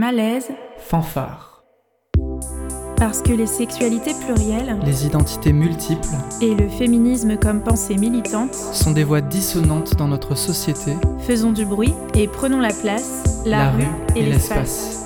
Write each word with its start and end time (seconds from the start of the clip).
Malaise, 0.00 0.48
fanfare. 0.78 1.62
Parce 2.96 3.20
que 3.20 3.34
les 3.34 3.44
sexualités 3.44 4.14
plurielles, 4.24 4.78
les 4.82 5.04
identités 5.04 5.52
multiples 5.52 6.08
et 6.40 6.54
le 6.54 6.70
féminisme 6.70 7.36
comme 7.36 7.62
pensée 7.62 7.98
militante 7.98 8.54
sont 8.54 8.92
des 8.92 9.04
voix 9.04 9.20
dissonantes 9.20 9.96
dans 9.96 10.08
notre 10.08 10.34
société. 10.34 10.96
Faisons 11.18 11.52
du 11.52 11.66
bruit 11.66 11.92
et 12.14 12.28
prenons 12.28 12.60
la 12.60 12.72
place, 12.72 13.42
la, 13.44 13.72
rue, 13.72 13.84
et, 14.16 14.22
l'espace. 14.22 15.04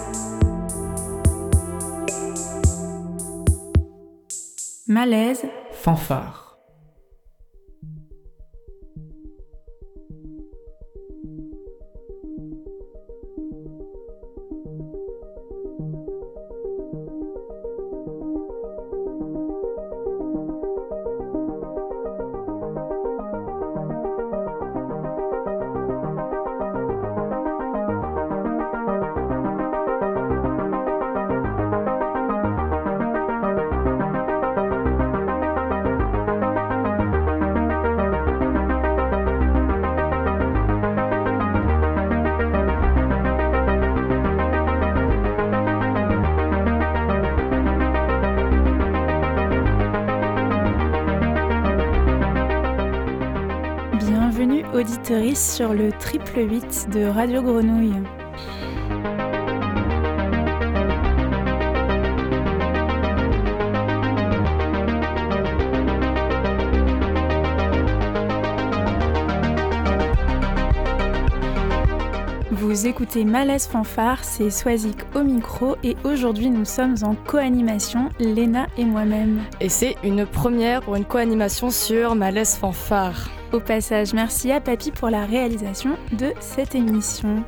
Malaise, 4.86 5.42
fanfare. 5.72 6.43
Sur 55.34 55.73
le 55.75 55.93
triple 55.93 56.41
8 56.41 56.89
de 56.93 57.07
Radio 57.07 57.41
Grenouille. 57.41 57.95
Vous 72.51 72.87
écoutez 72.89 73.25
Malaise 73.25 73.69
Fanfare, 73.69 74.25
c'est 74.25 74.51
Swazik 74.51 74.97
au 75.15 75.23
micro 75.23 75.77
et 75.85 75.97
aujourd'hui 76.03 76.51
nous 76.51 76.65
sommes 76.65 76.97
en 77.03 77.15
co-animation, 77.15 78.09
Léna 78.19 78.67
et 78.77 78.85
moi-même. 78.85 79.42
Et 79.61 79.69
c'est 79.69 79.95
une 80.03 80.27
première 80.27 80.83
pour 80.83 80.97
une 80.97 81.05
co-animation 81.05 81.70
sur 81.70 82.17
Malaise 82.17 82.57
Fanfare. 82.57 83.33
Au 83.55 83.60
passage, 83.60 84.14
merci 84.14 84.50
à 84.50 84.60
Papy 84.60 84.91
pour 84.91 85.10
la 85.10 85.24
réalisation 85.24 85.91
de 86.10 86.33
cette 86.41 86.74
émission. 86.74 87.44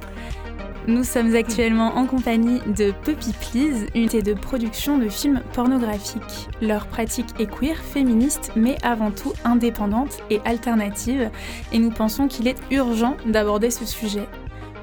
Nous 0.87 1.03
sommes 1.03 1.35
actuellement 1.35 1.97
en 1.97 2.07
compagnie 2.07 2.61
de 2.61 2.93
Puppy 2.93 3.33
Please, 3.33 3.89
unité 3.93 4.23
de 4.23 4.33
production 4.33 4.99
de 4.99 5.09
films 5.09 5.43
pornographiques. 5.53 6.49
Leur 6.63 6.87
pratique 6.87 7.27
est 7.41 7.51
queer, 7.51 7.77
féministe, 7.77 8.53
mais 8.55 8.77
avant 8.85 9.11
tout 9.11 9.33
indépendante 9.45 10.19
et 10.31 10.41
alternative, 10.45 11.29
et 11.73 11.81
nous 11.81 11.91
pensons 11.91 12.29
qu'il 12.29 12.47
est 12.47 12.63
urgent 12.71 13.17
d'aborder 13.27 13.73
ce 13.73 13.85
sujet. 13.85 14.29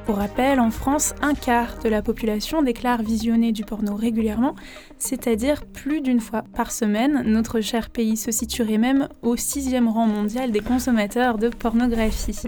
Pour 0.05 0.17
rappel, 0.17 0.59
en 0.59 0.71
France, 0.71 1.15
un 1.21 1.33
quart 1.33 1.77
de 1.81 1.87
la 1.87 2.01
population 2.01 2.61
déclare 2.61 3.01
visionner 3.01 3.53
du 3.53 3.63
porno 3.63 3.95
régulièrement, 3.95 4.55
c'est-à-dire 5.03 5.65
plus 5.65 5.99
d'une 5.99 6.21
fois 6.21 6.43
par 6.55 6.71
semaine. 6.71 7.23
Notre 7.25 7.59
cher 7.59 7.89
pays 7.89 8.15
se 8.15 8.31
situerait 8.31 8.77
même 8.77 9.09
au 9.21 9.35
sixième 9.35 9.89
rang 9.89 10.07
mondial 10.07 10.51
des 10.51 10.61
consommateurs 10.61 11.37
de 11.37 11.49
pornographie. 11.49 12.39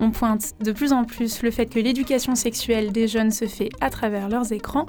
On 0.00 0.10
pointe 0.10 0.54
de 0.60 0.72
plus 0.72 0.92
en 0.92 1.04
plus 1.04 1.42
le 1.42 1.52
fait 1.52 1.66
que 1.66 1.78
l'éducation 1.78 2.34
sexuelle 2.34 2.90
des 2.90 3.06
jeunes 3.06 3.30
se 3.30 3.46
fait 3.46 3.68
à 3.80 3.90
travers 3.90 4.28
leurs 4.28 4.52
écrans. 4.52 4.86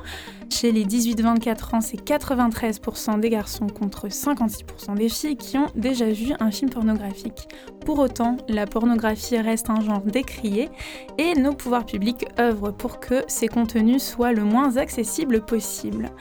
Chez 0.49 0.71
les 0.71 0.83
18-24 0.83 1.75
ans, 1.75 1.81
c'est 1.81 2.03
93% 2.03 3.19
des 3.19 3.29
garçons 3.29 3.67
contre 3.67 4.07
56% 4.07 4.95
des 4.95 5.07
filles 5.07 5.37
qui 5.37 5.57
ont 5.57 5.67
déjà 5.75 6.09
vu 6.09 6.33
un 6.39 6.49
film 6.49 6.71
pornographique. 6.71 7.47
Pour 7.85 7.99
autant, 7.99 8.37
la 8.49 8.65
pornographie 8.65 9.37
reste 9.37 9.69
un 9.69 9.81
genre 9.81 10.01
décrié 10.01 10.69
et 11.17 11.35
nos 11.35 11.53
pouvoirs 11.53 11.85
publics 11.85 12.25
œuvrent 12.39 12.73
pour 12.73 12.99
que 12.99 13.23
ces 13.27 13.47
contenus 13.47 14.01
soient 14.03 14.33
le 14.33 14.43
moins 14.43 14.77
accessibles 14.77 15.41
possible. 15.41 16.11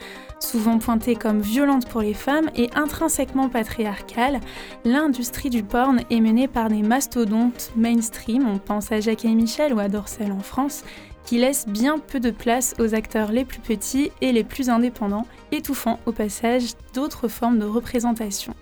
Souvent 0.41 0.79
pointée 0.79 1.15
comme 1.15 1.39
violente 1.39 1.87
pour 1.87 2.01
les 2.01 2.15
femmes 2.15 2.49
et 2.55 2.69
intrinsèquement 2.75 3.47
patriarcale, 3.47 4.39
l'industrie 4.83 5.51
du 5.51 5.61
porn 5.61 6.01
est 6.09 6.19
menée 6.19 6.47
par 6.47 6.67
des 6.67 6.81
mastodontes 6.81 7.71
mainstream, 7.75 8.47
on 8.49 8.57
pense 8.57 8.91
à 8.91 8.99
Jacques 8.99 9.23
et 9.23 9.35
Michel 9.35 9.71
ou 9.73 9.79
à 9.79 9.87
Dorcel 9.87 10.31
en 10.31 10.39
France, 10.39 10.83
qui 11.25 11.37
laissent 11.37 11.67
bien 11.67 11.99
peu 11.99 12.19
de 12.19 12.31
place 12.31 12.73
aux 12.79 12.95
acteurs 12.95 13.31
les 13.31 13.45
plus 13.45 13.59
petits 13.59 14.11
et 14.19 14.31
les 14.31 14.43
plus 14.43 14.69
indépendants, 14.69 15.27
étouffant 15.51 15.99
au 16.07 16.11
passage 16.11 16.71
d'autres 16.95 17.27
formes 17.27 17.59
de 17.59 17.65
représentation. 17.65 18.55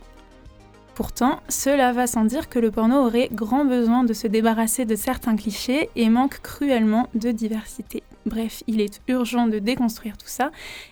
Pourtant, 0.95 1.39
cela 1.47 1.93
va 1.93 2.07
sans 2.07 2.25
dire 2.25 2.49
que 2.49 2.59
le 2.59 2.71
porno 2.71 3.05
aurait 3.05 3.29
grand 3.31 3.63
besoin 3.63 4.03
de 4.03 4.11
se 4.11 4.27
débarrasser 4.27 4.83
de 4.83 4.97
certains 4.97 5.37
clichés 5.37 5.89
et 5.95 6.09
manque 6.09 6.41
cruellement 6.41 7.07
de 7.15 7.31
diversité. 7.31 8.03
Bref, 8.25 8.63
il 8.67 8.81
est 8.81 9.01
urgent 9.07 9.47
de 9.47 9.59
déconstruire 9.59 10.17
tout 10.17 10.27
ça, 10.27 10.51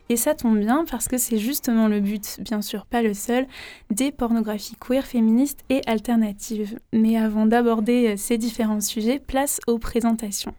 et 0.09 0.15
ça 0.15 0.33
tombe 0.33 0.57
bien 0.57 0.85
parce 0.89 1.07
que 1.07 1.17
c'est 1.17 1.37
justement 1.37 1.87
le 1.87 1.99
but, 1.99 2.39
bien 2.39 2.61
sûr 2.61 2.85
pas 2.85 3.01
le 3.01 3.13
seul, 3.13 3.47
des 3.91 4.11
pornographies 4.11 4.77
queer, 4.79 5.05
féministes 5.05 5.63
et 5.69 5.81
alternatives. 5.87 6.79
Mais 6.93 7.17
avant 7.17 7.45
d'aborder 7.45 8.15
ces 8.17 8.37
différents 8.37 8.81
sujets, 8.81 9.19
place 9.19 9.59
aux 9.67 9.77
présentations. 9.77 10.53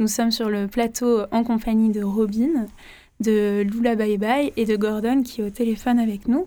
Nous 0.00 0.08
sommes 0.08 0.30
sur 0.30 0.48
le 0.48 0.66
plateau 0.66 1.22
en 1.30 1.44
compagnie 1.44 1.90
de 1.90 2.02
Robin, 2.02 2.66
de 3.20 3.62
Lula 3.62 3.96
Bye 3.96 4.18
Bye 4.18 4.52
et 4.56 4.64
de 4.64 4.76
Gordon 4.76 5.22
qui 5.22 5.40
est 5.40 5.44
au 5.44 5.50
téléphone 5.50 5.98
avec 5.98 6.26
nous. 6.26 6.46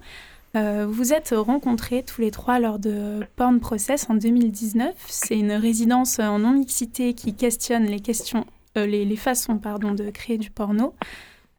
Euh, 0.56 0.86
vous 0.88 1.14
êtes 1.14 1.34
rencontrés 1.36 2.04
tous 2.04 2.22
les 2.22 2.30
trois 2.30 2.60
lors 2.60 2.78
de 2.78 3.22
Porn 3.36 3.60
Process 3.60 4.08
en 4.10 4.16
2019. 4.16 4.94
C'est 5.08 5.38
une 5.38 5.54
résidence 5.54 6.20
en 6.20 6.40
non-mixité 6.40 7.14
qui 7.14 7.34
questionne 7.34 7.86
les, 7.86 8.00
questions, 8.00 8.46
euh, 8.78 8.86
les, 8.86 9.16
façons 9.16 9.58
pardon, 9.58 9.94
de 9.94 10.10
créer 10.10 10.38
du 10.38 10.50
porno. 10.50 10.94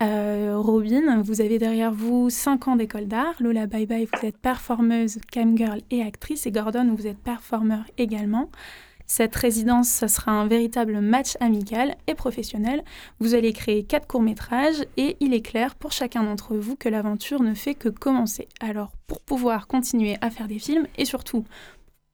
Euh, 0.03 0.55
Robin, 0.59 1.23
vous 1.23 1.41
avez 1.41 1.59
derrière 1.59 1.93
vous 1.93 2.29
5 2.29 2.69
ans 2.69 2.77
d'école 2.77 3.07
d'art. 3.07 3.35
Lola 3.41 3.67
Bye 3.67 3.87
Bye, 3.87 4.09
vous 4.13 4.27
êtes 4.27 4.37
performeuse, 4.37 5.19
camgirl 5.33 5.81
et 5.91 6.03
actrice. 6.03 6.47
Et 6.47 6.51
Gordon, 6.51 6.95
vous 6.97 7.07
êtes 7.07 7.19
performeur 7.19 7.85
également. 7.97 8.51
Cette 9.07 9.37
résidence, 9.37 9.89
ça 9.89 10.09
sera 10.09 10.33
un 10.33 10.47
véritable 10.47 11.01
match 11.01 11.37
amical 11.41 11.95
et 12.07 12.15
professionnel. 12.15 12.83
Vous 13.21 13.35
allez 13.35 13.53
créer 13.53 13.85
quatre 13.85 14.07
courts-métrages 14.07 14.83
et 14.97 15.17
il 15.21 15.35
est 15.35 15.43
clair 15.43 15.75
pour 15.75 15.93
chacun 15.93 16.25
d'entre 16.25 16.57
vous 16.57 16.75
que 16.75 16.89
l'aventure 16.89 17.43
ne 17.43 17.55
fait 17.55 17.75
que 17.75 17.91
commencer. 17.91 18.49
Alors, 18.61 18.93
pour 19.07 19.21
pouvoir 19.21 19.67
continuer 19.67 20.17
à 20.23 20.31
faire 20.31 20.49
des 20.49 20.59
films 20.59 20.87
et 20.97 21.05
surtout 21.05 21.45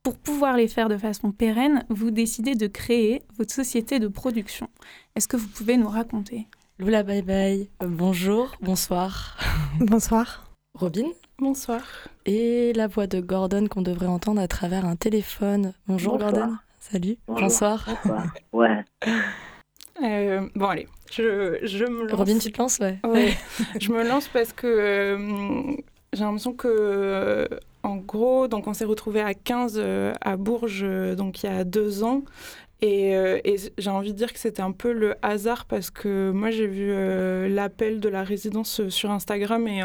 pour 0.02 0.16
pouvoir 0.16 0.56
les 0.56 0.68
faire 0.68 0.88
de 0.88 0.96
façon 0.96 1.30
pérenne, 1.30 1.84
vous 1.88 2.10
décidez 2.10 2.54
de 2.54 2.66
créer 2.66 3.22
votre 3.36 3.52
société 3.52 3.98
de 3.98 4.08
production. 4.08 4.68
Est-ce 5.14 5.28
que 5.28 5.36
vous 5.36 5.48
pouvez 5.48 5.76
nous 5.76 5.88
raconter? 5.88 6.46
Lula, 6.78 7.02
bye 7.02 7.22
bye. 7.22 7.68
Bonjour, 7.80 8.56
bonsoir. 8.62 9.36
bonsoir. 9.80 10.50
Robin 10.74 11.08
Bonsoir. 11.38 11.82
Et 12.26 12.72
la 12.74 12.86
voix 12.86 13.06
de 13.06 13.20
Gordon 13.20 13.66
qu'on 13.66 13.82
devrait 13.82 14.06
entendre 14.06 14.40
à 14.40 14.48
travers 14.48 14.84
un 14.84 14.96
téléphone. 14.96 15.74
Bonjour 15.86 16.18
Gordon. 16.18 16.54
Salut, 16.78 17.16
bonsoir. 17.26 17.86
Ouais. 18.52 18.84
Euh, 20.02 20.48
bon, 20.54 20.66
allez, 20.66 20.88
je, 21.10 21.58
je, 21.62 21.84
me 21.84 22.04
lance. 22.04 22.12
Robin, 22.12 22.38
tu 22.38 22.50
te 22.50 22.58
lances 22.58 22.80
Ouais. 22.80 23.36
je 23.80 23.92
me 23.92 24.02
lance 24.06 24.28
parce 24.28 24.52
que 24.54 24.66
euh, 24.66 25.76
j'ai 26.14 26.24
l'impression 26.24 26.54
que, 26.54 27.48
en 27.82 27.96
gros, 27.96 28.48
donc 28.48 28.66
on 28.66 28.74
s'est 28.74 28.84
retrouvés 28.84 29.22
à 29.22 29.34
15 29.34 29.82
à 30.20 30.36
Bourges, 30.36 30.84
donc 31.16 31.42
il 31.42 31.46
y 31.46 31.48
a 31.48 31.64
deux 31.64 32.04
ans. 32.04 32.22
Et, 32.82 33.10
et 33.10 33.56
j'ai 33.76 33.90
envie 33.90 34.12
de 34.12 34.16
dire 34.16 34.32
que 34.32 34.38
c'était 34.38 34.62
un 34.62 34.72
peu 34.72 34.92
le 34.92 35.14
hasard 35.22 35.66
parce 35.66 35.90
que 35.90 36.30
moi 36.30 36.50
j'ai 36.50 36.66
vu 36.66 36.92
l'appel 37.48 38.00
de 38.00 38.08
la 38.08 38.22
résidence 38.22 38.88
sur 38.88 39.10
Instagram 39.10 39.68
et 39.68 39.82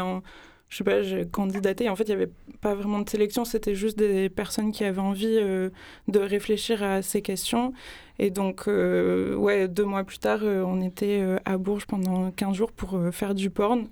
je 0.68 0.78
sais 0.78 0.84
pas, 0.84 1.02
j'ai 1.02 1.26
candidaté. 1.26 1.88
En 1.88 1.96
fait, 1.96 2.04
il 2.04 2.16
n'y 2.16 2.22
avait 2.22 2.32
pas 2.60 2.74
vraiment 2.74 3.00
de 3.00 3.08
sélection, 3.08 3.44
c'était 3.44 3.74
juste 3.74 3.98
des 3.98 4.28
personnes 4.28 4.72
qui 4.72 4.84
avaient 4.84 5.00
envie 5.00 5.38
euh, 5.40 5.70
de 6.08 6.18
réfléchir 6.18 6.82
à 6.82 7.02
ces 7.02 7.22
questions. 7.22 7.72
Et 8.18 8.30
donc, 8.30 8.66
euh, 8.66 9.34
ouais, 9.36 9.68
deux 9.68 9.84
mois 9.84 10.04
plus 10.04 10.18
tard, 10.18 10.40
euh, 10.42 10.62
on 10.66 10.80
était 10.80 11.22
à 11.44 11.56
Bourges 11.58 11.86
pendant 11.86 12.30
15 12.30 12.54
jours 12.54 12.72
pour 12.72 12.98
faire 13.12 13.34
du 13.34 13.50
porn. 13.50 13.88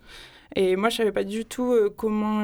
Et 0.55 0.77
moi, 0.77 0.89
je 0.89 0.99
savais 0.99 1.13
pas 1.13 1.25
du 1.25 1.45
tout 1.45 1.75
comment, 1.97 2.43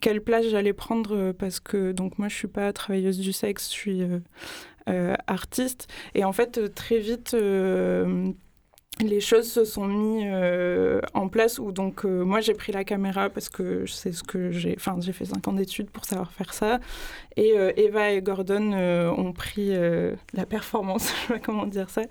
quelle 0.00 0.22
place 0.22 0.46
j'allais 0.46 0.72
prendre 0.72 1.32
parce 1.32 1.60
que 1.60 1.92
donc 1.92 2.18
moi, 2.18 2.28
je 2.28 2.34
suis 2.34 2.48
pas 2.48 2.72
travailleuse 2.72 3.18
du 3.18 3.32
sexe, 3.32 3.68
je 3.68 3.74
suis 3.74 4.02
artiste. 5.26 5.88
Et 6.14 6.24
en 6.24 6.32
fait, 6.32 6.74
très 6.74 6.98
vite 6.98 7.34
les 9.00 9.20
choses 9.20 9.50
se 9.50 9.64
sont 9.64 9.86
mises 9.86 10.24
euh, 10.26 11.00
en 11.14 11.28
place 11.28 11.58
où 11.58 11.72
donc 11.72 12.04
euh, 12.04 12.24
moi 12.24 12.40
j'ai 12.40 12.54
pris 12.54 12.72
la 12.72 12.84
caméra 12.84 13.30
parce 13.30 13.48
que 13.48 13.86
c'est 13.86 14.12
ce 14.12 14.22
que 14.22 14.50
j'ai 14.50 14.74
enfin 14.76 14.96
j'ai 15.00 15.12
fait 15.12 15.24
5 15.24 15.46
ans 15.48 15.52
d'études 15.52 15.90
pour 15.90 16.04
savoir 16.04 16.32
faire 16.32 16.52
ça 16.52 16.80
et 17.38 17.56
euh, 17.56 17.72
Eva 17.76 18.10
et 18.10 18.20
Gordon 18.20 18.72
ont 18.72 19.32
pris 19.32 19.70
la 20.32 20.46
performance 20.46 21.12
je 21.22 21.26
sais 21.26 21.32
pas 21.34 21.38
comment 21.38 21.66
dire 21.66 21.88
ça 21.90 22.02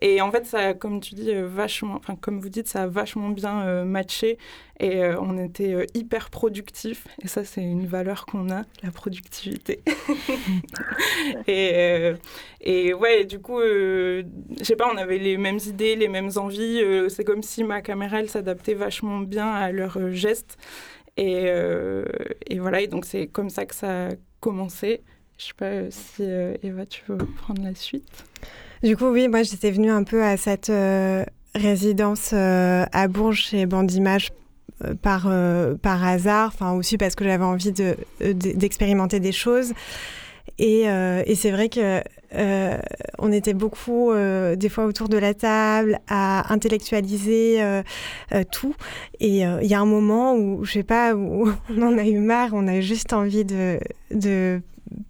et 0.00 0.20
en 0.20 0.30
fait 0.30 0.44
ça 0.44 0.74
comme 0.74 1.00
tu 1.00 1.14
dis 1.14 1.32
vachement 1.34 1.94
enfin 1.96 2.16
comme 2.20 2.40
vous 2.40 2.48
dites 2.48 2.68
ça 2.68 2.82
a 2.82 2.86
vachement 2.86 3.30
bien 3.30 3.84
matché 3.84 4.38
et 4.80 5.04
on 5.20 5.38
était 5.38 5.86
hyper 5.94 6.30
productifs 6.30 7.06
et 7.22 7.28
ça 7.28 7.44
c'est 7.44 7.62
une 7.62 7.86
valeur 7.86 8.26
qu'on 8.26 8.50
a 8.50 8.62
la 8.82 8.90
productivité 8.90 9.82
et 11.46 12.94
ouais 12.94 13.24
du 13.24 13.38
coup 13.38 13.60
je 13.60 14.24
sais 14.62 14.76
pas 14.76 14.90
on 14.92 14.96
avait 14.96 15.18
les 15.18 15.36
mêmes 15.36 15.60
idées 15.66 15.96
les 15.96 16.08
mêmes 16.08 16.30
envies. 16.36 16.82
Euh, 16.82 17.08
c'est 17.08 17.24
comme 17.24 17.42
si 17.42 17.64
ma 17.64 17.82
caméra, 17.82 18.20
elle 18.20 18.30
s'adaptait 18.30 18.74
vachement 18.74 19.18
bien 19.20 19.52
à 19.52 19.72
leurs 19.72 19.98
euh, 19.98 20.12
gestes. 20.12 20.58
Euh, 21.18 22.04
et, 22.46 22.58
voilà, 22.58 22.80
et 22.80 22.86
donc 22.86 23.04
c'est 23.04 23.26
comme 23.26 23.50
ça 23.50 23.66
que 23.66 23.74
ça 23.74 24.08
a 24.42 24.44
commencé. 24.44 25.02
Je 25.38 25.46
sais 25.46 25.52
pas 25.56 25.90
si 25.90 26.22
Eva, 26.62 26.86
tu 26.86 27.02
veux 27.08 27.16
prendre 27.16 27.62
la 27.62 27.74
suite. 27.74 28.24
Du 28.82 28.96
coup, 28.96 29.06
oui, 29.06 29.28
moi 29.28 29.42
j'étais 29.42 29.70
venue 29.70 29.90
un 29.90 30.04
peu 30.04 30.22
à 30.22 30.36
cette 30.36 30.72
résidence 31.54 32.32
à 32.32 33.08
Bourges 33.08 33.42
chez 33.42 33.66
Bandimage 33.66 34.30
par, 35.00 35.28
par 35.80 36.04
hasard, 36.04 36.50
enfin 36.54 36.72
aussi 36.72 36.98
parce 36.98 37.14
que 37.14 37.24
j'avais 37.24 37.44
envie 37.44 37.72
d'expérimenter 38.20 39.18
de, 39.18 39.24
des 39.24 39.32
choses. 39.32 39.72
Et, 40.58 40.82
et 40.82 41.34
c'est 41.34 41.50
vrai 41.50 41.68
que 41.68 42.02
euh, 42.34 42.78
on 43.18 43.32
était 43.32 43.54
beaucoup, 43.54 44.10
euh, 44.10 44.56
des 44.56 44.68
fois, 44.68 44.84
autour 44.86 45.08
de 45.08 45.18
la 45.18 45.34
table 45.34 45.98
à 46.08 46.52
intellectualiser 46.52 47.62
euh, 47.62 47.82
tout. 48.50 48.74
Et 49.20 49.40
il 49.40 49.66
y 49.66 49.74
a 49.74 49.80
un 49.80 49.86
moment 49.86 50.34
où, 50.34 50.64
je 50.64 50.72
sais 50.72 50.82
pas, 50.82 51.14
où 51.14 51.50
on 51.70 51.82
en 51.82 51.98
a 51.98 52.04
eu 52.04 52.18
marre, 52.18 52.50
on 52.52 52.66
a 52.68 52.80
juste 52.80 53.12
envie 53.12 53.44
de, 53.44 53.78
de 54.10 54.60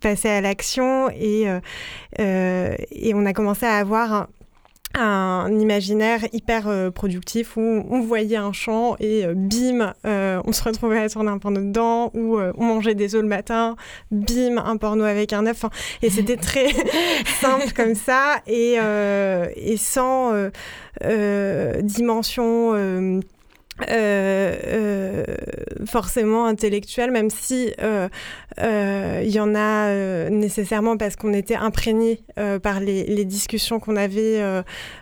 passer 0.01 0.29
à 0.29 0.41
l'action 0.41 1.11
et, 1.11 1.47
et 2.19 3.15
on 3.15 3.27
a 3.27 3.33
commencé 3.33 3.67
à 3.67 3.77
avoir 3.79 4.13
un, 4.13 4.29
un 4.95 5.59
imaginaire 5.59 6.21
hyper 6.33 6.69
euh, 6.69 6.91
productif 6.91 7.57
où 7.57 7.61
on 7.61 8.01
voyait 8.03 8.37
un 8.37 8.53
champ 8.53 8.97
et 9.01 9.25
euh, 9.25 9.35
bim, 9.35 9.95
euh, 10.07 10.41
on 10.45 10.53
se 10.53 10.63
retrouvait 10.63 10.99
à 10.99 11.09
tourner 11.09 11.31
un 11.31 11.39
porno 11.39 11.61
dedans, 11.61 12.11
ou 12.15 12.39
on 12.39 12.65
mangeait 12.65 12.95
des 12.95 13.15
œufs 13.15 13.23
le 13.23 13.29
matin, 13.29 13.77
bim, 14.11 14.59
un 14.59 14.77
porno 14.77 15.05
avec 15.05 15.33
un 15.33 15.47
œuf. 15.47 15.65
et 16.03 16.11
c'était 16.11 16.37
très 16.37 16.69
simple 17.41 17.73
comme 17.75 17.95
ça 17.95 18.43
et, 18.47 18.77
et 19.57 19.77
sans 19.77 20.33
dimension 21.83 23.21
euh, 23.89 24.57
euh, 24.67 25.25
forcément 25.87 26.47
intellectuel, 26.47 27.11
même 27.11 27.31
si 27.31 27.73
euh, 27.83 28.09
il 29.25 29.31
y 29.31 29.41
en 29.41 29.55
a 29.55 30.31
nécessairement 30.31 30.97
parce 30.97 31.17
qu'on 31.17 31.33
était 31.33 31.57
imprégné 31.57 32.21
par 32.63 32.81
les, 32.81 33.25
discussions 33.25 33.81
qu'on 33.81 33.97
avait 33.97 34.41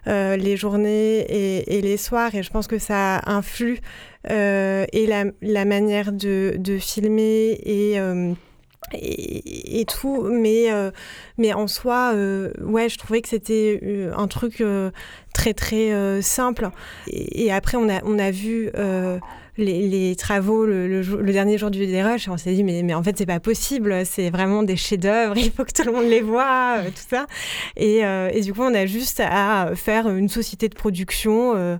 les 0.06 0.56
journées 0.56 1.64
et, 1.66 1.80
les 1.80 1.96
soirs, 1.96 2.34
et 2.34 2.42
je 2.42 2.50
pense 2.50 2.66
que 2.66 2.78
ça 2.78 3.20
influe 3.26 3.80
et 4.28 5.06
la, 5.42 5.64
manière 5.64 6.12
de 6.12 6.78
filmer 6.78 7.58
et 7.64 7.98
et, 8.92 9.84
tout, 9.86 10.22
mais, 10.22 10.72
euh, 10.72 10.90
mais 11.38 11.52
en 11.52 11.66
soi, 11.66 12.12
euh, 12.14 12.52
ouais, 12.60 12.88
je 12.88 12.98
trouvais 12.98 13.20
que 13.20 13.28
c'était 13.28 13.78
euh, 13.82 14.12
un 14.16 14.26
truc 14.26 14.62
très 15.32 15.54
très 15.54 16.22
simple. 16.22 16.70
Et, 17.08 17.52
après, 17.52 17.76
on 17.76 17.88
a, 17.88 18.02
on 18.04 18.18
a 18.18 18.30
vu 18.30 18.70
les, 19.56 20.16
travaux 20.16 20.66
le, 20.66 21.32
dernier 21.32 21.58
jour 21.58 21.70
du 21.70 21.84
Rush 22.02 22.26
et 22.26 22.30
on 22.30 22.36
s'est 22.36 22.54
dit, 22.54 22.64
mais, 22.64 22.82
mais 22.82 22.94
en 22.94 23.02
fait, 23.02 23.16
c'est 23.16 23.26
pas 23.26 23.40
possible, 23.40 24.04
c'est 24.04 24.30
vraiment 24.30 24.62
des 24.62 24.76
chefs-d'œuvre, 24.76 25.36
il 25.36 25.52
faut 25.52 25.64
que 25.64 25.72
tout 25.72 25.84
le 25.84 25.92
monde 25.92 26.08
les 26.08 26.22
voit, 26.22 26.78
tout 26.86 27.06
ça. 27.08 27.26
Et, 27.76 27.98
et, 27.98 28.40
du 28.40 28.52
coup, 28.52 28.62
on 28.62 28.74
a 28.74 28.86
juste 28.86 29.20
à 29.24 29.70
faire 29.76 30.08
une 30.08 30.28
société 30.28 30.68
de 30.68 30.74
production 30.74 31.78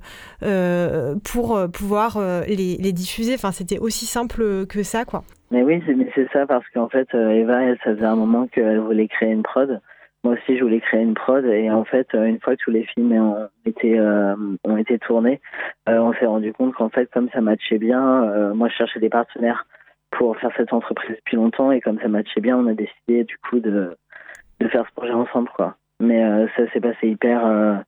pour 1.24 1.60
pouvoir 1.72 2.20
les, 2.46 2.76
les 2.76 2.92
diffuser. 2.92 3.34
Enfin, 3.34 3.52
c'était 3.52 3.78
aussi 3.78 4.06
simple 4.06 4.66
que 4.66 4.84
ça, 4.84 5.04
quoi. 5.04 5.24
Mais 5.50 5.62
oui, 5.62 5.82
c'est 6.14 6.30
ça 6.32 6.46
parce 6.46 6.68
qu'en 6.68 6.88
fait, 6.88 7.12
euh, 7.14 7.30
Eva, 7.30 7.62
elle, 7.62 7.78
ça 7.78 7.94
faisait 7.94 8.04
un 8.04 8.14
moment 8.14 8.46
qu'elle 8.46 8.78
voulait 8.78 9.08
créer 9.08 9.30
une 9.30 9.42
prod. 9.42 9.80
Moi 10.22 10.34
aussi, 10.34 10.56
je 10.56 10.62
voulais 10.62 10.80
créer 10.80 11.00
une 11.00 11.14
prod 11.14 11.44
et 11.44 11.70
en 11.70 11.84
fait, 11.84 12.06
euh, 12.14 12.26
une 12.26 12.38
fois 12.38 12.54
que 12.54 12.62
tous 12.62 12.70
les 12.70 12.84
films 12.84 13.12
ont 13.12 13.48
été 13.64 13.98
euh, 13.98 14.36
ont 14.64 14.76
été 14.76 14.98
tournés, 14.98 15.40
on 15.86 16.12
s'est 16.12 16.26
rendu 16.26 16.52
compte 16.52 16.74
qu'en 16.74 16.90
fait, 16.90 17.10
comme 17.10 17.30
ça 17.30 17.40
matchait 17.40 17.78
bien, 17.78 18.52
moi, 18.54 18.68
je 18.68 18.74
cherchais 18.74 19.00
des 19.00 19.08
partenaires 19.08 19.66
pour 20.10 20.36
faire 20.36 20.50
cette 20.56 20.72
entreprise 20.72 21.16
depuis 21.16 21.36
longtemps 21.36 21.72
et 21.72 21.80
comme 21.80 21.98
ça 22.00 22.08
matchait 22.08 22.40
bien, 22.40 22.56
on 22.58 22.66
a 22.66 22.74
décidé 22.74 23.24
du 23.24 23.36
coup 23.38 23.60
de 23.60 23.96
de 24.60 24.68
faire 24.68 24.86
ce 24.86 24.92
projet 24.94 25.14
ensemble, 25.14 25.48
quoi. 25.56 25.76
Mais 26.00 26.22
ça 26.56 26.70
s'est 26.70 26.80
passé 26.80 27.08
hyper 27.08 27.82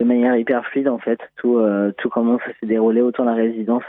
de 0.00 0.04
manière 0.04 0.36
hyper 0.36 0.64
fluide 0.66 0.88
en 0.88 0.98
fait. 0.98 1.18
Tout, 1.36 1.58
euh, 1.58 1.92
tout 1.98 2.08
comment 2.08 2.38
ça 2.38 2.52
s'est 2.60 2.66
déroulé, 2.66 3.00
autant 3.00 3.24
la 3.24 3.34
résidence 3.34 3.84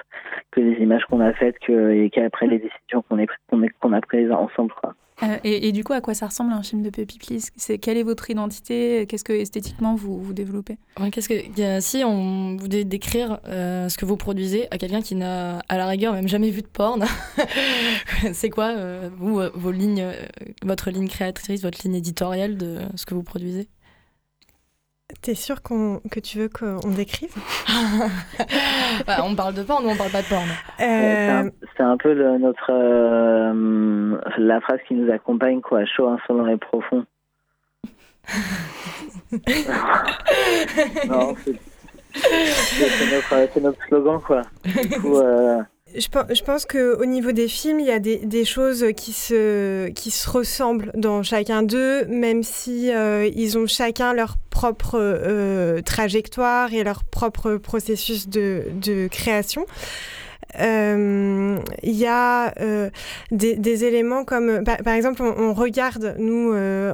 que 0.52 0.62
les 0.62 0.82
images 0.82 1.04
qu'on 1.06 1.20
a 1.20 1.34
faites 1.34 1.60
que, 1.60 1.92
et 1.92 2.10
qu'après 2.10 2.48
les 2.48 2.60
décisions 2.60 3.04
qu'on 3.10 3.18
qu'on 3.82 3.94
a 3.94 4.02
prises 4.02 4.32
ensemble. 4.32 4.74
Quoi. 4.82 4.94
Euh, 5.24 5.38
et, 5.44 5.72
du 5.72 5.84
coup, 5.84 5.94
à 5.94 6.02
quoi 6.02 6.14
ça 6.14 6.28
ressemble 6.28 6.54
un 6.54 6.62
film 6.62 6.84
de 6.84 6.92
Puppy 6.92 7.18
Please? 7.18 7.50
C'est 7.56 7.80
quelle 7.80 7.98
est 7.98 8.04
votre 8.04 8.30
identité? 8.30 9.08
Qu'est-ce 9.08 9.24
que 9.24 9.34
esthétiquement 9.34 9.96
vous, 9.96 10.22
vous 10.22 10.34
développez? 10.34 10.78
Qu'est-ce 11.12 11.28
que 11.28 11.82
si 11.82 12.04
on 12.06 12.56
vous 12.56 12.68
décrire 12.68 13.40
euh, 13.48 13.90
ce 13.90 13.98
que 13.98 14.06
vous 14.06 14.16
produisez 14.16 14.68
à 14.72 14.78
quelqu'un 14.78 15.02
qui 15.02 15.16
n'a 15.16 15.60
à 15.70 15.78
la 15.78 15.88
rigueur 15.88 16.14
même 16.14 16.28
jamais 16.28 16.52
vu 16.52 16.62
de 16.62 16.68
porn, 16.68 17.04
c'est 18.32 18.52
quoi 18.52 18.76
vous 19.18 19.42
vos 19.56 19.72
lignes, 19.72 20.06
votre 20.64 20.92
ligne 20.92 21.08
créatrice, 21.08 21.64
votre 21.64 21.80
ligne 21.84 21.96
éditoriale 21.96 22.56
de 22.56 22.78
ce 22.96 23.08
que 23.08 23.16
vous 23.16 23.24
produisez? 23.24 23.68
T'es 25.22 25.36
sûr 25.36 25.62
qu'on, 25.62 26.02
que 26.12 26.20
tu 26.20 26.38
veux 26.38 26.50
qu'on 26.50 26.90
décrive? 26.90 27.34
Bah, 29.06 29.18
On 29.24 29.36
parle 29.36 29.54
de 29.54 29.64
porn 29.64 29.86
ou 29.86 29.90
on 29.90 29.96
parle 29.96 30.12
pas 30.12 30.22
de 30.22 30.28
porn? 30.28 30.48
Euh... 30.82 31.50
C'est, 31.78 31.84
un, 31.84 31.96
peu 31.98 32.14
le, 32.14 32.38
notre 32.38 32.72
euh, 32.72 34.18
la 34.38 34.60
phrase 34.60 34.80
qui 34.88 34.96
nous 34.96 35.10
accompagne 35.12 35.62
quoi, 35.62 35.86
chaud, 35.86 36.10
insolent 36.10 36.48
et 36.48 36.58
profond. 36.58 37.06
non, 41.08 41.36
c'est, 41.44 41.56
c'est, 42.14 43.12
notre, 43.12 43.50
c'est 43.54 43.62
notre 43.62 43.86
slogan 43.88 44.20
quoi. 44.20 44.42
Du 44.66 44.90
coup, 45.00 45.18
euh, 45.18 45.62
je, 45.96 46.44
pense 46.44 46.66
qu'au 46.66 47.06
niveau 47.06 47.32
des 47.32 47.48
films, 47.48 47.80
il 47.80 47.88
y 47.88 47.92
a 47.92 48.00
des, 48.00 48.46
choses 48.46 48.86
qui 48.96 49.14
se, 49.14 49.88
qui 49.90 50.12
se 50.12 50.30
ressemblent 50.30 50.92
dans 50.96 51.24
chacun 51.24 51.64
d'eux, 51.64 52.06
même 52.06 52.44
si 52.44 52.92
euh, 52.92 53.30
ils 53.36 53.58
ont 53.58 53.68
chacun 53.68 54.14
leur 54.14 54.38
propre 54.50 55.00
euh, 55.00 55.82
trajectoire 55.82 56.74
et 56.74 56.84
leur 56.84 57.04
propre 57.04 57.56
processus 57.56 58.28
de, 58.28 58.64
de 58.82 59.08
création. 59.08 59.66
Euh, 60.60 61.58
il 61.84 61.96
y 61.96 62.08
a 62.08 62.54
des, 63.32 63.84
éléments 63.86 64.26
comme, 64.26 64.64
par, 64.64 64.94
exemple, 64.94 65.22
on, 65.22 65.54
regarde, 65.54 66.16
nous, 66.20 66.54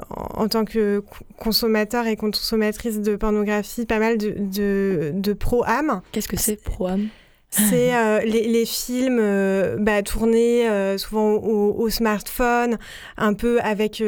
en, 0.09 0.47
tant 0.47 0.65
que 0.65 1.03
consommateurs 1.37 2.07
et 2.07 2.15
consommatrices 2.15 2.99
de 2.99 3.15
pornographie, 3.15 3.85
pas 3.85 3.99
mal 3.99 4.17
de, 4.17 4.35
de, 4.37 5.11
de 5.13 5.33
pro-âme. 5.33 6.01
Qu'est-ce 6.11 6.27
que 6.27 6.37
c'est 6.37 6.61
pro-âme 6.61 7.09
c'est 7.53 7.95
euh, 7.95 8.19
les, 8.21 8.65
films 8.65 9.19
euh, 9.21 9.77
bah, 9.79 10.01
tournés 10.01 10.67
euh, 10.67 10.97
souvent 10.97 11.33
au, 11.33 11.89
smartphone, 11.89 12.77
un 13.17 13.33
peu 13.33 13.59
avec 13.61 14.03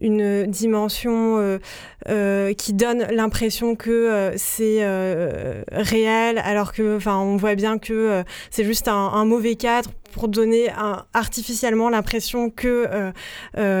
une 0.00 0.46
dimension 0.46 1.58
qui 2.06 2.72
donne 2.72 3.06
l'impression 3.10 3.74
que 3.74 4.32
c'est 4.36 4.86
réel, 5.72 6.38
alors 6.38 6.72
que, 6.72 6.96
enfin, 6.96 7.18
on 7.18 7.36
voit 7.36 7.54
bien 7.54 7.78
que 7.78 8.22
c'est 8.50 8.64
juste 8.64 8.88
un, 8.88 9.24
mauvais 9.24 9.56
cadre 9.56 9.90
pour 10.12 10.28
donner 10.28 10.68
artificiellement 11.12 11.88
l'impression 11.88 12.50
que 12.50 13.12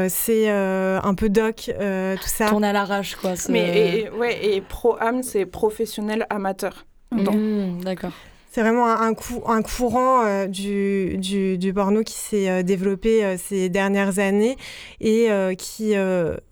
c'est 0.08 0.48
un 0.48 1.14
peu 1.14 1.28
doc, 1.28 1.70
tout 1.70 2.28
ça. 2.28 2.48
Tourne 2.48 2.64
à 2.64 2.72
l'arrache, 2.72 3.14
quoi. 3.14 3.34
Mais 3.48 4.00
et, 4.00 4.10
ouais, 4.10 4.44
et 4.44 4.60
pro-am, 4.60 5.22
c'est 5.22 5.46
professionnel 5.46 6.26
amateur. 6.30 6.86
Mmh, 7.12 7.84
d'accord. 7.84 8.12
C'est 8.54 8.60
vraiment 8.60 8.86
un, 8.86 9.14
courant 9.14 10.24
euh, 10.24 10.46
du, 10.46 11.72
porno 11.74 12.04
qui 12.04 12.14
s'est 12.14 12.48
euh, 12.48 12.62
développé 12.62 13.24
euh, 13.24 13.36
ces 13.36 13.68
dernières 13.68 14.20
années 14.20 14.56
et 15.00 15.28
qui, 15.58 15.94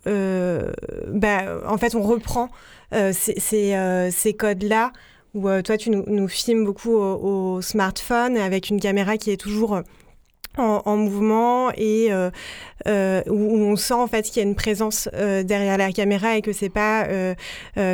bah, 0.03 1.61
en 1.65 1.77
fait, 1.77 1.95
on 1.95 2.01
reprend 2.01 2.49
ces, 2.91 4.35
codes-là 4.37 4.91
où 5.33 5.47
toi, 5.61 5.77
tu 5.77 5.91
nous, 5.91 6.27
filmes 6.27 6.65
beaucoup 6.65 6.91
au, 6.91 7.55
au, 7.55 7.61
smartphone 7.61 8.35
avec 8.35 8.69
une 8.69 8.81
caméra 8.81 9.15
qui 9.15 9.31
est 9.31 9.37
toujours 9.37 9.81
en, 10.57 10.97
mouvement 10.97 11.71
et 11.75 12.11
euh, 12.11 12.29
euh, 12.87 13.21
où, 13.27 13.57
on 13.57 13.75
sent 13.75 13.93
en 13.93 14.07
fait 14.07 14.23
qu'il 14.23 14.37
y 14.37 14.45
a 14.45 14.47
une 14.47 14.55
présence 14.55 15.09
euh, 15.13 15.43
derrière 15.43 15.77
la 15.77 15.91
caméra 15.91 16.37
et 16.37 16.41
que 16.41 16.53
c'est 16.53 16.69
pas 16.69 17.07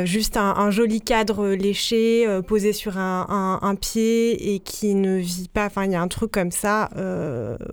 juste 0.04 0.36
un, 0.36 0.70
joli 0.70 1.00
cadre 1.00 1.48
léché 1.48 2.26
posé 2.46 2.72
sur 2.72 2.98
un, 2.98 3.58
un, 3.62 3.74
pied 3.74 4.54
et 4.54 4.58
qui 4.60 4.94
ne 4.94 5.16
vit 5.16 5.48
pas. 5.52 5.66
Enfin, 5.66 5.84
il 5.84 5.92
y 5.92 5.94
a 5.94 6.00
un 6.00 6.08
truc 6.08 6.30
comme 6.30 6.50
ça 6.50 6.90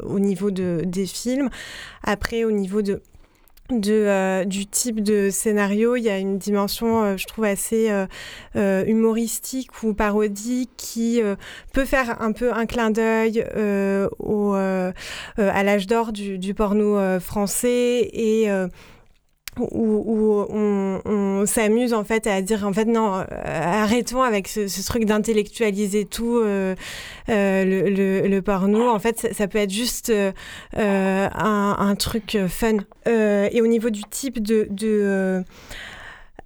au 0.03 0.19
niveau 0.19 0.51
de, 0.51 0.81
des 0.85 1.05
films. 1.05 1.49
Après, 2.03 2.43
au 2.43 2.51
niveau 2.51 2.81
de 2.81 3.01
de, 3.69 3.91
euh, 3.91 4.45
du 4.45 4.65
type 4.65 5.01
de 5.01 5.29
scénario, 5.29 5.95
il 5.95 6.03
y 6.03 6.09
a 6.09 6.17
une 6.17 6.37
dimension, 6.37 7.03
euh, 7.03 7.17
je 7.17 7.25
trouve, 7.25 7.45
assez 7.45 7.89
euh, 8.55 8.85
humoristique 8.85 9.83
ou 9.83 9.93
parodique 9.93 10.71
qui 10.77 11.21
peut 11.73 11.85
faire 11.85 12.21
un 12.21 12.31
peu 12.31 12.53
un 12.53 12.65
clin 12.65 12.91
d'œil 12.91 13.45
au, 14.19 14.53
à 14.53 15.63
l'âge 15.63 15.87
d'or 15.87 16.11
du, 16.11 16.37
du, 16.37 16.53
porno 16.53 17.19
français 17.19 18.09
et 18.13 18.49
où, 19.59 20.45
on, 20.49 21.45
s'amuse 21.45 21.93
en 21.93 22.03
fait 22.03 22.27
à 22.27 22.41
dire 22.41 22.65
en 22.65 22.73
fait 22.73 22.85
non 22.85 23.13
euh, 23.13 23.25
arrêtons 23.31 24.21
avec 24.21 24.47
ce, 24.47 24.85
truc 24.85 25.05
d'intellectualiser 25.05 26.05
tout 26.05 26.37
euh, 26.37 26.75
euh, 27.29 27.63
le, 27.63 28.27
le, 28.27 28.41
porno. 28.41 28.89
En 28.89 28.99
fait 28.99 29.29
ça, 29.31 29.47
peut 29.47 29.59
être 29.59 29.71
juste 29.71 30.11
un, 30.75 31.75
un, 31.79 31.95
truc 31.95 32.37
fun. 32.47 32.77
Et 33.05 33.61
au 33.61 33.67
niveau 33.67 33.89
du 33.89 34.01
type 34.09 34.41
de, 34.41 34.67
de 34.69 35.43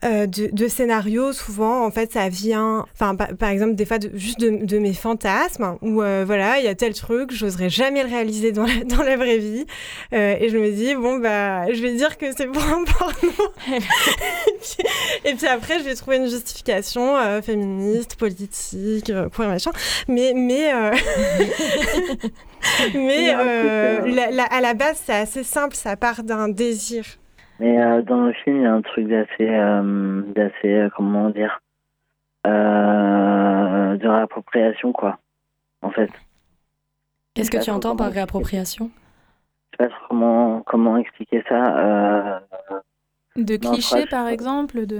euh, 0.03 0.25
de, 0.25 0.67
scénarios, 0.67 1.31
souvent, 1.31 1.85
en 1.85 1.91
fait, 1.91 2.11
ça 2.11 2.27
vient, 2.27 2.87
enfin, 2.93 3.15
par, 3.15 3.49
exemple, 3.49 3.75
des 3.75 3.85
fois, 3.85 3.97
juste 4.15 4.39
de, 4.39 4.79
mes 4.79 4.93
fantasmes, 4.93 5.77
où, 5.81 6.01
euh, 6.01 6.23
voilà, 6.25 6.57
il 6.57 6.65
y 6.65 6.67
a 6.67 6.73
tel 6.73 6.93
truc, 6.93 7.31
j'oserais 7.31 7.69
jamais 7.69 8.01
le 8.01 8.09
réaliser 8.09 8.51
dans 8.51 8.65
la, 8.65 8.83
dans 8.85 9.03
la 9.03 9.15
vraie 9.15 9.37
vie. 9.37 9.67
Euh, 10.13 10.35
et 10.39 10.49
je 10.49 10.57
me 10.57 10.71
dis, 10.71 10.95
bon, 10.95 11.19
bah, 11.19 11.71
je 11.71 11.79
vais 11.83 11.93
dire 11.93 12.17
que 12.17 12.25
c'est 12.35 12.47
pour 12.47 12.63
un 12.63 12.83
porno. 12.83 13.53
et, 15.25 15.35
puis, 15.35 15.47
après, 15.47 15.77
je 15.77 15.83
vais 15.83 15.93
trouver 15.93 16.17
une 16.17 16.29
justification 16.29 17.41
féministe, 17.43 18.15
politique, 18.15 19.11
pour 19.31 19.45
machin. 19.45 19.71
Mais, 20.07 20.33
mais, 20.35 20.71
mais 22.95 23.29
à 23.29 24.61
la 24.61 24.73
base, 24.73 24.99
c'est 25.05 25.13
assez 25.13 25.43
simple, 25.43 25.75
ça 25.75 25.95
part 25.95 26.23
d'un 26.23 26.49
désir. 26.49 27.20
Mais 27.61 27.79
euh, 27.79 28.01
dans 28.01 28.25
le 28.25 28.33
film, 28.33 28.57
il 28.57 28.63
y 28.63 28.65
a 28.65 28.73
un 28.73 28.81
truc 28.81 29.07
d'assez, 29.07 29.47
euh, 29.47 30.23
d'assez, 30.33 30.73
euh, 30.73 30.89
comment 30.97 31.29
dire, 31.29 31.61
de 32.43 34.07
réappropriation, 34.07 34.91
quoi, 34.91 35.19
en 35.83 35.91
fait. 35.91 36.09
Qu'est-ce 37.35 37.51
que 37.51 37.63
tu 37.63 37.69
entends 37.69 37.95
par 37.95 38.11
réappropriation 38.11 38.89
Je 39.73 39.85
sais 39.85 39.89
pas 39.89 39.95
comment, 40.09 40.63
comment 40.65 40.97
expliquer 40.97 41.43
ça. 41.47 42.41
de 43.35 43.57
clichés, 43.57 44.07
par 44.07 44.27
exemple 44.27 44.87
de... 44.87 44.97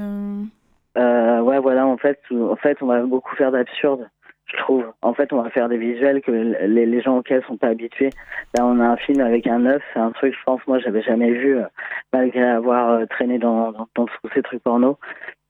ouais, 0.95 1.59
voilà, 1.59 1.87
en 1.87 1.97
fait, 1.97 2.19
en 2.31 2.55
fait, 2.57 2.77
on 2.81 2.85
va 2.85 3.01
beaucoup 3.01 3.35
faire 3.37 3.51
d'absurde 3.51 4.07
je 4.51 4.57
trouve. 4.57 4.85
En 5.01 5.13
fait, 5.13 5.31
on 5.33 5.41
va 5.41 5.49
faire 5.49 5.69
des 5.69 5.77
visuels 5.77 6.21
que 6.21 6.31
les, 6.31 7.01
gens 7.01 7.17
auxquels 7.17 7.43
sont 7.45 7.57
pas 7.57 7.67
habitués. 7.67 8.09
Là, 8.57 8.65
on 8.65 8.79
a 8.79 8.85
un 8.85 8.97
film 8.97 9.21
avec 9.21 9.47
un 9.47 9.65
œuf, 9.65 9.81
c'est 9.93 9.99
un 9.99 10.11
truc, 10.11 10.33
je 10.33 10.43
pense, 10.45 10.65
moi, 10.67 10.79
j'avais 10.79 11.01
jamais 11.01 11.31
vu, 11.31 11.57
euh, 11.57 11.65
malgré 12.13 12.43
avoir 12.43 12.91
euh, 12.91 13.05
traîné 13.05 13.39
dans, 13.39 13.71
dans, 13.71 13.87
tous 13.95 14.29
ces 14.33 14.41
trucs 14.41 14.63
porno. 14.63 14.97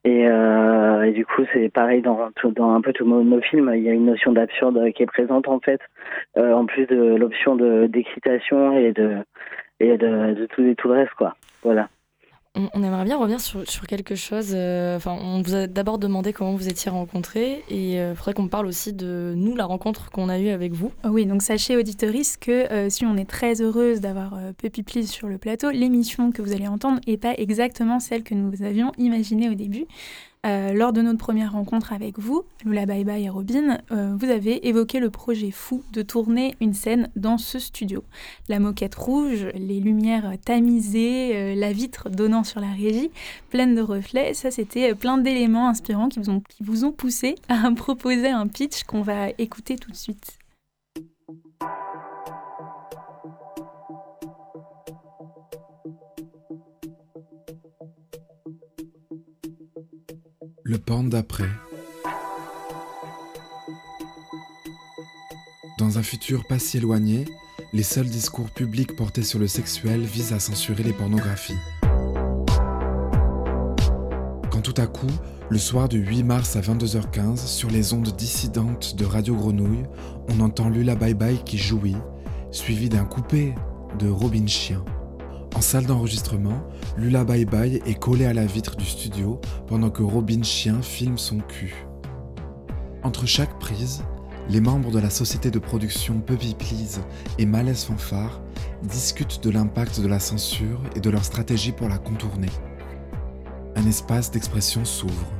Et, 0.03 0.27
euh, 0.27 1.11
du 1.11 1.25
coup, 1.25 1.43
c'est 1.53 1.69
pareil 1.69 2.01
dans, 2.01 2.29
dans 2.43 2.73
un 2.73 2.81
peu 2.81 2.93
tous 2.93 3.05
nos, 3.05 3.41
films. 3.41 3.71
Il 3.75 3.83
y 3.83 3.89
a 3.89 3.93
une 3.93 4.05
notion 4.05 4.31
d'absurde 4.31 4.91
qui 4.93 5.03
est 5.03 5.07
présente 5.07 5.47
en 5.47 5.59
fait, 5.59 5.81
euh, 6.37 6.53
en 6.53 6.65
plus 6.65 6.85
de 6.87 7.15
l'option 7.15 7.55
de 7.55 7.87
d'excitation 7.87 8.77
et 8.77 8.93
de 8.93 9.17
et 9.79 9.97
de, 9.97 10.33
de 10.33 10.45
tout, 10.47 10.73
tout 10.75 10.87
le 10.87 10.93
reste, 10.93 11.13
quoi. 11.13 11.35
Voilà. 11.63 11.89
On, 12.53 12.83
aimerait 12.83 13.05
bien 13.05 13.17
revenir 13.17 13.39
sur, 13.39 13.87
quelque 13.87 14.15
chose. 14.15 14.49
Euh, 14.53 14.97
enfin, 14.97 15.17
on 15.21 15.41
vous 15.41 15.55
a 15.55 15.67
d'abord 15.67 15.97
demandé 15.97 16.33
comment 16.33 16.53
vous 16.53 16.67
étiez 16.67 16.91
rencontrés 16.91 17.63
et 17.69 17.93
il 17.93 17.97
euh, 17.97 18.13
faudrait 18.13 18.33
qu'on 18.33 18.49
parle 18.49 18.65
aussi 18.67 18.91
de 18.91 19.33
nous, 19.37 19.55
la 19.55 19.63
rencontre 19.63 20.11
qu'on 20.11 20.27
a 20.27 20.37
eue 20.37 20.49
avec 20.49 20.73
vous. 20.73 20.91
Oui, 21.05 21.25
donc 21.25 21.43
sachez, 21.43 21.77
auditoris, 21.77 22.35
que 22.35 22.51
euh, 22.51 22.89
si 22.89 23.05
on 23.05 23.15
est 23.15 23.29
très 23.29 23.61
heureuse 23.61 24.01
d'avoir 24.01 24.37
Puppy 24.57 24.83
Please 24.83 25.05
sur 25.05 25.29
le 25.29 25.37
plateau, 25.37 25.71
l'émission 25.71 26.33
que 26.33 26.41
vous 26.41 26.51
allez 26.51 26.67
entendre 26.67 26.99
n'est 27.07 27.15
pas 27.15 27.33
exactement 27.37 28.01
celle 28.01 28.23
que 28.23 28.35
nous 28.35 28.61
avions 28.63 28.91
imaginée 28.97 29.49
au 29.49 29.53
début. 29.53 29.85
Euh, 30.47 30.73
lors 30.73 30.91
de 30.91 31.03
notre 31.03 31.19
première 31.19 31.51
rencontre 31.51 31.93
avec 31.93 32.17
vous, 32.17 32.43
Lula 32.65 32.87
Bye 32.87 33.03
Bye 33.03 33.25
et 33.25 33.29
Robin, 33.29 33.77
euh, 33.91 34.15
vous 34.17 34.27
avez 34.27 34.67
évoqué 34.67 34.99
le 34.99 35.11
projet 35.11 35.51
fou 35.51 35.83
de 35.93 36.01
tourner 36.01 36.55
une 36.59 36.73
scène 36.73 37.11
dans 37.15 37.37
ce 37.37 37.59
studio. 37.59 38.03
La 38.49 38.59
moquette 38.59 38.95
rouge, 38.95 39.47
les 39.53 39.79
lumières 39.79 40.33
tamisées, 40.43 41.35
euh, 41.35 41.55
la 41.55 41.71
vitre 41.71 42.09
donnant 42.09 42.43
sur 42.43 42.59
la 42.59 42.71
régie, 42.71 43.11
pleine 43.51 43.75
de 43.75 43.81
reflets, 43.81 44.33
ça 44.33 44.49
c'était 44.49 44.95
plein 44.95 45.19
d'éléments 45.19 45.69
inspirants 45.69 46.09
qui 46.09 46.17
vous, 46.17 46.31
ont, 46.31 46.41
qui 46.49 46.63
vous 46.63 46.85
ont 46.85 46.91
poussé 46.91 47.35
à 47.47 47.69
proposer 47.75 48.29
un 48.29 48.47
pitch 48.47 48.83
qu'on 48.83 49.01
va 49.01 49.29
écouter 49.37 49.75
tout 49.75 49.91
de 49.91 49.95
suite. 49.95 50.39
Le 60.71 60.77
porn 60.77 61.09
d'après. 61.09 61.49
Dans 65.77 65.97
un 65.97 66.01
futur 66.01 66.47
pas 66.47 66.59
si 66.59 66.77
éloigné, 66.77 67.25
les 67.73 67.83
seuls 67.83 68.07
discours 68.07 68.49
publics 68.49 68.95
portés 68.95 69.23
sur 69.23 69.37
le 69.37 69.47
sexuel 69.47 69.99
visent 69.99 70.31
à 70.31 70.39
censurer 70.39 70.83
les 70.83 70.93
pornographies. 70.93 71.57
Quand 74.49 74.61
tout 74.63 74.81
à 74.81 74.87
coup, 74.87 75.11
le 75.49 75.57
soir 75.57 75.89
du 75.89 75.97
8 75.97 76.23
mars 76.23 76.55
à 76.55 76.61
22h15, 76.61 77.47
sur 77.47 77.69
les 77.69 77.91
ondes 77.91 78.15
dissidentes 78.15 78.95
de 78.95 79.03
Radio 79.03 79.35
Grenouille, 79.35 79.83
on 80.29 80.39
entend 80.39 80.69
Lula 80.69 80.95
Bye 80.95 81.15
Bye 81.15 81.43
qui 81.43 81.57
jouit, 81.57 81.97
suivi 82.51 82.87
d'un 82.87 83.03
coupé 83.03 83.53
de 83.99 84.07
Robin 84.07 84.47
Chien. 84.47 84.85
En 85.55 85.61
salle 85.61 85.85
d'enregistrement, 85.85 86.63
Lula 86.97 87.23
Bye 87.23 87.45
Bye 87.45 87.81
est 87.85 87.99
collé 87.99 88.25
à 88.25 88.33
la 88.33 88.45
vitre 88.45 88.77
du 88.77 88.85
studio 88.85 89.39
pendant 89.67 89.89
que 89.89 90.01
Robin 90.01 90.43
Chien 90.43 90.81
filme 90.81 91.17
son 91.17 91.39
cul. 91.39 91.75
Entre 93.03 93.25
chaque 93.25 93.59
prise, 93.59 94.03
les 94.49 94.61
membres 94.61 94.91
de 94.91 94.99
la 94.99 95.09
société 95.09 95.51
de 95.51 95.59
production 95.59 96.19
Puppy 96.19 96.55
Please 96.55 97.01
et 97.37 97.45
Malaise 97.45 97.83
Fanfare 97.83 98.41
discutent 98.83 99.43
de 99.43 99.49
l'impact 99.49 99.99
de 99.99 100.07
la 100.07 100.19
censure 100.19 100.81
et 100.95 100.99
de 100.99 101.09
leur 101.09 101.25
stratégie 101.25 101.73
pour 101.73 101.89
la 101.89 101.97
contourner. 101.97 102.49
Un 103.75 103.85
espace 103.85 104.31
d'expression 104.31 104.85
s'ouvre. 104.85 105.31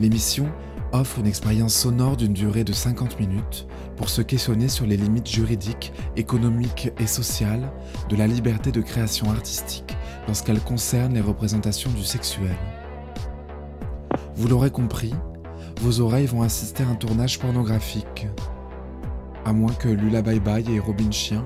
L'émission 0.00 0.48
offre 0.94 1.18
une 1.18 1.26
expérience 1.26 1.74
sonore 1.74 2.16
d'une 2.16 2.32
durée 2.32 2.64
de 2.64 2.72
50 2.72 3.18
minutes 3.18 3.66
pour 3.96 4.08
se 4.08 4.22
questionner 4.22 4.68
sur 4.68 4.86
les 4.86 4.96
limites 4.96 5.28
juridiques, 5.28 5.92
économiques 6.16 6.90
et 6.98 7.06
sociales 7.06 7.70
de 8.08 8.16
la 8.16 8.26
liberté 8.26 8.70
de 8.70 8.80
création 8.80 9.30
artistique 9.30 9.96
lorsqu'elle 10.26 10.60
concerne 10.60 11.14
les 11.14 11.20
représentations 11.20 11.90
du 11.90 12.04
sexuel. 12.04 12.56
Vous 14.36 14.48
l'aurez 14.48 14.70
compris, 14.70 15.12
vos 15.80 16.00
oreilles 16.00 16.26
vont 16.26 16.42
assister 16.42 16.84
à 16.84 16.88
un 16.88 16.94
tournage 16.94 17.38
pornographique. 17.38 18.28
À 19.44 19.52
moins 19.52 19.72
que 19.72 19.88
Lula 19.88 20.22
Bye 20.22 20.40
Bye 20.40 20.70
et 20.70 20.78
Robin 20.78 21.10
Chien 21.10 21.44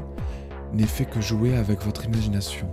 n'aient 0.75 0.85
fait 0.85 1.07
que 1.07 1.21
jouer 1.21 1.57
avec 1.57 1.83
votre 1.83 2.05
imagination. 2.05 2.69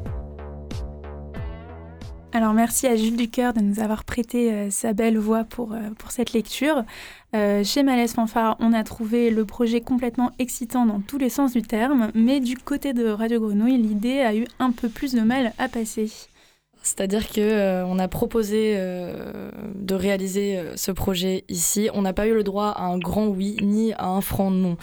Alors 2.36 2.52
merci 2.52 2.86
à 2.86 2.98
Jules 2.98 3.16
Ducœur 3.16 3.54
de 3.54 3.62
nous 3.62 3.80
avoir 3.80 4.04
prêté 4.04 4.52
euh, 4.52 4.70
sa 4.70 4.92
belle 4.92 5.18
voix 5.18 5.46
pour, 5.46 5.72
euh, 5.72 5.80
cette 6.10 6.34
lecture. 6.34 6.84
Euh, 7.34 7.64
chez 7.64 7.82
Malaise 7.82 8.12
Fanfare, 8.12 8.58
on 8.60 8.74
a 8.74 8.84
trouvé 8.84 9.30
le 9.30 9.46
projet 9.46 9.80
complètement 9.80 10.34
excitant 10.38 10.86
dans 10.86 11.00
tous 11.00 11.18
les 11.18 11.30
sens 11.30 11.54
du 11.54 11.62
terme, 11.62 12.12
mais 12.14 12.42
du 12.42 12.58
côté 12.58 12.92
de 12.92 13.08
Radio 13.08 13.40
Grenouille, 13.40 13.78
l'idée 13.78 14.20
a 14.20 14.36
eu 14.36 14.48
un 14.60 14.72
peu 14.72 14.90
plus 14.90 15.14
de 15.14 15.22
mal 15.22 15.54
à 15.60 15.70
passer. 15.70 16.12
C'est-à-dire 16.86 17.28
que 17.30 17.42
euh, 17.42 17.84
on 17.88 17.98
a 17.98 18.08
proposé 18.08 18.76
euh, 18.78 19.50
de 19.74 19.96
réaliser 19.96 20.60
euh, 20.60 20.78
ce 20.78 20.92
projet 20.92 21.44
ici. 21.50 21.90
On 21.96 22.04
n'a 22.04 22.14
pas 22.14 22.28
eu 22.28 22.34
le 22.36 22.44
droit 22.44 22.68
à 22.68 22.84
un 22.84 23.00
grand 23.00 23.26
oui 23.26 23.58
ni 23.64 23.92
à 23.94 24.06
un 24.06 24.22
franc 24.22 24.52
non. 24.52 24.78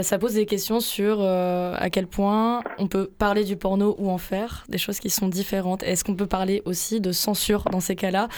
ça 0.00 0.18
pose 0.18 0.32
des 0.32 0.46
questions 0.46 0.80
sur 0.80 1.20
à 1.20 1.90
quel 1.90 2.06
point 2.06 2.62
on 2.78 2.88
peut 2.88 3.10
parler 3.18 3.44
du 3.44 3.56
porno 3.56 3.94
ou 3.98 4.10
en 4.10 4.16
faire, 4.16 4.64
des 4.70 4.78
choses 4.78 4.98
qui 4.98 5.10
sont 5.10 5.28
différentes. 5.28 5.82
Est-ce 5.82 6.04
qu'on 6.04 6.16
peut 6.16 6.26
parler 6.26 6.62
aussi 6.64 7.02
de 7.02 7.12
censure 7.12 7.64
dans 7.70 7.80
ces 7.80 7.96
cas-là? 7.96 8.28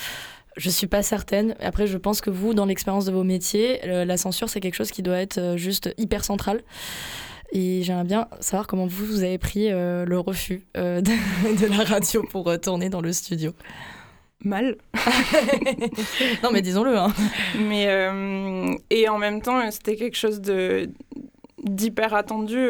Je 0.56 0.68
suis 0.68 0.88
pas 0.88 1.02
certaine. 1.02 1.54
Après, 1.60 1.86
je 1.86 1.98
pense 1.98 2.20
que 2.20 2.30
vous, 2.30 2.52
dans 2.52 2.66
l'expérience 2.66 3.04
de 3.04 3.12
vos 3.12 3.22
métiers, 3.22 3.80
la 3.84 4.16
censure, 4.16 4.48
c'est 4.48 4.58
quelque 4.58 4.74
chose 4.74 4.90
qui 4.90 5.02
doit 5.02 5.18
être 5.18 5.54
juste 5.56 5.94
hyper 5.98 6.24
central. 6.24 6.62
Et 7.52 7.82
j'aimerais 7.82 8.04
bien 8.04 8.28
savoir 8.40 8.66
comment 8.66 8.86
vous, 8.86 9.06
vous 9.06 9.22
avez 9.22 9.38
pris 9.38 9.70
euh, 9.70 10.04
le 10.04 10.18
refus 10.18 10.66
euh, 10.76 11.00
de, 11.00 11.66
la 11.66 11.84
radio 11.84 12.22
pour 12.22 12.48
euh, 12.48 12.58
tourner 12.58 12.90
dans 12.90 13.00
le 13.00 13.12
studio. 13.12 13.52
Mal. 14.44 14.76
non, 16.42 16.50
mais 16.52 16.62
disons-le. 16.62 16.96
Hein. 16.96 17.12
Mais, 17.58 17.86
et 18.90 19.08
en 19.08 19.18
même 19.18 19.42
temps, 19.42 19.68
c'était 19.70 19.96
quelque 19.96 20.16
chose 20.16 20.40
de, 20.40 20.90
d'hyper 21.64 22.14
attendu 22.14 22.68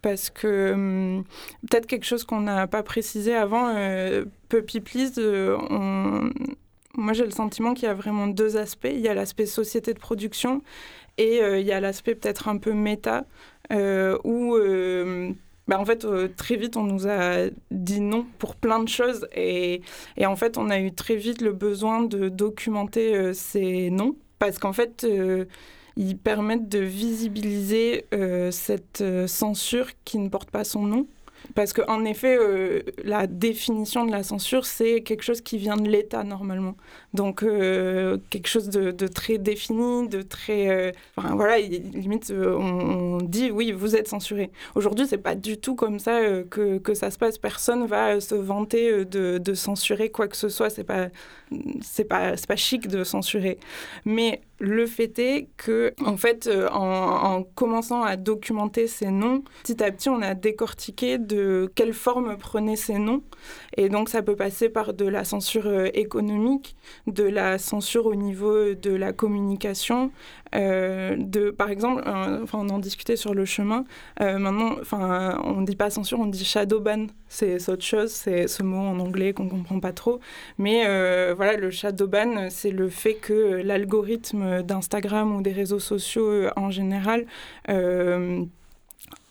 parce 0.00 0.30
que 0.30 0.72
hum, 0.72 1.24
peut-être 1.68 1.86
quelque 1.86 2.06
chose 2.06 2.22
qu'on 2.24 2.42
n'a 2.42 2.66
pas 2.68 2.84
précisé 2.84 3.34
avant, 3.34 3.74
Puppy 4.48 4.80
Please, 4.80 5.14
on... 5.18 6.30
moi 6.94 7.14
j'ai 7.14 7.24
le 7.24 7.32
sentiment 7.32 7.74
qu'il 7.74 7.84
y 7.84 7.90
a 7.90 7.94
vraiment 7.94 8.28
deux 8.28 8.56
aspects. 8.56 8.88
Il 8.88 9.00
y 9.00 9.08
a 9.08 9.14
l'aspect 9.14 9.46
société 9.46 9.94
de 9.94 9.98
production 9.98 10.62
et 11.18 11.40
il 11.40 11.66
y 11.66 11.72
a 11.72 11.80
l'aspect 11.80 12.14
peut-être 12.14 12.46
un 12.46 12.58
peu 12.58 12.74
méta, 12.74 13.24
où 13.72 14.56
bah, 15.68 15.78
en 15.78 15.84
fait, 15.84 16.04
euh, 16.04 16.28
très 16.36 16.56
vite, 16.56 16.76
on 16.76 16.82
nous 16.82 17.06
a 17.08 17.46
dit 17.70 18.00
non 18.00 18.26
pour 18.38 18.56
plein 18.56 18.82
de 18.82 18.88
choses. 18.88 19.26
Et, 19.34 19.82
et 20.16 20.26
en 20.26 20.36
fait, 20.36 20.58
on 20.58 20.70
a 20.70 20.78
eu 20.80 20.92
très 20.92 21.16
vite 21.16 21.40
le 21.40 21.52
besoin 21.52 22.02
de 22.02 22.28
documenter 22.28 23.14
euh, 23.16 23.32
ces 23.32 23.90
noms. 23.90 24.16
Parce 24.38 24.58
qu'en 24.58 24.72
fait, 24.72 25.04
euh, 25.04 25.44
ils 25.96 26.18
permettent 26.18 26.68
de 26.68 26.80
visibiliser 26.80 28.06
cette 28.50 29.04
censure 29.26 29.88
qui 30.04 30.18
ne 30.18 30.28
porte 30.28 30.50
pas 30.50 30.64
son 30.64 30.82
nom. 30.82 31.06
Parce 31.54 31.72
qu'en 31.72 32.04
effet, 32.04 32.38
la 33.04 33.26
définition 33.26 34.06
de 34.06 34.10
la 34.10 34.22
censure, 34.22 34.64
c'est 34.64 35.02
quelque 35.02 35.22
chose 35.22 35.40
qui 35.40 35.58
vient 35.58 35.76
de 35.76 35.88
l'État 35.88 36.24
normalement. 36.24 36.76
Donc 37.14 37.42
euh, 37.42 38.16
quelque 38.30 38.48
chose 38.48 38.68
de, 38.68 39.06
très 39.06 39.38
défini, 39.38 40.08
de 40.08 40.22
très, 40.22 40.68
euh, 40.68 40.92
enfin 41.16 41.34
voilà, 41.34 41.58
limite 41.58 42.30
euh, 42.30 42.56
on, 42.56 43.18
dit 43.18 43.50
oui 43.50 43.72
vous 43.72 43.96
êtes 43.96 44.08
censuré. 44.08 44.50
Aujourd'hui 44.74 45.06
c'est 45.06 45.18
pas 45.18 45.34
du 45.34 45.58
tout 45.58 45.74
comme 45.74 45.98
ça 45.98 46.20
que, 46.50 46.78
que, 46.78 46.94
ça 46.94 47.10
se 47.10 47.18
passe. 47.18 47.38
Personne 47.38 47.86
va 47.86 48.20
se 48.20 48.34
vanter 48.34 49.04
de, 49.04 49.54
censurer 49.54 50.10
quoi 50.10 50.28
que 50.28 50.36
ce 50.36 50.48
soit. 50.48 50.70
C'est 50.70 50.84
pas 50.84 51.08
pas 52.08 52.32
pas 52.48 52.56
chic 52.56 52.88
de 52.88 53.04
censurer. 53.04 53.58
Mais 54.04 54.40
le 54.62 54.86
fait 54.86 55.18
est 55.18 55.48
que 55.56 55.92
en 56.06 56.16
fait 56.16 56.48
en, 56.70 56.78
en, 56.78 57.42
commençant 57.42 58.04
à 58.04 58.16
documenter 58.16 58.86
ces 58.86 59.10
noms, 59.10 59.42
petit 59.64 59.82
à 59.82 59.90
petit 59.90 60.08
on 60.08 60.22
a 60.22 60.34
décortiqué 60.34 61.18
de 61.18 61.70
quelle 61.74 61.92
forme 61.92 62.36
prenaient 62.36 62.76
ces 62.76 62.98
noms. 62.98 63.24
Et 63.76 63.88
donc 63.88 64.08
ça 64.08 64.22
peut 64.22 64.36
passer 64.36 64.68
par 64.68 64.94
de 64.94 65.04
la 65.04 65.24
censure 65.24 65.86
économique 65.94 66.76
de 67.08 67.24
la 67.24 67.58
censure 67.58 68.06
au 68.06 68.14
niveau 68.14 68.74
de 68.74 68.90
la 68.92 69.12
communication. 69.12 70.12
Euh, 70.54 71.16
de, 71.18 71.50
par 71.50 71.70
exemple, 71.70 72.02
enfin, 72.06 72.58
on 72.60 72.68
en 72.68 72.78
discutait 72.78 73.16
sur 73.16 73.34
le 73.34 73.44
chemin. 73.44 73.84
Euh, 74.20 74.38
maintenant, 74.38 74.76
enfin, 74.80 75.40
on 75.44 75.60
ne 75.60 75.66
dit 75.66 75.76
pas 75.76 75.90
censure, 75.90 76.20
on 76.20 76.26
dit 76.26 76.44
shadow 76.44 76.80
ban. 76.80 77.06
C'est 77.28 77.68
autre 77.68 77.84
chose, 77.84 78.10
c'est 78.10 78.46
ce 78.48 78.62
mot 78.62 78.78
en 78.78 78.98
anglais 78.98 79.32
qu'on 79.32 79.44
ne 79.44 79.50
comprend 79.50 79.80
pas 79.80 79.92
trop. 79.92 80.20
Mais 80.58 80.84
euh, 80.86 81.32
voilà, 81.36 81.56
le 81.56 81.70
shadow 81.70 82.06
ban, 82.06 82.50
c'est 82.50 82.70
le 82.70 82.88
fait 82.88 83.14
que 83.14 83.62
l'algorithme 83.62 84.62
d'Instagram 84.62 85.34
ou 85.36 85.42
des 85.42 85.52
réseaux 85.52 85.80
sociaux 85.80 86.48
en 86.56 86.70
général 86.70 87.26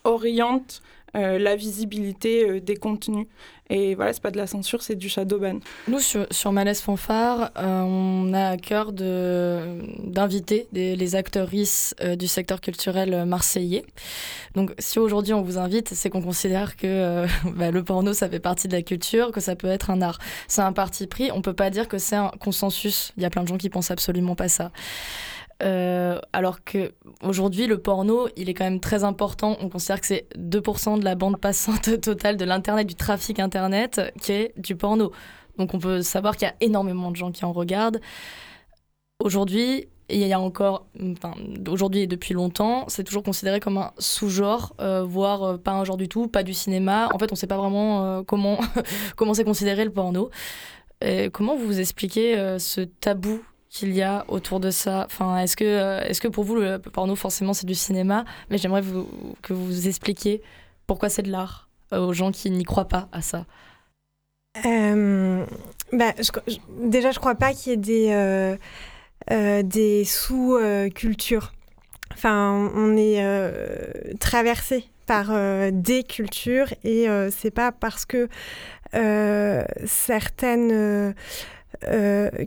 oriente 0.04 0.82
la 1.14 1.56
visibilité 1.56 2.60
des 2.60 2.76
contenus. 2.76 3.26
Et 3.72 3.94
voilà, 3.94 4.12
c'est 4.12 4.22
pas 4.22 4.30
de 4.30 4.36
la 4.36 4.46
censure, 4.46 4.82
c'est 4.82 4.96
du 4.96 5.08
shadow 5.08 5.38
ban. 5.38 5.58
Nous, 5.88 6.00
sur, 6.00 6.26
sur 6.30 6.52
Malaise 6.52 6.82
Fanfare, 6.82 7.52
euh, 7.56 7.80
on 7.80 8.34
a 8.34 8.50
à 8.50 8.56
cœur 8.58 8.92
d'inviter 8.92 10.68
les 10.72 11.16
actrices 11.16 11.94
euh, 12.02 12.14
du 12.14 12.28
secteur 12.28 12.60
culturel 12.60 13.24
marseillais. 13.24 13.86
Donc, 14.54 14.74
si 14.78 14.98
aujourd'hui 14.98 15.32
on 15.32 15.40
vous 15.40 15.56
invite, 15.56 15.94
c'est 15.94 16.10
qu'on 16.10 16.20
considère 16.20 16.76
que 16.76 16.86
euh, 16.86 17.26
bah, 17.56 17.70
le 17.70 17.82
porno, 17.82 18.12
ça 18.12 18.28
fait 18.28 18.40
partie 18.40 18.68
de 18.68 18.74
la 18.74 18.82
culture, 18.82 19.32
que 19.32 19.40
ça 19.40 19.56
peut 19.56 19.68
être 19.68 19.88
un 19.88 20.02
art. 20.02 20.18
C'est 20.48 20.60
un 20.60 20.74
parti 20.74 21.06
pris. 21.06 21.30
On 21.32 21.40
peut 21.40 21.54
pas 21.54 21.70
dire 21.70 21.88
que 21.88 21.96
c'est 21.96 22.16
un 22.16 22.30
consensus. 22.40 23.14
Il 23.16 23.22
y 23.22 23.26
a 23.26 23.30
plein 23.30 23.42
de 23.42 23.48
gens 23.48 23.56
qui 23.56 23.70
pensent 23.70 23.90
absolument 23.90 24.34
pas 24.34 24.48
ça. 24.48 24.70
Euh, 25.62 26.18
alors 26.32 26.64
que 26.64 26.92
aujourd'hui, 27.22 27.66
le 27.66 27.78
porno, 27.78 28.28
il 28.36 28.48
est 28.48 28.54
quand 28.54 28.64
même 28.64 28.80
très 28.80 29.04
important. 29.04 29.56
On 29.60 29.68
considère 29.68 30.00
que 30.00 30.06
c'est 30.06 30.26
2% 30.36 30.98
de 30.98 31.04
la 31.04 31.14
bande 31.14 31.38
passante 31.38 32.00
totale 32.00 32.36
de 32.36 32.44
l'Internet, 32.44 32.86
du 32.86 32.94
trafic 32.94 33.38
Internet, 33.38 34.00
qui 34.20 34.32
est 34.32 34.52
du 34.58 34.76
porno. 34.76 35.12
Donc 35.58 35.74
on 35.74 35.78
peut 35.78 36.02
savoir 36.02 36.36
qu'il 36.36 36.48
y 36.48 36.50
a 36.50 36.54
énormément 36.60 37.10
de 37.10 37.16
gens 37.16 37.30
qui 37.30 37.44
en 37.44 37.52
regardent. 37.52 38.00
Aujourd'hui, 39.20 39.86
il 40.08 40.18
y 40.18 40.32
a 40.32 40.40
encore, 40.40 40.86
enfin, 41.00 41.34
aujourd'hui 41.68 42.00
et 42.00 42.06
depuis 42.06 42.34
longtemps, 42.34 42.84
c'est 42.88 43.04
toujours 43.04 43.22
considéré 43.22 43.60
comme 43.60 43.78
un 43.78 43.92
sous-genre, 43.98 44.74
euh, 44.80 45.04
voire 45.04 45.42
euh, 45.42 45.56
pas 45.58 45.72
un 45.72 45.84
genre 45.84 45.96
du 45.96 46.08
tout, 46.08 46.26
pas 46.26 46.42
du 46.42 46.54
cinéma. 46.54 47.08
En 47.14 47.18
fait, 47.18 47.30
on 47.30 47.34
ne 47.34 47.38
sait 47.38 47.46
pas 47.46 47.56
vraiment 47.56 48.24
comment 48.24 48.58
comment 49.16 49.34
c'est 49.34 49.44
considéré 49.44 49.84
le 49.84 49.92
porno. 49.92 50.30
Comment 51.32 51.56
vous 51.56 51.80
expliquez 51.80 52.56
ce 52.60 52.82
tabou 52.82 53.42
qu'il 53.72 53.94
y 53.94 54.02
a 54.02 54.24
autour 54.28 54.60
de 54.60 54.70
ça 54.70 55.06
enfin, 55.06 55.38
Est-ce 55.38 55.56
que, 55.56 55.64
euh, 55.64 56.02
est 56.02 56.20
que 56.20 56.28
pour 56.28 56.44
vous, 56.44 56.56
le 56.56 56.78
porno, 56.78 57.16
forcément, 57.16 57.54
c'est 57.54 57.66
du 57.66 57.74
cinéma? 57.74 58.24
Mais 58.50 58.58
j'aimerais 58.58 58.82
que 59.40 59.54
vous 59.54 59.88
expliquiez 59.88 60.42
pourquoi 60.86 61.08
c'est 61.08 61.22
de 61.22 61.30
l'art 61.30 61.68
euh, 61.92 61.98
aux 61.98 62.12
gens 62.12 62.30
qui 62.30 62.50
n'y 62.50 62.64
croient 62.64 62.88
pas 62.88 63.08
à 63.12 63.22
ça. 63.22 63.46
Euh, 64.66 65.46
bah, 65.92 66.12
déjà, 66.68 67.12
je 67.12 67.18
crois 67.18 67.34
pas 67.34 67.54
qu'il 67.54 67.72
y 67.72 67.74
ait 67.74 68.58
des, 69.30 69.62
des 69.62 70.04
sous-cultures. 70.04 71.52
Enfin, 72.12 72.70
on 72.74 72.94
est 72.98 73.24
traversé 74.20 74.84
par 75.06 75.32
des 75.72 76.04
cultures 76.04 76.74
et 76.84 77.06
c'est 77.30 77.50
pas 77.50 77.72
parce 77.72 78.04
que 78.04 78.28
certaines 79.86 81.12
euh, 81.12 81.12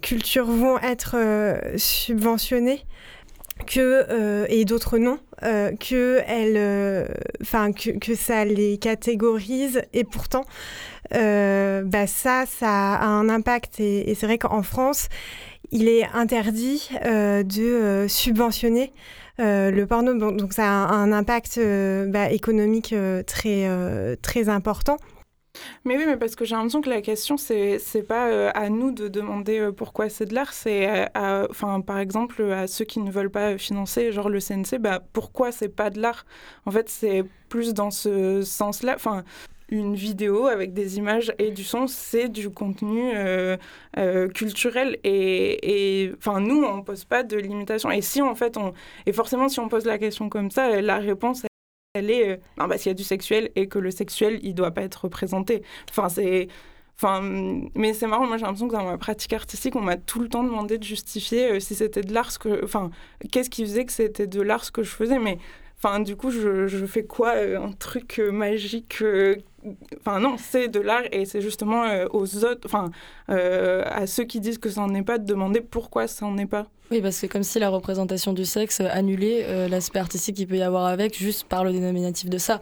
cultures 0.02 0.48
vont 0.48 0.80
être 0.80 1.16
euh, 1.18 1.78
subventionnées 1.78 2.86
que 3.68 4.06
euh, 4.10 4.46
et 4.50 4.66
d'autres 4.66 4.98
non 4.98 5.18
que 5.42 6.22
enfin 7.42 7.72
que, 7.72 7.92
que, 7.92 8.16
ça 8.16 8.46
les 8.46 8.78
catégorise. 8.78 9.82
Et 9.94 10.04
pourtant 10.04 10.46
bah 11.12 12.08
ça 12.08 12.46
ça 12.48 12.96
a 12.96 13.06
un 13.06 13.30
impact. 13.30 13.80
Et, 13.80 14.16
c'est 14.16 14.26
vrai 14.26 14.38
qu'en 14.38 14.64
France 14.64 15.08
il 15.72 15.88
est 15.88 16.06
interdit 16.14 16.90
de 17.04 18.06
subventionner 18.08 18.92
le 19.38 19.84
porno. 19.86 20.14
Donc 20.32 20.54
ça 20.54 20.64
a 20.64 20.94
un, 20.94 21.12
impact 21.12 21.60
bah, 22.08 22.32
économique 22.32 22.96
très 23.28 23.70
très 24.22 24.50
important 24.50 24.98
mais 25.84 25.98
oui, 25.98 26.04
mais 26.06 26.18
parce 26.18 26.36
que 26.36 26.46
j'ai 26.46 26.56
l'impression 26.56 26.82
que 26.82 26.90
la 26.90 27.02
question, 27.02 27.38
c'est 27.38 27.80
c'est 27.80 28.04
pas 28.04 28.28
euh, 28.28 28.52
à 28.54 28.70
nous 28.70 28.92
de 28.92 29.08
demander 29.08 29.60
euh, 29.60 29.72
pourquoi 29.72 30.10
c'est 30.10 30.26
de 30.26 30.34
l'art, 30.34 30.54
c'est 30.54 31.08
enfin 31.16 31.82
par 31.82 32.00
exemple 32.00 32.44
à 32.52 32.68
ceux 32.68 32.86
qui 32.86 33.00
ne 33.00 33.12
veulent 33.12 33.30
pas 33.30 33.58
financer, 33.58 34.12
genre 34.12 34.30
le 34.30 34.40
CNC, 34.40 34.80
bah 34.80 35.02
pourquoi 35.14 35.52
c'est 35.52 35.70
pas 35.70 35.90
de 35.90 36.02
l'art? 36.02 36.26
En 36.66 36.72
fait, 36.72 36.90
c'est 36.90 37.24
plus 37.50 37.74
dans 37.74 37.92
ce 37.92 38.42
sens-là. 38.42 38.94
Enfin, 38.96 39.24
une 39.70 39.96
vidéo 39.96 40.48
avec 40.48 40.74
des 40.74 40.98
images 40.98 41.34
et 41.40 41.52
du 41.52 41.64
son, 41.64 41.88
c'est 41.88 42.30
du 42.30 42.50
contenu 42.50 43.12
euh, 43.16 43.58
culturel. 44.30 45.00
Et 45.04 46.12
enfin, 46.18 46.40
nous, 46.40 46.64
on 46.64 46.84
pose 46.84 47.06
pas 47.06 47.24
de 47.24 47.38
limitation. 47.38 47.90
Et 47.92 48.02
si, 48.02 48.22
en 48.22 48.36
fait, 48.36 48.58
on... 48.58 48.74
Et 49.06 49.14
forcément, 49.14 49.50
si 49.50 49.60
on 49.60 49.70
pose 49.70 49.86
la 49.86 49.98
question 49.98 50.30
comme 50.30 50.52
ça, 50.52 50.82
la 50.82 50.98
réponse, 50.98 51.46
elle 51.96 52.12
euh, 52.12 52.38
non 52.58 52.68
bah 52.68 52.78
s'il 52.78 52.90
y 52.90 52.92
a 52.92 52.94
du 52.94 53.04
sexuel 53.04 53.50
et 53.56 53.68
que 53.68 53.80
le 53.80 53.92
sexuel 53.92 54.40
il 54.44 54.54
doit 54.54 54.72
pas 54.72 54.84
être 54.84 55.06
représenté 55.06 55.64
enfin 55.90 56.10
c'est 56.10 56.48
Enfin, 56.98 57.20
mais 57.76 57.94
c'est 57.94 58.08
marrant, 58.08 58.26
moi 58.26 58.38
j'ai 58.38 58.44
l'impression 58.46 58.70
que 58.70 58.74
dans 58.74 58.86
ma 58.86 58.98
pratique 58.98 59.34
artistique, 59.34 59.76
on 59.76 59.82
m'a 59.82 59.98
tout 59.98 60.22
le 60.22 60.30
temps 60.30 60.46
demandé 60.46 60.78
de 60.78 60.84
justifier 60.86 61.52
euh, 61.52 61.60
si 61.60 61.76
c'était 61.76 62.00
de 62.00 62.14
l'art, 62.14 62.32
ce 62.32 62.40
que, 62.40 62.64
enfin, 62.64 62.90
qu'est-ce 63.34 63.50
qui 63.50 63.64
faisait 63.66 63.84
que 63.84 63.92
c'était 63.92 64.28
de 64.28 64.42
l'art 64.42 64.64
ce 64.64 64.72
que 64.72 64.82
je 64.82 64.92
faisais. 64.92 65.20
Mais 65.20 65.38
Enfin, 65.78 66.00
du 66.00 66.16
coup, 66.16 66.32
je, 66.32 66.68
je 66.68 66.86
fais 66.86 67.04
quoi 67.04 67.36
euh, 67.36 67.60
Un 67.62 67.74
truc 67.74 68.22
magique 68.32 69.04
Enfin, 70.00 70.20
non, 70.20 70.36
c'est 70.38 70.68
de 70.68 70.80
l'art 70.80 71.04
et 71.12 71.26
c'est 71.26 71.42
justement 71.42 71.84
aux 72.12 72.46
autres, 72.46 72.62
enfin, 72.66 72.90
à 73.28 74.08
ceux 74.08 74.24
qui 74.24 74.40
disent 74.40 74.58
que 74.58 74.70
ça 74.70 74.82
n'en 74.82 74.94
est 74.94 75.04
pas, 75.04 75.18
de 75.18 75.26
demander 75.26 75.62
pourquoi 75.62 76.08
ça 76.08 76.26
n'en 76.26 76.38
est 76.38 76.46
pas. 76.46 76.68
Oui, 76.92 77.02
parce 77.02 77.16
que 77.16 77.22
c'est 77.22 77.28
comme 77.28 77.44
si 77.44 77.60
la 77.60 77.70
représentation 77.70 78.34
du 78.34 78.46
sexe 78.46 78.82
annulait 78.82 79.68
l'aspect 79.68 80.00
artistique 80.00 80.36
qu'il 80.36 80.48
peut 80.48 80.58
y 80.58 80.62
avoir 80.62 80.86
avec 80.86 81.18
juste 81.18 81.48
par 81.48 81.64
le 81.64 81.72
dénominatif 81.72 82.30
de 82.30 82.38
ça. 82.38 82.60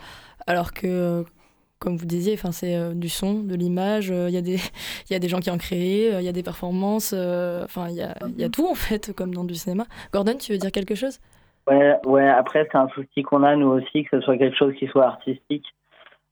Alors 0.48 0.74
que 0.74 1.26
comme 1.80 1.98
vous 1.98 2.06
disiez, 2.06 2.34
enfin 2.36 2.54
c'est 2.54 2.94
du 2.96 3.10
son, 3.10 3.42
de 3.42 3.56
l'image. 3.56 4.10
Il 4.10 4.34
y 4.34 4.38
a 4.38 4.42
des 4.42 4.56
il 5.10 5.14
y 5.14 5.16
a 5.16 5.20
des 5.20 5.30
gens 5.30 5.40
qui 5.40 5.50
en 5.50 5.58
créent, 5.58 6.20
il 6.20 6.24
y 6.24 6.30
a 6.30 6.34
des 6.34 6.44
performances. 6.44 7.14
Enfin 7.14 7.88
il 7.90 7.96
y 7.96 8.02
a, 8.02 8.16
y 8.38 8.44
a 8.44 8.50
tout 8.50 8.68
en 8.68 8.76
fait 8.76 9.14
comme 9.14 9.34
dans 9.34 9.44
du 9.44 9.56
cinéma. 9.56 9.86
Gordon, 10.12 10.36
tu 10.38 10.54
veux 10.54 10.58
dire 10.58 10.72
quelque 10.72 10.96
chose? 10.96 11.20
Ouais, 11.68 11.96
ouais. 12.06 12.28
Après, 12.28 12.68
c'est 12.72 12.78
un 12.78 12.90
souci 12.90 13.24
qu'on 13.24 13.44
a 13.44 13.56
nous 13.56 13.70
aussi, 13.70 14.04
que 14.04 14.20
ce 14.20 14.22
soit 14.22 14.38
quelque 14.38 14.58
chose 14.58 14.74
qui 14.78 14.88
soit 14.88 15.06
artistique. 15.06 15.66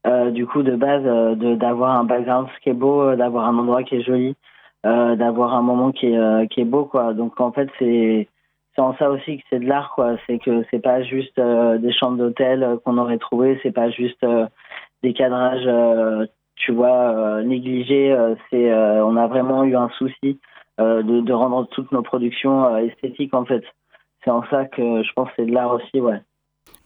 Euh, 0.08 0.32
du 0.32 0.48
coup, 0.48 0.64
de 0.64 0.76
base, 0.76 1.04
euh, 1.06 1.36
de 1.36 1.56
d'avoir 1.56 1.92
un 1.92 2.04
background 2.06 2.48
qui 2.64 2.70
est 2.70 2.74
beau, 2.74 3.02
euh, 3.02 3.16
d'avoir 3.16 3.46
un 3.48 3.58
endroit 3.58 3.84
qui 3.84 3.96
est 3.98 4.02
joli, 4.02 4.36
euh, 4.86 5.16
d'avoir 5.16 5.54
un 5.54 5.62
moment 5.62 5.92
qui 5.92 6.08
est 6.08 6.48
qui 6.50 6.62
est 6.62 6.66
beau, 6.66 6.86
quoi. 6.86 7.14
Donc 7.14 7.40
en 7.40 7.52
fait, 7.52 7.70
c'est 7.80 8.28
c'est 8.76 8.82
en 8.82 8.96
ça 8.96 9.12
aussi 9.12 9.38
que 9.38 9.44
c'est 9.50 9.60
de 9.60 9.68
l'art, 9.68 9.92
quoi. 9.94 10.16
C'est 10.28 10.40
que 10.40 10.64
c'est 10.72 10.80
pas 10.80 11.04
juste 11.04 11.40
des 11.40 11.92
chambres 11.94 12.18
d'hôtel 12.18 12.80
qu'on 12.84 12.98
aurait 12.98 13.18
trouvé, 13.20 13.60
c'est 13.64 13.72
pas 13.72 13.90
juste 13.90 14.26
des 15.04 15.14
cadrages, 15.14 15.70
tu 16.56 16.72
vois, 16.72 17.44
négligés. 17.44 18.16
c'est 18.50 18.74
on 18.74 19.18
a 19.18 19.28
vraiment 19.28 19.64
eu 19.64 19.76
un 19.76 19.90
souci 19.98 20.40
de, 20.80 21.22
de 21.22 21.34
rendre 21.34 21.68
toutes 21.70 21.92
nos 21.92 22.02
productions 22.02 22.78
esthétiques, 22.78 23.34
en 23.36 23.46
fait 23.46 23.64
c'est 24.24 24.32
en 24.32 24.44
ça 24.50 24.66
que 24.66 25.04
je 25.04 25.14
pense 25.14 25.30
que 25.30 25.34
c'est 25.38 25.46
de 25.46 25.54
l'art 25.54 25.74
aussi, 25.74 26.00
ouais. 26.00 26.22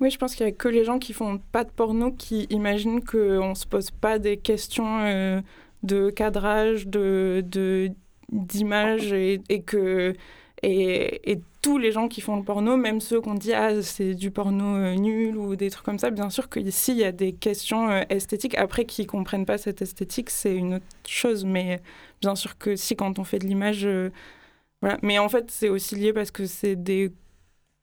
Oui, 0.01 0.09
je 0.09 0.17
pense 0.17 0.35
qu'il 0.35 0.45
y 0.45 0.49
a 0.49 0.51
que 0.51 0.67
les 0.67 0.83
gens 0.83 0.99
qui 0.99 1.13
font 1.13 1.39
pas 1.51 1.63
de 1.63 1.69
porno 1.69 2.11
qui 2.11 2.47
imaginent 2.49 3.03
qu'on 3.03 3.55
se 3.55 3.65
pose 3.65 3.91
pas 3.91 4.19
des 4.19 4.37
questions 4.37 4.99
euh, 5.01 5.41
de 5.83 6.09
cadrage, 6.09 6.87
de 6.87 7.43
d'image 8.31 9.13
et, 9.13 9.39
que 9.65 10.13
et, 10.63 11.39
tous 11.61 11.77
les 11.77 11.91
gens 11.91 12.07
qui 12.07 12.21
font 12.21 12.35
le 12.37 12.43
porno, 12.43 12.77
même 12.77 12.99
ceux 12.99 13.21
qu'on 13.21 13.35
dit 13.35 13.53
ah 13.53 13.81
c'est 13.81 14.13
du 14.15 14.31
porno 14.31 14.75
euh, 14.75 14.95
nul 14.95 15.37
ou 15.37 15.55
des 15.55 15.69
trucs 15.69 15.85
comme 15.85 15.99
ça, 15.99 16.11
bien 16.11 16.29
sûr 16.29 16.49
qu'ici 16.49 16.91
il 16.91 16.97
y 16.97 17.03
a 17.03 17.11
des 17.11 17.33
questions 17.33 17.89
euh, 17.89 18.01
esthétiques. 18.09 18.55
Après, 18.57 18.85
qui 18.85 19.05
comprennent 19.05 19.45
pas 19.45 19.57
cette 19.57 19.81
esthétique, 19.81 20.29
c'est 20.29 20.55
une 20.55 20.75
autre 20.75 20.85
chose. 21.07 21.45
Mais 21.45 21.81
bien 22.21 22.35
sûr 22.35 22.57
que 22.57 22.75
si 22.75 22.95
quand 22.95 23.19
on 23.19 23.23
fait 23.23 23.39
de 23.39 23.45
l'image, 23.47 23.87
voilà. 24.81 24.97
Mais 25.01 25.19
en 25.19 25.29
fait, 25.29 25.49
c'est 25.51 25.69
aussi 25.69 25.95
lié 25.95 26.13
parce 26.13 26.31
que 26.31 26.45
c'est 26.45 26.75
des 26.75 27.11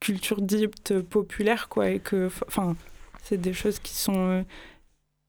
culture 0.02 0.42
dites 0.42 1.00
populaire, 1.00 1.68
quoi, 1.68 1.90
et 1.90 2.00
que, 2.00 2.28
enfin, 2.48 2.74
c'est 3.22 3.40
des 3.40 3.52
choses 3.52 3.78
qui 3.78 3.94
sont 3.94 4.44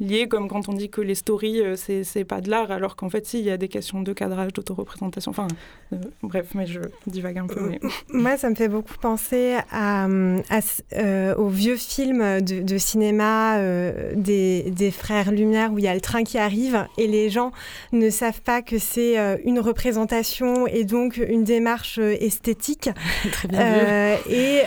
euh, 0.04 0.08
liées, 0.08 0.28
comme 0.28 0.48
quand 0.48 0.70
on 0.70 0.74
dit 0.74 0.90
que 0.90 1.02
les 1.02 1.16
stories, 1.16 1.62
euh, 1.62 1.76
c'est 1.76 2.26
pas 2.26 2.42
de 2.42 2.50
l'art, 2.50 2.72
alors 2.72 2.96
qu'en 2.96 3.10
fait, 3.10 3.26
si, 3.26 3.40
il 3.40 3.46
y 3.46 3.52
a 3.52 3.58
des 3.58 3.68
questions 3.68 4.02
de 4.02 4.14
cadrage, 4.14 4.54
d'autoreprésentation, 4.54 5.32
enfin, 5.32 5.48
euh, 5.94 5.98
bref, 6.22 6.50
mais 6.56 6.66
je 6.66 6.80
divague 7.08 7.38
un 7.38 7.48
peu. 7.48 7.62
Mais... 7.70 7.80
Moi, 8.10 8.38
ça 8.38 8.50
me 8.50 8.56
fait 8.56 8.68
beaucoup 8.68 8.98
penser 9.00 9.58
à, 9.72 10.06
à 10.06 10.60
euh, 10.96 11.36
aux 11.36 11.48
vieux 11.48 11.76
films 11.76 12.42
de, 12.42 12.62
de 12.62 12.78
cinéma 12.78 13.58
euh, 13.58 14.14
des, 14.16 14.64
des, 14.72 14.92
frères 14.92 15.32
Lumière, 15.32 15.72
où 15.74 15.80
il 15.80 15.86
y 15.86 15.88
a 15.88 15.94
le 15.94 16.02
train 16.02 16.24
qui 16.24 16.38
arrive, 16.38 16.86
et 16.98 17.08
les 17.08 17.30
gens 17.30 17.52
ne 17.92 18.10
savent 18.10 18.42
pas 18.42 18.62
que 18.62 18.78
c'est 18.78 19.18
euh, 19.18 19.38
une 19.44 19.60
représentation 19.60 20.68
et 20.68 20.84
donc 20.84 21.18
une 21.18 21.44
démarche 21.44 21.98
esthétique, 21.98 22.90
Très 23.32 23.48
bien 23.48 24.18
et 24.30 24.62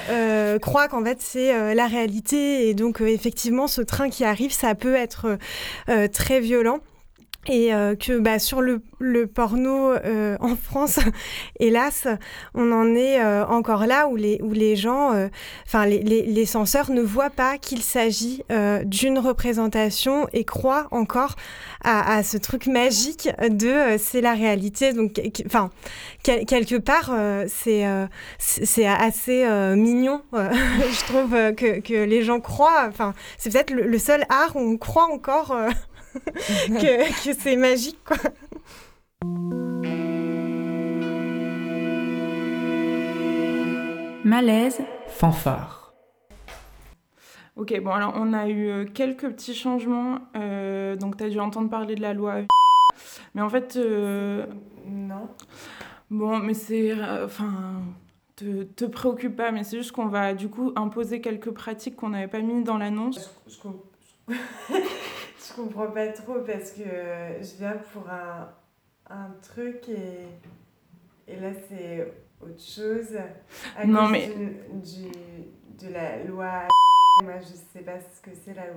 croient 0.60 0.88
qu'en 0.88 1.04
fait, 1.04 1.18
c'est 1.20 1.74
la 1.74 1.86
réalité, 1.86 2.68
et 2.68 2.74
donc, 2.74 3.00
effectivement, 3.00 3.66
ce 3.66 3.82
train 3.82 4.08
qui 4.08 4.24
arrive, 4.24 4.52
ça 4.52 4.74
peut 4.74 4.94
être 4.94 5.25
très 6.12 6.40
violent 6.40 6.80
et 7.48 7.72
euh, 7.72 7.94
que 7.94 8.18
bah, 8.18 8.38
sur 8.38 8.60
le, 8.60 8.82
le 8.98 9.26
porno 9.26 9.92
euh, 9.92 10.36
en 10.40 10.56
France, 10.56 10.98
hélas, 11.60 12.06
on 12.54 12.72
en 12.72 12.94
est 12.94 13.20
euh, 13.20 13.46
encore 13.46 13.86
là 13.86 14.08
où 14.08 14.16
les, 14.16 14.40
où 14.42 14.52
les 14.52 14.76
gens, 14.76 15.12
enfin 15.66 15.86
les, 15.86 16.00
les, 16.00 16.22
les, 16.22 16.46
censeurs 16.46 16.90
ne 16.90 17.02
voient 17.02 17.30
pas 17.30 17.58
qu'il 17.58 17.82
s'agit 17.82 18.42
d'une 18.84 19.18
représentation 19.18 20.28
et 20.32 20.44
croient 20.44 20.88
encore 20.90 21.36
à, 21.82 22.16
à 22.16 22.22
ce 22.22 22.36
truc 22.36 22.66
magique 22.66 23.28
de 23.48 23.96
c'est 23.98 24.20
la 24.20 24.34
réalité. 24.34 24.92
Donc, 24.92 25.20
enfin, 25.46 25.70
quel, 26.22 26.44
quelque 26.46 26.76
part, 26.76 27.12
c'est 27.48 27.84
c'est 28.38 28.86
assez 28.86 29.46
mignon, 29.76 30.22
je 30.32 31.04
trouve, 31.06 31.30
que, 31.54 31.80
que 31.80 32.04
les 32.04 32.22
gens 32.22 32.40
croient. 32.40 32.86
Enfin, 32.88 33.14
c'est 33.38 33.50
peut-être 33.52 33.70
le, 33.70 33.86
le, 33.86 33.98
seul 33.98 34.24
art 34.28 34.56
où 34.56 34.60
on 34.60 34.76
croit 34.76 35.08
encore 35.12 35.56
que, 36.66 37.24
que 37.24 37.38
c'est 37.38 37.56
magique, 37.56 37.98
quoi. 38.04 38.16
Malaise. 44.24 44.80
Fanfare. 45.08 45.94
Ok, 47.54 47.80
bon, 47.80 47.90
alors 47.92 48.12
on 48.16 48.32
a 48.32 48.48
eu 48.48 48.68
euh, 48.68 48.84
quelques 48.84 49.28
petits 49.30 49.54
changements. 49.54 50.18
Euh, 50.36 50.96
donc, 50.96 51.16
tu 51.16 51.24
as 51.24 51.30
dû 51.30 51.40
entendre 51.40 51.70
parler 51.70 51.94
de 51.94 52.02
la 52.02 52.12
loi. 52.12 52.40
Mais 53.34 53.40
en 53.40 53.48
fait. 53.48 53.76
Euh... 53.76 54.46
Non. 54.86 55.28
Bon, 56.10 56.38
mais 56.38 56.54
c'est. 56.54 56.92
Enfin. 57.24 57.82
te, 58.36 58.64
te 58.64 58.84
préoccupe 58.84 59.36
pas, 59.36 59.52
mais 59.52 59.64
c'est 59.64 59.78
juste 59.78 59.92
qu'on 59.92 60.06
va 60.06 60.34
du 60.34 60.48
coup 60.48 60.72
imposer 60.76 61.20
quelques 61.20 61.50
pratiques 61.50 61.96
qu'on 61.96 62.10
n'avait 62.10 62.28
pas 62.28 62.40
mis 62.40 62.62
dans 62.62 62.78
l'annonce. 62.78 63.40
Je, 65.48 65.54
comprends 65.54 65.88
pas 65.88 66.08
trop 66.08 66.40
parce 66.46 66.70
que 66.72 66.82
je 66.82 67.58
viens 67.58 67.76
pour 67.92 68.08
un, 68.08 68.48
un 69.10 69.30
truc 69.42 69.88
et, 69.88 70.26
et 71.28 71.40
là 71.40 71.50
c'est 71.68 72.12
autre 72.40 72.60
chose. 72.60 73.16
À 73.76 73.86
non 73.86 74.02
cause 74.02 74.10
mais. 74.12 74.26
Du, 74.26 75.08
du, 75.08 75.86
de 75.86 75.92
la 75.92 76.24
loi. 76.24 76.68
Moi 77.22 77.34
je 77.40 77.54
sais 77.72 77.84
pas 77.84 77.98
ce 78.00 78.22
que 78.22 78.34
c'est 78.44 78.54
la 78.54 78.64
loi. 78.64 78.74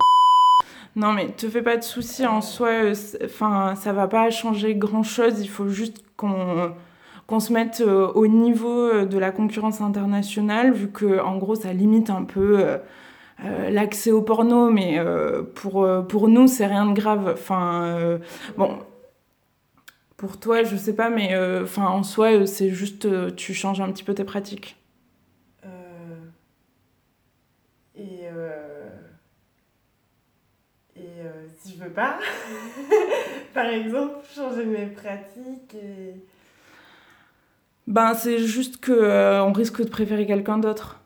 Non 0.96 1.12
mais 1.12 1.28
te 1.28 1.48
fais 1.48 1.62
pas 1.62 1.76
de 1.76 1.82
soucis 1.82 2.26
en 2.26 2.40
soi, 2.40 2.92
enfin 3.24 3.74
ça 3.76 3.92
va 3.92 4.08
pas 4.08 4.30
changer 4.30 4.74
grand 4.74 5.02
chose, 5.02 5.40
il 5.40 5.48
faut 5.48 5.68
juste 5.68 6.04
qu'on 6.16 6.74
se 7.38 7.52
mette 7.52 7.80
au 7.80 8.26
niveau 8.26 9.04
de 9.04 9.18
la 9.18 9.30
concurrence 9.30 9.80
internationale 9.80 10.72
vu 10.72 10.90
que 10.90 11.20
en 11.20 11.38
gros 11.38 11.54
ça 11.54 11.72
limite 11.72 12.10
un 12.10 12.24
peu 12.24 12.58
euh, 12.58 12.78
l'accès 13.42 14.10
au 14.10 14.22
porno, 14.22 14.70
mais 14.70 14.98
euh, 14.98 15.42
pour, 15.42 15.88
pour 16.08 16.28
nous, 16.28 16.46
c'est 16.46 16.66
rien 16.66 16.86
de 16.86 16.92
grave. 16.92 17.30
Enfin, 17.32 17.84
euh, 17.84 18.18
bon, 18.56 18.78
pour 20.16 20.38
toi, 20.38 20.62
je 20.62 20.76
sais 20.76 20.94
pas, 20.94 21.10
mais 21.10 21.36
enfin, 21.62 21.86
en 21.86 22.02
soi, 22.02 22.46
c'est 22.46 22.70
juste, 22.70 23.08
tu 23.36 23.54
changes 23.54 23.80
un 23.80 23.90
petit 23.90 24.04
peu 24.04 24.14
tes 24.14 24.24
pratiques. 24.24 24.76
et 27.96 28.28
et 30.96 31.02
si 31.62 31.76
je 31.76 31.84
veux 31.84 31.90
pas, 31.90 32.18
par 33.54 33.66
exemple, 33.66 34.16
changer 34.34 34.66
mes 34.66 34.86
pratiques 34.86 35.74
et... 35.74 36.14
Ben, 37.86 38.14
c'est 38.14 38.38
juste 38.38 38.78
que 38.78 39.40
on 39.40 39.52
risque 39.52 39.82
de 39.82 39.88
préférer 39.88 40.26
quelqu'un 40.26 40.58
d'autre. 40.58 40.99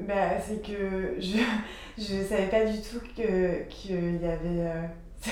Bah, 0.00 0.40
c'est 0.40 0.62
que 0.62 1.14
je 1.18 1.38
je 1.96 2.22
savais 2.24 2.48
pas 2.48 2.64
du 2.64 2.80
tout 2.80 3.00
que 3.16 3.62
qu'il 3.68 4.20
y 4.20 4.26
avait 4.26 4.38
euh, 4.44 4.86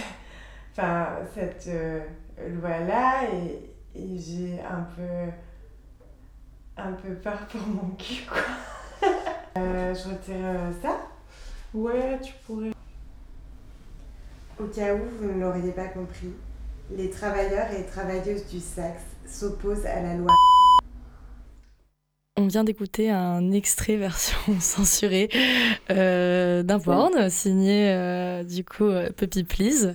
enfin 0.72 1.08
cette 1.34 1.66
euh, 1.68 2.00
loi 2.60 2.78
là 2.80 3.24
et, 3.24 3.70
et 4.00 4.18
j'ai 4.18 4.60
un 4.60 4.86
peu 4.96 5.30
un 6.76 6.92
peu 6.92 7.14
peur 7.14 7.46
pour 7.48 7.60
mon 7.66 7.90
cul 7.96 8.24
quoi. 8.26 8.38
euh, 9.58 9.94
je 9.94 10.08
retire 10.08 10.80
ça. 10.80 10.96
Ouais, 11.74 12.18
tu 12.22 12.32
pourrais. 12.46 12.70
Au 14.58 14.64
cas 14.64 14.94
où 14.94 15.00
vous 15.18 15.32
ne 15.32 15.40
l'auriez 15.40 15.72
pas 15.72 15.88
compris, 15.88 16.32
les 16.90 17.10
travailleurs 17.10 17.70
et 17.72 17.86
travailleuses 17.86 18.46
du 18.46 18.60
sexe 18.60 19.02
s'opposent 19.26 19.86
à 19.86 20.02
la 20.02 20.14
loi. 20.14 20.32
On 22.38 22.46
vient 22.46 22.64
d'écouter 22.64 23.10
un 23.10 23.52
extrait 23.52 23.96
version 23.98 24.38
censurée 24.58 25.28
euh, 25.90 26.62
d'un 26.62 26.78
porn 26.80 27.28
signé 27.28 27.90
euh, 27.90 28.42
du 28.42 28.64
coup 28.64 28.86
euh, 28.86 29.10
Puppy 29.10 29.44
Please. 29.44 29.94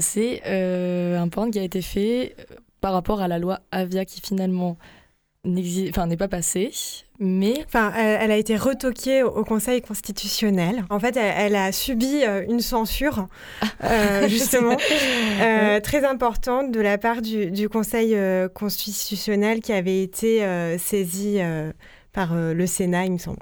c'est 0.00 0.42
un 0.44 1.28
porn 1.28 1.52
qui 1.52 1.60
a 1.60 1.62
été 1.62 1.80
fait 1.80 2.34
par 2.80 2.92
rapport 2.92 3.20
à 3.20 3.28
la 3.28 3.38
loi 3.38 3.60
Avia 3.70 4.04
qui 4.04 4.20
finalement 4.20 4.76
enfin, 5.46 6.06
n'est 6.08 6.16
pas 6.16 6.28
passée, 6.28 6.72
mais... 7.18 7.62
Enfin, 7.66 7.92
elle, 7.94 8.30
a 8.30 8.36
été 8.36 8.56
retoquée 8.56 9.22
au 9.22 9.44
Conseil 9.44 9.80
constitutionnel. 9.82 10.84
En 10.90 10.98
fait, 10.98 11.16
elle, 11.16 11.56
a 11.56 11.72
subi 11.72 12.22
euh, 12.24 12.44
une 12.48 12.60
censure, 12.60 13.28
euh, 13.84 14.28
justement, 14.28 14.76
euh, 15.40 15.80
très 15.80 16.04
importante 16.04 16.70
de 16.70 16.80
la 16.80 16.98
part 16.98 17.22
du, 17.22 17.50
du 17.50 17.68
Conseil 17.68 18.16
constitutionnel 18.54 19.60
qui 19.60 19.72
avait 19.72 20.02
été 20.02 20.44
euh, 20.44 20.78
saisi 20.78 21.38
par 22.12 22.34
le 22.34 22.66
Sénat, 22.66 23.06
il 23.06 23.12
me 23.12 23.18
semble. 23.18 23.38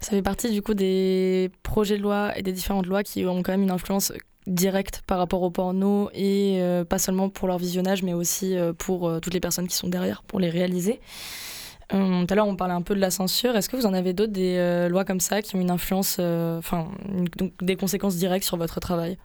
Ça 0.00 0.10
fait 0.10 0.22
partie 0.22 0.50
du 0.50 0.60
coup 0.60 0.74
des 0.74 1.50
projets 1.62 1.96
de 1.96 2.02
loi 2.02 2.36
et 2.36 2.42
des 2.42 2.52
différentes 2.52 2.86
lois 2.86 3.02
qui 3.02 3.24
ont 3.24 3.42
quand 3.42 3.52
même 3.52 3.62
une 3.62 3.70
influence 3.70 4.12
directe 4.46 5.02
par 5.06 5.18
rapport 5.18 5.42
au 5.42 5.50
porno 5.50 6.10
et 6.12 6.58
euh, 6.60 6.84
pas 6.84 6.98
seulement 6.98 7.30
pour 7.30 7.48
leur 7.48 7.58
visionnage 7.58 8.02
mais 8.02 8.12
aussi 8.12 8.56
euh, 8.56 8.72
pour 8.72 9.08
euh, 9.08 9.20
toutes 9.20 9.32
les 9.32 9.40
personnes 9.40 9.66
qui 9.66 9.76
sont 9.76 9.88
derrière 9.88 10.22
pour 10.22 10.40
les 10.40 10.50
réaliser. 10.50 11.00
Tout 11.94 12.32
à 12.32 12.34
l'heure 12.34 12.46
on 12.46 12.56
parlait 12.56 12.74
un 12.74 12.82
peu 12.82 12.94
de 12.94 13.00
la 13.00 13.10
censure. 13.10 13.56
Est-ce 13.56 13.68
que 13.68 13.76
vous 13.76 13.86
en 13.86 13.94
avez 13.94 14.12
d'autres 14.12 14.32
des 14.32 14.88
lois 14.88 15.04
comme 15.04 15.20
ça 15.20 15.42
qui 15.42 15.56
ont 15.56 15.60
une 15.60 15.70
influence, 15.70 16.18
enfin 16.18 16.88
donc 17.36 17.52
des 17.60 17.76
conséquences 17.76 18.16
directes 18.16 18.46
sur 18.46 18.56
votre 18.56 18.80
travail? 18.80 19.18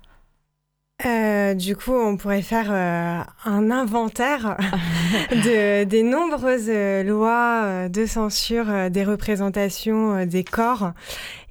Euh, 1.06 1.54
du 1.54 1.78
coup, 1.78 1.94
on 1.94 2.18
pourrait 2.18 2.42
faire 2.42 2.68
euh, 2.70 3.22
un 3.46 3.72
inventaire 3.72 4.58
de, 5.32 5.86
des 5.86 6.04
nombreuses 6.04 6.70
lois 6.70 7.88
de 7.88 8.06
censure 8.06 8.90
des 8.90 9.06
représentations 9.06 10.26
des 10.26 10.44
corps 10.44 10.92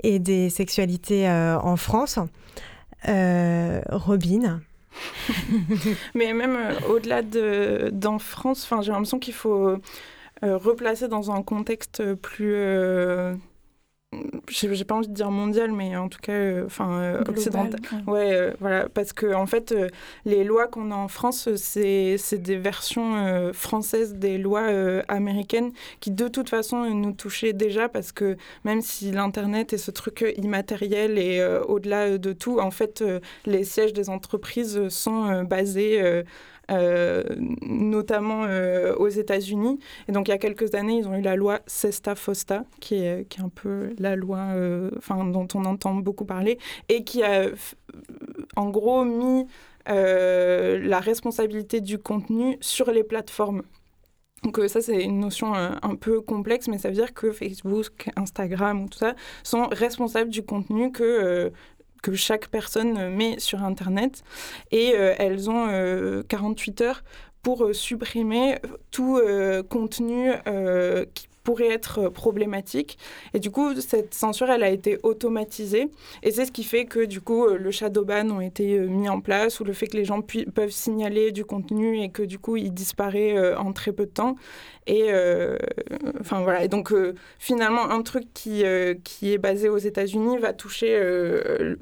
et 0.02 0.18
des 0.18 0.50
sexualités 0.50 1.30
en 1.30 1.76
France. 1.76 2.18
Euh, 3.08 3.80
Robin. 3.90 4.60
Mais 6.14 6.32
même 6.32 6.56
euh, 6.56 6.88
au-delà 6.88 7.22
de, 7.22 7.90
d'en 7.92 8.18
France, 8.18 8.64
enfin, 8.64 8.82
j'ai 8.82 8.90
l'impression 8.90 9.18
qu'il 9.18 9.34
faut 9.34 9.76
euh, 10.44 10.56
replacer 10.56 11.08
dans 11.08 11.30
un 11.30 11.42
contexte 11.42 12.14
plus, 12.14 12.54
euh, 12.54 13.34
j'ai 14.48 14.84
pas 14.84 14.94
envie 14.94 15.08
de 15.08 15.12
dire 15.12 15.30
mondial, 15.30 15.70
mais 15.70 15.94
en 15.96 16.08
tout 16.08 16.20
cas, 16.20 16.32
euh, 16.32 16.64
enfin 16.64 17.00
euh, 17.00 17.22
occidental. 17.28 17.78
ouais. 18.06 18.12
Ouais, 18.12 18.34
euh, 18.34 18.52
voilà, 18.58 18.88
parce 18.88 19.12
que 19.12 19.34
en 19.34 19.46
fait, 19.46 19.74
les 20.24 20.44
lois 20.44 20.66
qu'on 20.66 20.90
a 20.90 20.94
en 20.94 21.08
France, 21.08 21.54
c'est 21.56 22.16
des 22.38 22.56
versions 22.56 23.52
françaises 23.52 24.14
des 24.14 24.38
lois 24.38 24.66
américaines 25.08 25.72
qui 26.00 26.10
de 26.10 26.28
toute 26.28 26.48
façon 26.48 26.84
nous 26.94 27.12
touchaient 27.12 27.52
déjà 27.52 27.88
parce 27.88 28.12
que 28.12 28.36
même 28.64 28.80
si 28.80 29.10
l'internet 29.10 29.72
est 29.72 29.78
ce 29.78 29.90
truc 29.90 30.24
immatériel 30.36 31.18
et 31.18 31.44
au-delà 31.68 32.16
de 32.16 32.32
tout, 32.32 32.60
en 32.60 32.70
fait, 32.70 33.04
les 33.44 33.64
sièges 33.64 33.92
des 33.92 34.08
entreprises 34.08 34.88
sont 34.88 35.42
basés 35.44 36.24
notamment 36.68 38.44
euh, 38.44 38.94
aux 38.96 39.08
États-Unis. 39.08 39.78
Et 40.08 40.12
donc, 40.12 40.28
il 40.28 40.30
y 40.30 40.34
a 40.34 40.38
quelques 40.38 40.74
années, 40.74 40.98
ils 40.98 41.08
ont 41.08 41.14
eu 41.14 41.22
la 41.22 41.36
loi 41.36 41.60
Sesta-Fosta, 41.66 42.64
qui 42.80 42.96
est, 42.96 43.28
qui 43.28 43.40
est 43.40 43.42
un 43.42 43.48
peu 43.48 43.94
la 43.98 44.16
loi 44.16 44.38
euh, 44.54 44.90
dont 45.08 45.48
on 45.54 45.64
entend 45.64 45.94
beaucoup 45.94 46.24
parler, 46.24 46.58
et 46.88 47.04
qui 47.04 47.22
a, 47.22 47.48
en 48.56 48.70
gros, 48.70 49.04
mis 49.04 49.46
euh, 49.88 50.78
la 50.82 51.00
responsabilité 51.00 51.80
du 51.80 51.98
contenu 51.98 52.58
sur 52.60 52.90
les 52.90 53.04
plateformes. 53.04 53.62
Donc 54.44 54.58
euh, 54.58 54.68
ça, 54.68 54.80
c'est 54.80 55.02
une 55.02 55.20
notion 55.20 55.54
euh, 55.54 55.70
un 55.82 55.96
peu 55.96 56.20
complexe, 56.20 56.68
mais 56.68 56.78
ça 56.78 56.88
veut 56.88 56.94
dire 56.94 57.12
que 57.12 57.32
Facebook, 57.32 58.08
Instagram 58.16 58.84
ou 58.84 58.88
tout 58.88 58.98
ça 58.98 59.14
sont 59.42 59.66
responsables 59.72 60.30
du 60.30 60.44
contenu 60.44 60.92
que, 60.92 61.02
euh, 61.02 61.50
que 62.08 62.16
chaque 62.16 62.48
personne 62.48 63.10
met 63.14 63.38
sur 63.38 63.62
Internet. 63.62 64.22
Et 64.70 64.92
euh, 64.94 65.14
elles 65.18 65.50
ont 65.50 65.66
euh, 65.68 66.22
48 66.26 66.80
heures 66.80 67.02
pour 67.42 67.64
euh, 67.64 67.72
supprimer 67.74 68.58
tout 68.90 69.18
euh, 69.18 69.62
contenu 69.62 70.32
euh, 70.46 71.04
qui 71.12 71.28
pourrait 71.48 71.72
être 71.72 72.10
problématique. 72.10 72.98
Et 73.32 73.40
du 73.40 73.50
coup, 73.50 73.74
cette 73.80 74.12
censure, 74.12 74.50
elle 74.50 74.62
a 74.62 74.68
été 74.68 74.98
automatisée. 75.02 75.88
Et 76.22 76.30
c'est 76.30 76.44
ce 76.44 76.52
qui 76.52 76.62
fait 76.62 76.84
que, 76.84 77.06
du 77.06 77.22
coup, 77.22 77.46
euh, 77.46 77.56
le 77.56 77.70
shadow 77.70 78.04
ban 78.04 78.28
ont 78.28 78.42
été 78.42 78.76
euh, 78.76 78.86
mis 78.86 79.08
en 79.08 79.22
place, 79.22 79.58
ou 79.58 79.64
le 79.64 79.72
fait 79.72 79.86
que 79.86 79.96
les 79.96 80.04
gens 80.04 80.20
peuvent 80.20 80.76
signaler 80.86 81.32
du 81.32 81.46
contenu 81.46 82.02
et 82.02 82.10
que, 82.10 82.22
du 82.22 82.38
coup, 82.38 82.58
il 82.58 82.74
disparaît 82.74 83.34
euh, 83.34 83.56
en 83.56 83.72
très 83.72 83.92
peu 83.92 84.04
de 84.04 84.10
temps. 84.10 84.36
Et 84.86 85.06
euh, 85.08 85.56
enfin 86.20 86.42
voilà. 86.42 86.64
Et 86.64 86.68
donc 86.68 86.92
euh, 86.92 87.14
finalement, 87.38 87.90
un 87.90 88.02
truc 88.02 88.24
qui, 88.32 88.64
euh, 88.64 88.94
qui 89.04 89.32
est 89.32 89.38
basé 89.38 89.68
aux 89.68 89.76
États-Unis 89.78 90.38
va 90.38 90.54
toucher 90.54 90.96
euh, 90.96 91.76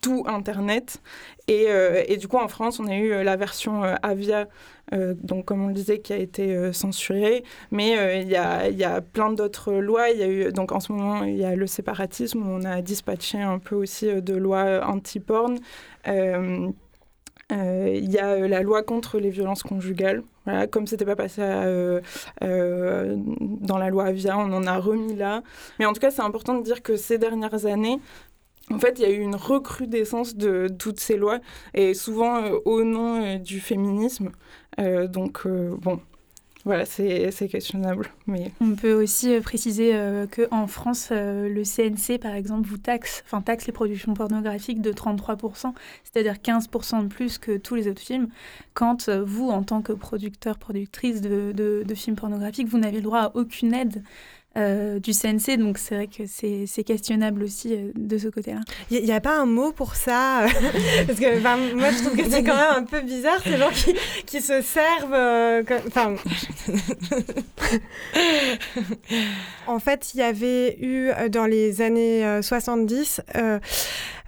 tout 0.00 0.24
Internet. 0.26 1.00
Et, 1.48 1.66
euh, 1.68 2.04
et 2.06 2.16
du 2.16 2.28
coup, 2.28 2.36
en 2.36 2.46
France, 2.46 2.78
on 2.78 2.86
a 2.86 2.96
eu 2.96 3.12
euh, 3.12 3.24
la 3.24 3.36
version 3.36 3.82
euh, 3.82 3.96
Avia, 4.02 4.46
euh, 4.92 5.14
donc 5.22 5.44
comme 5.46 5.64
on 5.64 5.68
le 5.68 5.74
disait, 5.74 6.00
qui 6.00 6.12
a 6.12 6.16
été 6.16 6.54
euh, 6.54 6.72
censurée. 6.72 7.44
Mais 7.70 7.98
euh, 7.98 8.16
il 8.16 8.28
y, 8.28 8.36
a, 8.36 9.00
plein 9.00 9.32
d'autres 9.32 9.72
lois. 9.74 10.10
Il 10.10 10.18
y 10.18 10.22
a 10.22 10.28
eu 10.28 10.52
donc 10.52 10.72
en 10.72 10.80
ce 10.80 10.92
moment, 10.92 11.24
il 11.24 11.36
y 11.36 11.44
a 11.44 11.54
le 11.54 11.66
séparatisme 11.66 12.42
où 12.42 12.50
on 12.50 12.64
a 12.64 12.82
dispatché 12.82 13.40
un 13.40 13.58
peu 13.58 13.76
aussi 13.76 14.08
euh, 14.08 14.20
de 14.20 14.34
lois 14.34 14.84
anti-porn. 14.86 15.58
Il 17.52 18.10
y 18.12 18.18
a 18.18 18.46
la 18.46 18.62
loi 18.62 18.82
contre 18.82 19.18
les 19.18 19.30
violences 19.30 19.62
conjugales. 19.64 20.22
Voilà, 20.46 20.66
comme 20.66 20.86
c'était 20.86 21.04
pas 21.04 21.16
passé 21.16 21.42
dans 22.40 23.78
la 23.78 23.90
loi 23.90 24.04
Avia, 24.04 24.38
on 24.38 24.52
en 24.52 24.66
a 24.66 24.78
remis 24.78 25.16
là. 25.16 25.42
Mais 25.78 25.86
en 25.86 25.92
tout 25.92 26.00
cas, 26.00 26.10
c'est 26.10 26.22
important 26.22 26.56
de 26.56 26.62
dire 26.62 26.82
que 26.82 26.96
ces 26.96 27.18
dernières 27.18 27.66
années, 27.66 27.98
en 28.70 28.78
fait, 28.78 28.98
il 28.98 29.02
y 29.02 29.04
a 29.06 29.10
eu 29.10 29.20
une 29.20 29.36
recrudescence 29.36 30.36
de 30.36 30.68
toutes 30.78 31.00
ces 31.00 31.16
lois, 31.16 31.38
et 31.74 31.94
souvent 31.94 32.42
euh, 32.42 32.58
au 32.64 32.84
nom 32.84 33.22
euh, 33.24 33.38
du 33.38 33.60
féminisme. 33.60 34.30
Euh, 34.78 35.06
donc, 35.08 35.46
bon, 35.46 36.00
voilà, 36.64 36.84
c'est 36.84 37.48
questionnable. 37.50 38.08
Mais 38.26 38.52
On 38.60 38.74
peut 38.74 38.92
aussi 38.92 39.40
préciser 39.40 39.94
qu'en 40.34 40.66
France, 40.66 41.08
le 41.10 41.62
CNC, 41.64 42.18
par 42.20 42.34
exemple, 42.34 42.68
vous 42.68 42.76
taxe, 42.78 43.22
enfin, 43.26 43.40
taxe 43.40 43.66
les 43.66 43.72
productions 43.72 44.12
pornographiques 44.14 44.82
de 44.82 44.92
33%, 44.92 45.72
c'est-à-dire 46.04 46.34
15% 46.34 47.02
de 47.04 47.08
plus 47.08 47.38
que 47.38 47.56
tous 47.56 47.74
les 47.76 47.88
autres 47.88 48.02
films, 48.02 48.28
quand 48.74 49.08
vous, 49.08 49.48
en 49.48 49.62
tant 49.62 49.80
que 49.82 49.92
producteur, 49.94 50.58
productrice 50.58 51.20
de- 51.22 51.52
de 51.52 51.94
films 51.94 52.16
pornographiques, 52.16 52.68
vous 52.68 52.78
n'avez 52.78 52.98
le 52.98 53.02
droit 53.02 53.20
à 53.20 53.32
aucune 53.36 53.72
aide 53.74 54.02
euh, 54.56 54.98
du 54.98 55.12
CNC, 55.12 55.58
donc 55.58 55.78
c'est 55.78 55.94
vrai 55.94 56.08
que 56.08 56.24
c'est 56.26 56.84
questionnable 56.84 57.44
aussi 57.44 57.72
euh, 57.72 57.92
de 57.94 58.18
ce 58.18 58.26
côté-là. 58.26 58.58
Il 58.90 59.04
n'y 59.04 59.12
a, 59.12 59.20
pas 59.20 59.38
un 59.38 59.46
mot 59.46 59.70
pour 59.70 59.94
ça 59.94 60.44
Parce 61.06 61.20
que 61.20 61.76
moi, 61.76 61.90
je 61.92 62.02
trouve 62.02 62.16
que 62.16 62.28
c'est 62.28 62.42
quand 62.42 62.56
même 62.56 62.78
un 62.78 62.82
peu 62.82 63.00
bizarre, 63.00 63.40
ces 63.44 63.56
gens 63.56 63.70
qui, 64.26 64.40
se 64.40 64.60
servent. 64.60 65.14
euh, 65.14 65.62
en 69.66 69.78
fait, 69.78 70.14
il 70.14 70.18
y 70.18 70.22
avait 70.22 70.76
eu 70.80 71.10
euh, 71.10 71.28
dans 71.28 71.46
les 71.46 71.80
années 71.80 72.26
euh, 72.26 72.42
70 72.42 73.20
euh, 73.36 73.60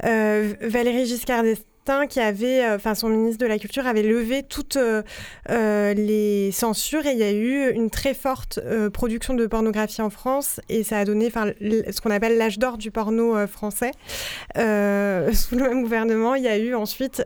euh, 0.05 0.55
Valérie 0.61 1.07
Giscard 1.07 1.43
d'Estaing 1.43 1.72
qui 2.09 2.21
avait, 2.21 2.64
euh, 2.64 2.77
enfin 2.77 2.95
son 2.95 3.09
ministre 3.09 3.40
de 3.40 3.47
la 3.47 3.59
Culture 3.59 3.87
avait 3.87 4.03
levé 4.03 4.42
toutes 4.42 4.77
euh, 4.77 5.03
euh, 5.51 5.95
les 5.95 6.53
censures 6.53 7.07
et 7.07 7.12
il 7.12 7.18
y 7.18 7.25
a 7.25 7.33
eu 7.33 7.73
une 7.73 7.90
très 7.90 8.14
forte 8.14 8.61
production 8.92 9.35
de 9.35 9.47
pornographie 9.47 10.01
en 10.01 10.11
France 10.11 10.61
et 10.68 10.85
ça 10.85 10.99
a 10.99 11.05
donné 11.05 11.31
ce 11.31 12.01
qu'on 12.01 12.11
appelle 12.11 12.38
l'âge 12.38 12.59
d'or 12.59 12.79
du 12.79 12.90
porno 12.90 13.47
français. 13.47 13.90
Sous 14.55 15.57
le 15.57 15.62
même 15.62 15.83
gouvernement, 15.83 16.35
il 16.35 16.45
y 16.45 16.49
a 16.49 16.57
eu 16.57 16.75
ensuite 16.75 17.23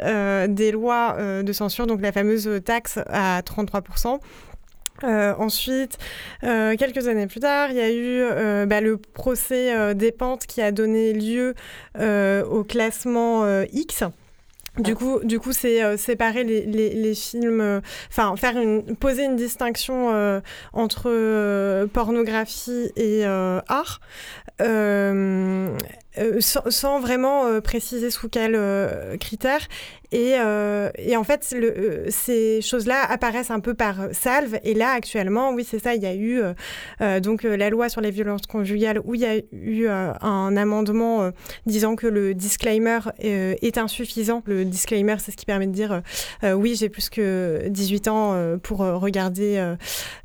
des 0.49 0.73
lois 0.73 1.17
de 1.43 1.53
censure, 1.53 1.87
donc 1.87 2.01
la 2.01 2.13
fameuse 2.13 2.49
taxe 2.65 2.99
à 3.09 3.41
33%. 3.41 4.19
Euh, 5.05 5.35
ensuite, 5.39 5.99
quelques 6.41 7.09
années 7.09 7.27
plus 7.27 7.41
tard, 7.41 7.71
il 7.71 7.77
y 7.77 7.81
a 7.81 7.93
eu 7.93 8.67
bah, 8.67 8.81
le 8.81 8.97
procès 8.97 9.95
des 9.95 10.13
pentes 10.13 10.47
qui 10.47 10.63
a 10.63 10.73
donné 10.73 11.13
lieu 11.13 11.55
au 11.99 12.65
classement 12.65 13.45
X. 13.73 14.05
Du 14.79 14.95
coup, 14.95 15.21
du 15.25 15.41
coup, 15.41 15.53
c'est 15.53 15.83
euh, 15.83 15.97
séparer 15.97 16.45
les, 16.45 17.15
films, 17.15 17.61
euh, 17.61 17.81
enfin 18.11 18.37
faire 18.37 18.59
une, 18.59 18.97
poser 18.97 19.25
une 19.25 19.37
distinction 19.37 20.13
euh, 20.13 20.41
entre 20.73 21.87
pornographie 21.87 22.91
et 22.97 23.25
art, 23.25 24.01
euh, 26.19 26.41
sans, 26.41 27.01
vraiment 27.01 27.47
euh, 27.47 27.61
préciser 27.61 28.11
sous 28.11 28.29
quels 28.29 28.55
euh, 28.55 29.17
critères. 29.17 29.69
Et, 30.13 30.35
euh, 30.39 30.89
en 31.17 31.25
fait, 31.25 31.43
ces 32.09 32.61
choses-là 32.63 33.03
apparaissent 33.09 33.51
un 33.51 33.59
peu 33.59 33.75
par 33.75 33.97
salve. 34.13 34.59
Et 34.63 34.75
là, 34.75 34.91
actuellement, 34.91 35.53
oui, 35.53 35.67
c'est 35.69 35.81
ça, 35.81 35.95
il 35.95 36.03
y 36.03 36.07
a 36.07 36.15
eu 36.15 36.41
donc 37.21 37.43
la 37.43 37.71
loi 37.71 37.89
sur 37.89 38.01
les 38.01 38.13
violences 38.13 38.47
conjugales 38.47 39.01
où 39.05 39.17
il 39.17 39.23
y 39.23 39.27
a 39.27 39.39
eu 39.51 39.89
un 39.89 40.57
amendement 40.57 41.31
disant 41.67 41.97
que 41.97 42.07
le 42.07 42.35
disclaimer 42.35 43.01
est 43.19 43.79
insuffisant. 43.79 44.45
Le 44.47 44.65
disclaimer, 44.65 45.17
c'est 45.19 45.33
ce 45.33 45.37
qui 45.37 45.45
permet 45.45 45.67
de 45.67 45.73
dire 45.73 46.03
oui, 46.45 46.77
j'ai 46.77 46.89
plus 46.89 47.11
que 47.11 47.65
18 47.69 48.09
ans 48.09 48.59
pour 48.63 48.79
regarder 48.79 49.75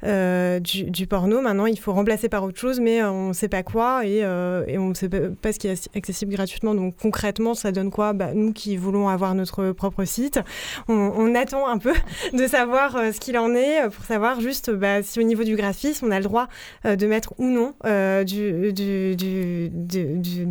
du, 0.03 1.07
porno. 1.07 1.41
Maintenant, 1.41 1.65
il 1.65 1.79
faut 1.79 1.93
remplacer 1.93 2.29
par 2.29 2.43
autre 2.43 2.59
chose, 2.59 2.79
mais 2.79 3.01
on 3.03 3.29
ne 3.29 3.33
sait 3.33 3.49
pas 3.49 3.63
quoi 3.63 4.05
et, 4.05 4.23
on 4.23 4.89
ne 4.89 4.93
sait 4.93 5.09
pas, 5.09 5.51
ce 5.51 5.57
qui 5.57 5.67
est 5.67 5.80
accessible 5.95 6.33
gratuitement. 6.33 6.75
Donc 6.75 6.95
concrètement, 7.01 7.53
ça 7.53 7.71
donne 7.71 7.91
quoi? 7.91 8.13
Bah, 8.13 8.31
Nous 8.33 8.53
qui 8.53 8.77
voulons 8.77 9.09
avoir 9.09 9.35
notre 9.35 9.71
propre 9.71 10.05
site, 10.05 10.39
on, 10.87 11.35
attend 11.35 11.67
un 11.67 11.77
peu 11.77 11.93
de 12.33 12.47
savoir 12.47 12.95
euh, 12.95 13.11
ce 13.11 13.19
qu'il 13.19 13.37
en 13.37 13.53
est 13.55 13.83
euh, 13.83 13.89
pour 13.89 14.03
savoir 14.05 14.41
juste 14.41 14.71
bah, 14.71 15.01
si 15.01 15.19
au 15.19 15.23
niveau 15.23 15.43
du 15.43 15.55
graphisme, 15.55 16.07
on 16.07 16.11
a 16.11 16.17
le 16.17 16.23
droit 16.23 16.47
euh, 16.85 16.95
de 16.95 17.07
mettre 17.07 17.33
ou 17.37 17.45
non 17.45 17.73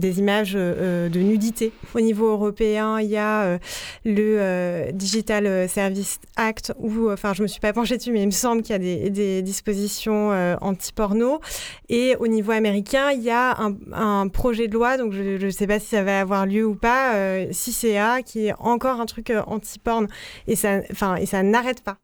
des 0.00 0.18
images 0.18 0.54
de 0.54 1.18
nudité. 1.18 1.72
Au 1.94 2.00
niveau 2.00 2.28
européen, 2.28 3.00
il 3.00 3.08
y 3.08 3.16
a 3.16 3.58
le 4.04 4.90
Digital 4.92 5.68
Service 5.68 6.18
Act 6.36 6.72
où, 6.78 7.10
enfin, 7.10 7.34
je 7.34 7.42
me 7.42 7.46
suis 7.46 7.60
pas 7.60 7.72
penchée 7.72 7.96
dessus, 7.96 8.12
mais 8.12 8.22
il 8.22 8.26
me 8.26 8.32
semble 8.32 8.62
qu'il 8.62 8.72
y 8.72 9.06
a 9.06 9.10
des, 9.10 9.42
dispositions 9.42 10.30
anti-porno. 10.60 11.40
Et 11.88 12.16
au 12.18 12.26
niveau 12.26 12.52
américain, 12.52 13.10
il 13.10 13.22
y 13.22 13.30
a 13.30 13.60
un, 13.60 13.76
un 13.92 14.28
projet 14.28 14.68
de 14.68 14.74
loi, 14.74 14.96
donc 14.96 15.12
je 15.12 15.19
ne 15.22 15.50
sais 15.50 15.66
pas 15.66 15.78
si 15.78 15.86
ça 15.86 16.02
va 16.02 16.20
avoir 16.20 16.46
lieu 16.46 16.64
ou 16.66 16.74
pas, 16.74 17.14
euh, 17.14 17.46
6CA, 17.50 18.22
qui 18.22 18.46
est 18.46 18.54
encore 18.58 19.00
un 19.00 19.06
truc 19.06 19.30
euh, 19.30 19.42
anti-porn, 19.46 20.08
et 20.46 20.56
ça 20.56 21.42
n'arrête 21.42 21.82
pas. 21.82 21.98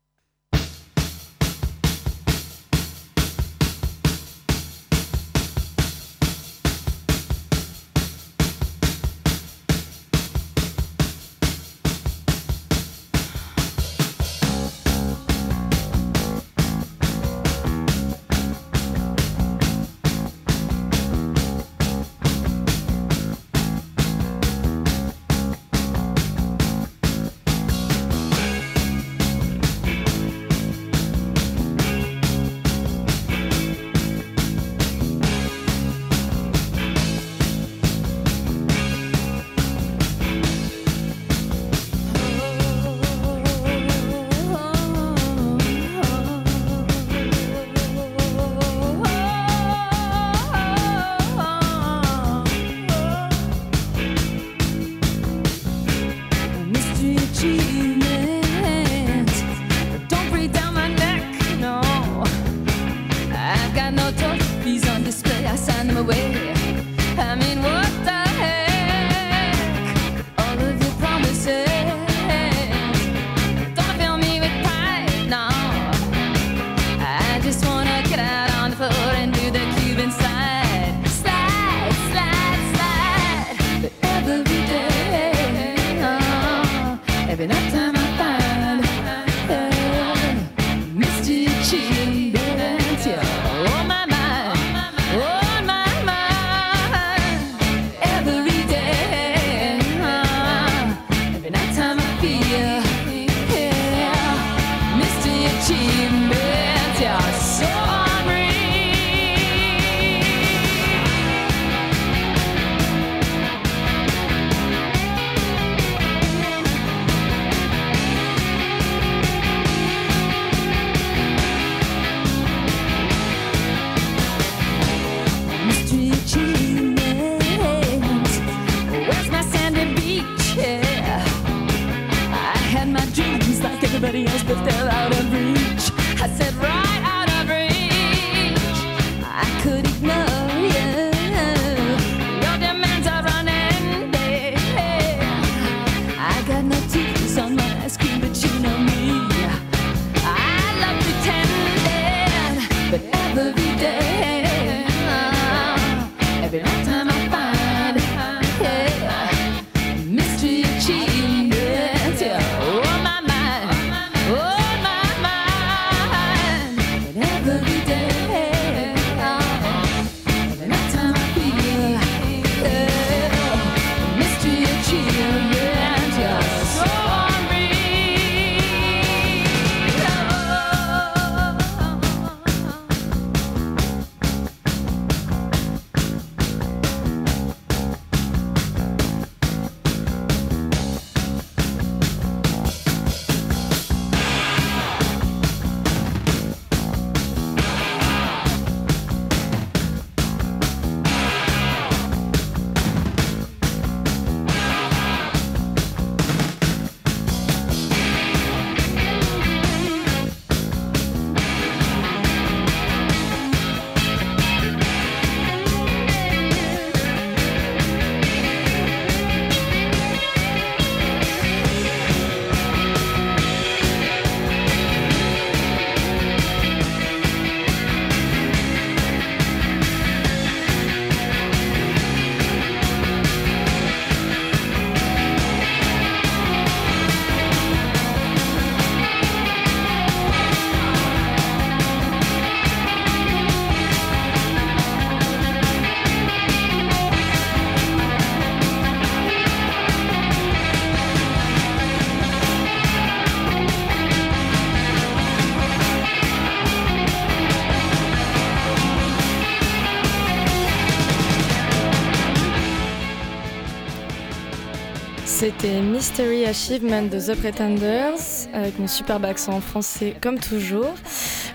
C'était 265.47 265.81
Mystery 265.81 266.45
Achievement 266.45 267.03
de 267.03 267.21
The 267.21 267.41
Pretenders, 267.41 268.49
avec 268.53 268.81
mon 268.81 268.89
superbe 268.89 269.27
accent 269.27 269.61
français 269.61 270.17
comme 270.21 270.41
toujours. 270.41 270.93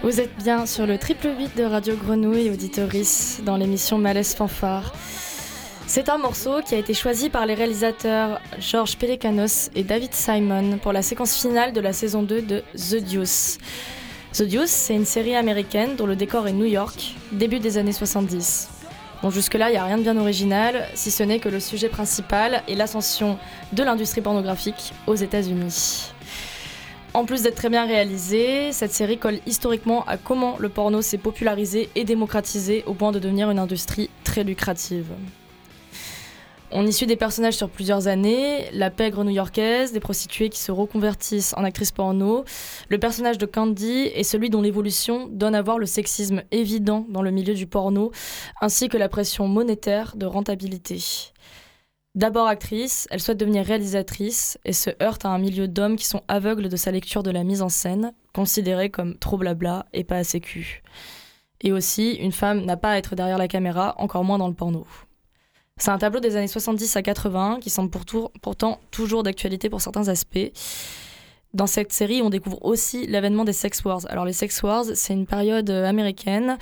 Vous 0.01 0.21
êtes 0.21 0.33
bien 0.37 0.65
sur 0.65 0.87
le 0.87 0.97
triple 0.97 1.27
8 1.37 1.57
de 1.57 1.63
Radio 1.65 1.97
Grenouille 1.97 2.49
Auditoris 2.51 3.41
dans 3.43 3.57
l'émission 3.57 3.97
Malaise 3.97 4.33
Fanfare. 4.33 4.93
C'est 5.87 6.07
un 6.07 6.17
morceau 6.17 6.61
qui 6.65 6.73
a 6.73 6.77
été 6.77 6.93
choisi 6.93 7.29
par 7.29 7.45
les 7.45 7.53
réalisateurs 7.53 8.39
Georges 8.59 8.95
Pelekanos 8.95 9.69
et 9.75 9.83
David 9.83 10.13
Simon 10.13 10.77
pour 10.77 10.93
la 10.93 11.01
séquence 11.01 11.35
finale 11.35 11.73
de 11.73 11.81
la 11.81 11.91
saison 11.91 12.23
2 12.23 12.43
de 12.43 12.63
The 12.77 13.03
Deuce. 13.03 13.57
The 14.31 14.43
Deuce, 14.43 14.69
c'est 14.69 14.95
une 14.95 15.03
série 15.03 15.35
américaine 15.35 15.97
dont 15.97 16.05
le 16.05 16.15
décor 16.15 16.47
est 16.47 16.53
New 16.53 16.63
York, 16.63 17.15
début 17.33 17.59
des 17.59 17.77
années 17.77 17.91
70. 17.91 18.69
Bon, 19.21 19.29
jusque-là, 19.29 19.69
il 19.69 19.73
n'y 19.73 19.77
a 19.77 19.85
rien 19.85 19.99
de 19.99 20.01
bien 20.01 20.17
original, 20.17 20.87
si 20.95 21.11
ce 21.11 21.21
n'est 21.21 21.37
que 21.37 21.47
le 21.47 21.59
sujet 21.59 21.89
principal 21.89 22.63
est 22.67 22.73
l'ascension 22.73 23.37
de 23.71 23.83
l'industrie 23.83 24.21
pornographique 24.21 24.93
aux 25.05 25.13
États-Unis. 25.13 26.11
En 27.13 27.25
plus 27.25 27.43
d'être 27.43 27.55
très 27.55 27.69
bien 27.69 27.85
réalisée, 27.85 28.71
cette 28.71 28.93
série 28.93 29.19
colle 29.19 29.39
historiquement 29.45 30.03
à 30.05 30.17
comment 30.17 30.55
le 30.57 30.69
porno 30.69 31.03
s'est 31.03 31.19
popularisé 31.19 31.89
et 31.93 32.03
démocratisé 32.03 32.83
au 32.87 32.95
point 32.95 33.11
de 33.11 33.19
devenir 33.19 33.51
une 33.51 33.59
industrie 33.59 34.09
très 34.23 34.43
lucrative. 34.43 35.11
On 36.73 36.87
y 36.87 36.93
suit 36.93 37.05
des 37.05 37.17
personnages 37.17 37.57
sur 37.57 37.69
plusieurs 37.69 38.07
années, 38.07 38.69
la 38.71 38.89
pègre 38.89 39.25
new-yorkaise, 39.25 39.91
des 39.91 39.99
prostituées 39.99 40.47
qui 40.47 40.59
se 40.59 40.71
reconvertissent 40.71 41.53
en 41.57 41.65
actrices 41.65 41.91
porno, 41.91 42.45
le 42.87 42.97
personnage 42.97 43.37
de 43.37 43.45
Candy 43.45 44.09
est 44.13 44.23
celui 44.23 44.49
dont 44.49 44.61
l'évolution 44.61 45.27
donne 45.27 45.53
à 45.53 45.61
voir 45.61 45.79
le 45.79 45.85
sexisme 45.85 46.43
évident 46.51 47.05
dans 47.09 47.21
le 47.21 47.31
milieu 47.31 47.53
du 47.55 47.67
porno, 47.67 48.11
ainsi 48.61 48.87
que 48.87 48.95
la 48.95 49.09
pression 49.09 49.49
monétaire 49.49 50.15
de 50.15 50.25
rentabilité. 50.25 51.03
D'abord 52.15 52.47
actrice, 52.47 53.05
elle 53.11 53.19
souhaite 53.19 53.39
devenir 53.39 53.65
réalisatrice 53.65 54.57
et 54.63 54.73
se 54.73 54.91
heurte 55.03 55.25
à 55.25 55.29
un 55.29 55.39
milieu 55.39 55.67
d'hommes 55.67 55.97
qui 55.97 56.05
sont 56.05 56.23
aveugles 56.29 56.69
de 56.69 56.77
sa 56.77 56.91
lecture 56.91 57.23
de 57.23 57.31
la 57.31 57.43
mise 57.43 57.61
en 57.61 57.69
scène, 57.69 58.13
considérée 58.33 58.89
comme 58.89 59.17
trop 59.17 59.37
blabla 59.37 59.87
et 59.91 60.05
pas 60.05 60.17
assez 60.17 60.39
cul. 60.39 60.83
Et 61.59 61.73
aussi, 61.73 62.13
une 62.13 62.31
femme 62.31 62.63
n'a 62.63 62.77
pas 62.77 62.91
à 62.91 62.97
être 62.97 63.15
derrière 63.15 63.37
la 63.37 63.49
caméra, 63.49 63.95
encore 63.97 64.23
moins 64.23 64.37
dans 64.37 64.47
le 64.47 64.53
porno. 64.53 64.87
C'est 65.81 65.89
un 65.89 65.97
tableau 65.97 66.19
des 66.19 66.35
années 66.35 66.47
70 66.47 66.95
à 66.95 67.01
80 67.01 67.57
qui 67.59 67.71
semble 67.71 67.89
pourtant 67.89 68.79
toujours 68.91 69.23
d'actualité 69.23 69.67
pour 69.67 69.81
certains 69.81 70.09
aspects. 70.09 70.51
Dans 71.55 71.65
cette 71.65 71.91
série, 71.91 72.21
on 72.21 72.29
découvre 72.29 72.63
aussi 72.63 73.07
l'avènement 73.07 73.45
des 73.45 73.51
sex 73.51 73.83
wars. 73.83 74.01
Alors 74.07 74.25
les 74.25 74.31
sex 74.31 74.61
wars, 74.61 74.85
c'est 74.93 75.13
une 75.13 75.25
période 75.25 75.71
euh, 75.71 75.87
américaine 75.87 76.59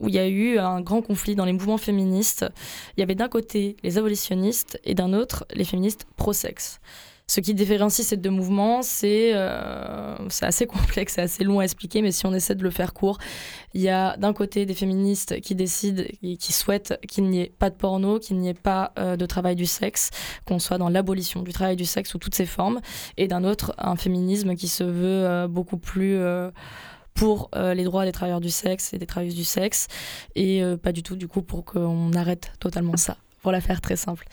où 0.00 0.08
il 0.08 0.16
y 0.16 0.18
a 0.18 0.26
eu 0.26 0.58
un 0.58 0.80
grand 0.80 1.02
conflit 1.02 1.36
dans 1.36 1.44
les 1.44 1.52
mouvements 1.52 1.78
féministes. 1.78 2.46
Il 2.96 3.00
y 3.00 3.04
avait 3.04 3.14
d'un 3.14 3.28
côté 3.28 3.76
les 3.84 3.96
abolitionnistes 3.96 4.80
et 4.82 4.96
d'un 4.96 5.12
autre 5.12 5.46
les 5.54 5.64
féministes 5.64 6.06
pro-sexe. 6.16 6.80
Ce 7.30 7.40
qui 7.40 7.52
différencie 7.52 8.06
ces 8.06 8.16
deux 8.16 8.30
mouvements, 8.30 8.80
c'est 8.80 9.32
euh, 9.34 10.16
assez 10.40 10.66
complexe, 10.66 11.12
c'est 11.16 11.20
assez 11.20 11.44
long 11.44 11.60
à 11.60 11.64
expliquer, 11.64 12.00
mais 12.00 12.10
si 12.10 12.24
on 12.24 12.32
essaie 12.32 12.54
de 12.54 12.62
le 12.62 12.70
faire 12.70 12.94
court, 12.94 13.18
il 13.74 13.82
y 13.82 13.90
a 13.90 14.16
d'un 14.16 14.32
côté 14.32 14.64
des 14.64 14.72
féministes 14.72 15.38
qui 15.42 15.54
décident 15.54 16.02
et 16.22 16.38
qui 16.38 16.54
souhaitent 16.54 16.98
qu'il 17.06 17.24
n'y 17.24 17.42
ait 17.42 17.52
pas 17.58 17.68
de 17.68 17.74
porno, 17.74 18.18
qu'il 18.18 18.38
n'y 18.38 18.48
ait 18.48 18.54
pas 18.54 18.92
euh, 18.98 19.16
de 19.16 19.26
travail 19.26 19.56
du 19.56 19.66
sexe, 19.66 20.08
qu'on 20.46 20.58
soit 20.58 20.78
dans 20.78 20.88
l'abolition 20.88 21.42
du 21.42 21.52
travail 21.52 21.76
du 21.76 21.84
sexe 21.84 22.12
sous 22.12 22.18
toutes 22.18 22.34
ses 22.34 22.46
formes, 22.46 22.80
et 23.18 23.28
d'un 23.28 23.44
autre, 23.44 23.74
un 23.76 23.96
féminisme 23.96 24.54
qui 24.54 24.68
se 24.68 24.84
veut 24.84 25.26
euh, 25.26 25.48
beaucoup 25.48 25.78
plus... 25.78 26.16
euh, 26.16 26.50
pour 27.14 27.50
les 27.56 27.82
droits 27.82 28.04
des 28.04 28.12
travailleurs 28.12 28.40
du 28.40 28.48
sexe 28.48 28.94
et 28.94 28.98
des 28.98 29.06
travailleuses 29.06 29.34
du 29.34 29.42
sexe, 29.42 29.88
et 30.36 30.62
pas 30.80 30.92
du 30.92 31.02
tout 31.02 31.16
du 31.16 31.26
coup 31.26 31.42
pour 31.42 31.64
qu'on 31.64 32.12
arrête 32.12 32.52
totalement 32.60 32.96
ça, 32.96 33.16
pour 33.42 33.50
la 33.50 33.60
faire 33.60 33.80
très 33.80 33.96
simple. 33.96 34.24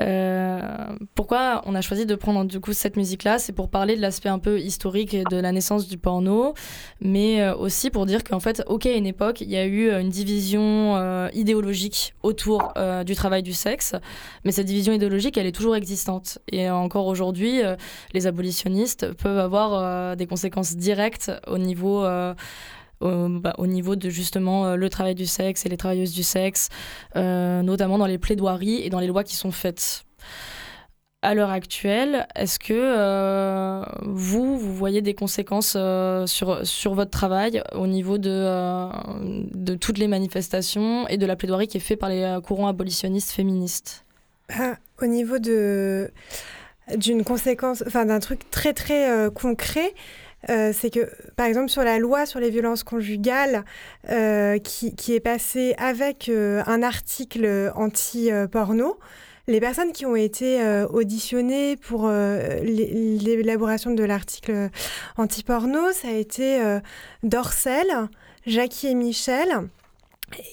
Euh, 0.00 0.60
pourquoi 1.14 1.62
on 1.66 1.74
a 1.74 1.80
choisi 1.80 2.06
de 2.06 2.14
prendre 2.14 2.44
du 2.44 2.60
coup 2.60 2.72
cette 2.72 2.96
musique-là? 2.96 3.38
C'est 3.38 3.52
pour 3.52 3.68
parler 3.68 3.96
de 3.96 4.00
l'aspect 4.00 4.28
un 4.28 4.38
peu 4.38 4.60
historique 4.60 5.16
de 5.30 5.36
la 5.36 5.52
naissance 5.52 5.88
du 5.88 5.98
porno, 5.98 6.54
mais 7.00 7.42
euh, 7.42 7.54
aussi 7.54 7.90
pour 7.90 8.06
dire 8.06 8.22
qu'en 8.24 8.40
fait, 8.40 8.62
ok, 8.66 8.86
à 8.86 8.92
une 8.92 9.06
époque, 9.06 9.40
il 9.40 9.50
y 9.50 9.56
a 9.56 9.64
eu 9.64 9.88
euh, 9.88 10.00
une 10.00 10.10
division 10.10 10.68
idéologique 11.32 12.14
autour 12.22 12.72
du 13.04 13.14
travail 13.14 13.42
du 13.42 13.52
sexe, 13.52 13.94
mais 14.44 14.52
cette 14.52 14.66
division 14.66 14.92
idéologique, 14.92 15.36
elle 15.36 15.46
est 15.46 15.52
toujours 15.52 15.76
existante. 15.76 16.38
Et 16.50 16.70
encore 16.70 17.06
aujourd'hui, 17.06 17.60
les 18.14 18.26
abolitionnistes 18.26 19.12
peuvent 19.14 19.38
avoir 19.38 20.16
des 20.16 20.26
conséquences 20.26 20.76
directes 20.76 21.30
au 21.46 21.58
niveau 21.58 22.04
au, 23.00 23.28
bah, 23.28 23.54
au 23.58 23.66
niveau 23.66 23.96
de 23.96 24.10
justement 24.10 24.66
euh, 24.66 24.76
le 24.76 24.88
travail 24.88 25.14
du 25.14 25.26
sexe 25.26 25.66
et 25.66 25.68
les 25.68 25.76
travailleuses 25.76 26.12
du 26.12 26.22
sexe, 26.22 26.68
euh, 27.16 27.62
notamment 27.62 27.98
dans 27.98 28.06
les 28.06 28.18
plaidoiries 28.18 28.82
et 28.82 28.90
dans 28.90 29.00
les 29.00 29.06
lois 29.06 29.24
qui 29.24 29.36
sont 29.36 29.52
faites. 29.52 30.04
À 31.20 31.34
l'heure 31.34 31.50
actuelle, 31.50 32.28
est-ce 32.36 32.60
que 32.60 32.74
euh, 32.74 33.82
vous, 34.02 34.56
vous 34.56 34.72
voyez 34.72 35.02
des 35.02 35.14
conséquences 35.14 35.76
sur, 36.26 36.64
sur 36.64 36.94
votre 36.94 37.10
travail 37.10 37.60
au 37.72 37.88
niveau 37.88 38.18
de, 38.18 38.88
de 39.52 39.74
toutes 39.74 39.98
les 39.98 40.06
manifestations 40.06 41.08
et 41.08 41.16
de 41.16 41.26
la 41.26 41.34
plaidoirie 41.34 41.66
qui 41.66 41.78
est 41.78 41.80
faite 41.80 41.98
par 41.98 42.08
les 42.08 42.38
courants 42.44 42.68
abolitionnistes 42.68 43.32
féministes? 43.32 44.04
Ah, 44.48 44.76
au 45.02 45.06
niveau 45.06 45.40
d'une 45.40 47.24
conséquence, 47.24 47.82
enfin 47.84 48.06
d'un 48.06 48.20
truc 48.20 48.48
très 48.50 48.72
très 48.72 49.28
concret, 49.34 49.92
euh, 50.48 50.72
c'est 50.72 50.90
que 50.90 51.10
par 51.34 51.46
exemple 51.46 51.68
sur 51.68 51.82
la 51.82 51.98
loi 51.98 52.24
sur 52.24 52.38
les 52.38 52.50
violences 52.50 52.84
conjugales 52.84 53.64
euh, 54.08 54.58
qui, 54.58 55.14
est 55.14 55.20
passée 55.20 55.74
avec 55.78 56.28
euh, 56.28 56.62
un 56.66 56.82
article 56.82 57.72
anti-porno, 57.74 58.98
les 59.48 59.60
personnes 59.60 59.92
qui 59.92 60.06
ont 60.06 60.14
été 60.14 60.62
auditionnées 60.90 61.76
pour 61.76 62.10
l'é- 62.10 63.18
l'élaboration 63.18 63.90
de 63.92 64.04
l'article 64.04 64.68
anti-porno, 65.16 65.90
ça 65.92 66.08
a 66.08 66.12
été 66.12 66.60
Dorcel, 67.22 67.86
Jackie 68.46 68.88
et 68.88 68.94
Michel. 68.94 69.48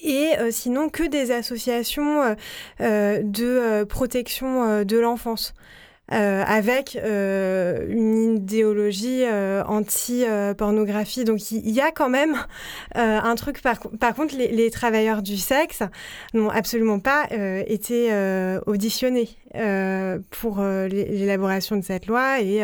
Et 0.01 0.29
sinon 0.51 0.87
que 0.87 1.03
des 1.03 1.31
associations 1.31 2.37
de 2.79 3.83
protection 3.83 4.85
de 4.85 4.97
l'enfance. 4.97 5.53
Euh, 6.11 6.43
avec 6.45 6.95
euh, 7.03 7.85
une 7.89 8.35
idéologie 8.35 9.23
euh, 9.25 9.63
anti-pornographie. 9.65 11.23
Donc 11.23 11.51
il 11.51 11.71
y, 11.71 11.81
a 11.81 11.91
quand 11.91 12.09
même 12.09 12.35
euh, 12.95 13.19
un 13.19 13.35
truc. 13.35 13.61
Par, 13.61 13.79
par 13.99 14.13
contre, 14.13 14.35
les, 14.37 14.49
les 14.49 14.69
travailleurs 14.69 15.23
du 15.23 15.37
sexe 15.37 15.81
n'ont 16.33 16.49
absolument 16.49 16.99
pas 16.99 17.27
euh, 17.31 17.63
été 17.65 18.13
euh, 18.13 18.59
auditionnés 18.67 19.29
euh, 19.55 20.19
pour 20.31 20.59
euh, 20.59 20.87
l'é- 20.87 21.05
l'élaboration 21.05 21.75
de 21.77 21.81
cette 21.83 22.07
loi 22.07 22.41
et 22.41 22.61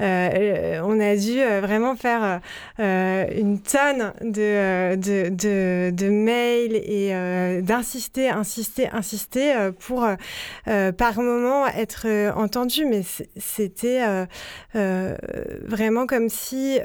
euh, 0.00 0.80
on 0.84 1.00
a 1.00 1.16
dû 1.16 1.42
vraiment 1.60 1.96
faire 1.96 2.40
une 2.78 3.60
tonne 3.60 4.12
de, 4.22 4.94
de, 4.96 5.90
de, 5.90 6.08
mails 6.08 6.76
et 6.76 7.62
d'insister, 7.62 8.28
insister, 8.28 8.88
insister 8.92 9.70
pour 9.80 10.06
par 10.64 11.20
moment 11.20 11.66
être 11.66 12.06
entendu, 12.36 12.84
mais 12.84 13.02
c'était 13.36 14.00
vraiment 14.74 16.06
comme 16.06 16.28
si 16.28 16.78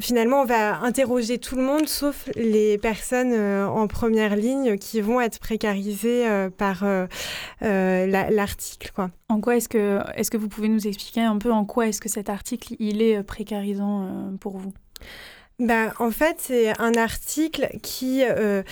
finalement 0.00 0.42
on 0.42 0.46
va 0.46 0.78
interroger 0.80 1.38
tout 1.38 1.56
le 1.56 1.62
monde 1.62 1.88
sauf 1.88 2.28
les 2.36 2.78
personnes 2.78 3.34
en 3.34 3.86
première 3.86 4.36
ligne 4.36 4.76
qui 4.78 5.00
vont 5.00 5.20
être 5.20 5.38
précarisées 5.38 6.24
par 6.56 6.84
euh, 7.92 8.06
la- 8.06 8.30
l'article. 8.30 8.90
quoi. 8.94 9.10
En 9.28 9.40
quoi 9.40 9.56
est-ce 9.56 9.68
que, 9.68 10.00
est-ce 10.16 10.30
que 10.30 10.36
vous 10.36 10.48
pouvez 10.48 10.68
nous 10.68 10.86
expliquer 10.86 11.20
un 11.22 11.38
peu 11.38 11.52
en 11.52 11.64
quoi 11.64 11.86
est-ce 11.88 12.00
que 12.00 12.08
cet 12.08 12.28
article 12.28 12.74
il 12.78 13.02
est 13.02 13.18
euh, 13.18 13.22
précarisant 13.22 14.02
euh, 14.04 14.36
pour 14.40 14.56
vous? 14.58 14.72
Bah, 15.58 15.92
en 16.00 16.10
fait, 16.10 16.36
c'est 16.38 16.76
un 16.80 16.94
article 16.94 17.68
qui, 17.82 18.24
euh, 18.24 18.62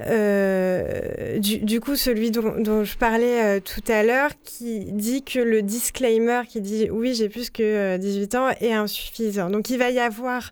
euh, 0.00 1.38
du, 1.38 1.58
du 1.58 1.80
coup, 1.80 1.96
celui 1.96 2.30
dont, 2.30 2.54
dont 2.58 2.84
je 2.84 2.96
parlais 2.96 3.58
euh, 3.58 3.60
tout 3.60 3.82
à 3.92 4.02
l'heure, 4.02 4.30
qui 4.44 4.84
dit 4.92 5.24
que 5.24 5.40
le 5.40 5.60
disclaimer 5.62 6.42
qui 6.48 6.60
dit 6.62 6.88
oui, 6.90 7.12
j'ai 7.14 7.28
plus 7.28 7.50
que 7.50 7.62
euh, 7.62 7.98
18 7.98 8.34
ans 8.36 8.48
est 8.60 8.72
insuffisant. 8.72 9.50
Donc, 9.50 9.68
il 9.68 9.78
va 9.78 9.90
y 9.90 9.98
avoir, 9.98 10.50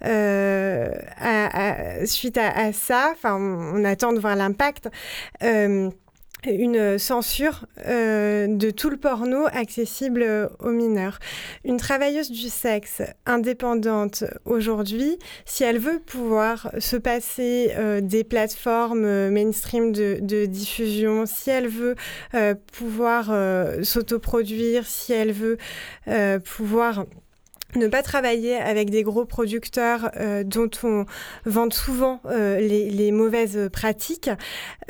à- 0.00 1.98
à- 2.00 2.06
suite 2.06 2.38
à, 2.38 2.48
à 2.56 2.72
ça, 2.72 3.10
enfin, 3.12 3.36
on, 3.36 3.80
on 3.80 3.84
attend 3.84 4.12
de 4.12 4.20
voir 4.20 4.36
l'impact. 4.36 4.88
Une 6.46 6.98
censure 6.98 7.66
euh, 7.86 8.46
de 8.48 8.70
tout 8.70 8.90
le 8.90 8.96
porno 8.96 9.46
accessible 9.52 10.22
euh, 10.22 10.48
aux 10.60 10.70
mineurs. 10.70 11.18
Une 11.64 11.76
travailleuse 11.76 12.30
du 12.30 12.48
sexe 12.48 13.02
indépendante 13.26 14.24
aujourd'hui, 14.44 15.18
si 15.44 15.64
elle 15.64 15.78
veut 15.78 16.00
pouvoir 16.00 16.70
se 16.78 16.96
passer 16.96 17.72
euh, 17.76 18.00
des 18.00 18.24
plateformes 18.24 19.30
mainstream 19.30 19.92
de, 19.92 20.44
diffusion, 20.46 21.26
si 21.26 21.50
elle 21.50 21.68
veut 21.68 21.94
pouvoir 22.72 23.32
s'autoproduire, 23.82 24.86
si 24.86 25.12
elle 25.12 25.32
veut 25.32 25.58
pouvoir 26.44 27.06
ne 27.76 27.88
pas 27.88 28.02
travailler 28.02 28.56
avec 28.56 28.90
des 28.90 29.02
gros 29.02 29.24
producteurs 29.24 30.10
euh, 30.16 30.44
dont 30.44 30.70
on 30.82 31.06
vante 31.44 31.74
souvent 31.74 32.20
euh, 32.26 32.58
les, 32.60 32.90
les 32.90 33.12
mauvaises 33.12 33.68
pratiques, 33.72 34.30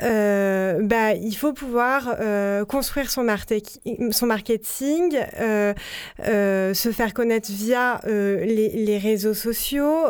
euh, 0.01 0.79
bah, 0.81 1.13
il 1.13 1.35
faut 1.35 1.53
pouvoir 1.53 2.15
euh, 2.19 2.65
construire 2.65 3.09
son, 3.09 3.23
marketing, 3.23 5.17
euh, 5.39 5.73
euh, 6.27 6.73
se 6.73 6.91
faire 6.91 7.13
connaître 7.13 7.49
via 7.51 8.01
les, 8.05 8.69
les 8.69 8.97
réseaux 8.97 9.33
sociaux 9.33 10.05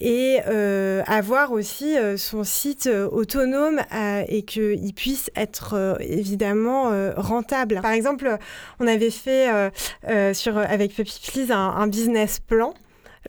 et 0.00 0.38
avoir 1.06 1.52
aussi 1.52 1.94
son 2.16 2.44
site 2.44 2.88
autonome 3.10 3.80
et 4.28 4.42
qu'il 4.42 4.92
puisse 4.94 5.30
être 5.36 5.98
évidemment 6.00 6.90
rentable. 7.16 7.80
Par 7.82 7.92
exemple, 7.92 8.36
on 8.80 8.86
avait 8.86 9.10
fait 9.10 9.48
sur, 10.32 10.58
avec 10.58 10.94
Puppy 10.94 11.20
Please 11.32 11.52
un 11.76 11.86
business 11.86 12.40
plan. 12.40 12.74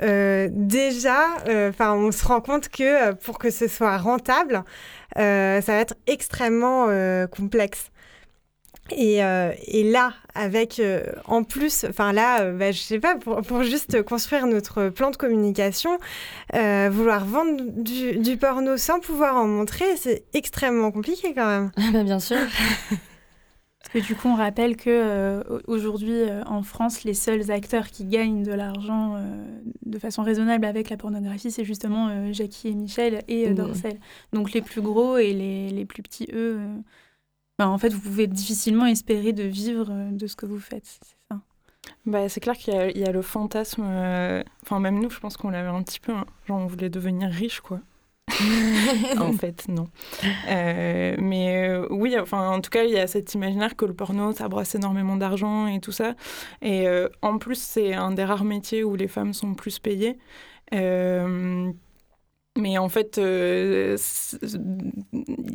Euh, 0.01 0.47
déjà, 0.51 1.25
enfin, 1.69 1.93
on 1.93 2.11
se 2.11 2.25
rend 2.25 2.41
compte 2.41 2.69
que 2.69 3.09
euh, 3.09 3.13
pour 3.13 3.37
que 3.37 3.49
ce 3.49 3.67
soit 3.67 3.97
rentable, 3.97 4.63
euh, 5.17 5.61
ça 5.61 5.73
va 5.73 5.79
être 5.79 5.95
extrêmement 6.07 6.87
euh, 6.89 7.27
complexe. 7.27 7.91
Et, 8.91 9.23
euh, 9.23 9.51
et, 9.67 9.83
là, 9.83 10.13
avec 10.33 10.79
euh, 10.79 11.03
en 11.25 11.43
plus, 11.43 11.85
enfin 11.87 12.11
là, 12.11 12.41
euh, 12.41 12.53
bah, 12.53 12.71
je 12.71 12.79
sais 12.79 12.99
pas, 12.99 13.15
pour, 13.15 13.41
pour, 13.41 13.63
juste 13.63 14.01
construire 14.03 14.47
notre 14.47 14.89
plan 14.89 15.11
de 15.11 15.15
communication, 15.15 15.99
euh, 16.55 16.89
vouloir 16.91 17.25
vendre 17.25 17.61
du, 17.67 18.17
du, 18.17 18.37
porno 18.37 18.77
sans 18.77 18.99
pouvoir 18.99 19.35
en 19.35 19.47
montrer, 19.47 19.95
c'est 19.97 20.23
extrêmement 20.33 20.91
compliqué 20.91 21.33
quand 21.35 21.45
même. 21.45 21.71
bah, 21.93 22.03
bien 22.03 22.19
sûr. 22.19 22.37
Parce 23.91 24.05
que 24.05 24.07
du 24.07 24.15
coup, 24.15 24.27
on 24.27 24.35
rappelle 24.35 24.77
que 24.77 24.89
euh, 24.89 25.59
aujourd'hui, 25.67 26.21
euh, 26.21 26.43
en 26.45 26.61
France, 26.61 27.03
les 27.03 27.15
seuls 27.15 27.49
acteurs 27.49 27.87
qui 27.87 28.05
gagnent 28.05 28.43
de 28.43 28.51
l'argent 28.51 29.15
euh, 29.15 29.21
de 29.85 29.97
façon 29.97 30.21
raisonnable 30.21 30.65
avec 30.65 30.91
la 30.91 30.97
pornographie, 30.97 31.49
c'est 31.49 31.65
justement 31.65 32.31
Jackie 32.31 32.67
et 32.67 32.75
Michel 32.75 33.23
et 33.27 33.49
mmh. 33.49 33.55
Dorcel. 33.55 33.99
Donc 34.31 34.53
les 34.53 34.61
plus 34.61 34.81
gros 34.81 35.17
et 35.17 35.33
les, 35.33 35.69
les 35.69 35.85
plus 35.85 36.03
petits, 36.03 36.27
eux, 36.33 36.59
ben, 37.57 37.67
en 37.67 37.77
fait, 37.79 37.89
vous 37.89 37.99
pouvez 37.99 38.27
difficilement 38.27 38.85
espérer 38.85 39.33
de 39.33 39.43
vivre 39.43 39.91
de 40.11 40.27
ce 40.27 40.35
que 40.35 40.45
vous 40.45 40.59
faites. 40.59 40.85
C'est 40.85 41.15
ça? 41.31 41.41
Bah, 42.05 42.29
c'est 42.29 42.39
clair 42.39 42.55
qu'il 42.55 42.73
y, 42.73 42.99
y, 42.99 43.05
a 43.05 43.11
le 43.11 43.21
fantasme. 43.23 43.81
Enfin, 44.63 44.79
même 44.79 44.99
nous, 44.99 45.09
je 45.09 45.19
pense 45.19 45.35
qu'on 45.35 45.49
l'avait 45.49 45.69
un 45.69 45.81
petit 45.81 45.99
peu. 45.99 46.13
Hein. 46.13 46.25
Genre, 46.47 46.59
on 46.59 46.67
voulait 46.67 46.89
devenir 46.89 47.29
riche, 47.29 47.61
quoi. 47.61 47.81
en 49.17 49.33
fait, 49.33 49.67
non. 49.67 49.89
Euh, 50.49 51.15
mais 51.19 51.69
euh, 51.69 51.87
oui, 51.89 52.17
enfin, 52.19 52.49
en 52.49 52.61
tout 52.61 52.69
cas, 52.69 52.83
il 52.83 52.91
y 52.91 52.97
a 52.99 53.07
cet 53.07 53.33
imaginaire 53.33 53.75
que 53.75 53.85
le 53.85 53.93
porno, 53.93 54.33
ça 54.33 54.47
brasse 54.47 54.75
énormément 54.75 55.17
d'argent 55.17 55.67
et 55.67 55.79
tout 55.79 55.91
ça. 55.91 56.15
Et 56.61 56.87
euh, 56.87 57.09
en 57.21 57.37
plus, 57.37 57.59
c'est 57.61 57.93
un 57.93 58.11
des 58.11 58.23
rares 58.23 58.43
métiers 58.45 58.83
où 58.83 58.95
les 58.95 59.07
femmes 59.07 59.33
sont 59.33 59.55
plus 59.55 59.79
payées. 59.79 60.17
Mais 62.57 62.77
en 62.77 62.89
fait, 62.89 63.19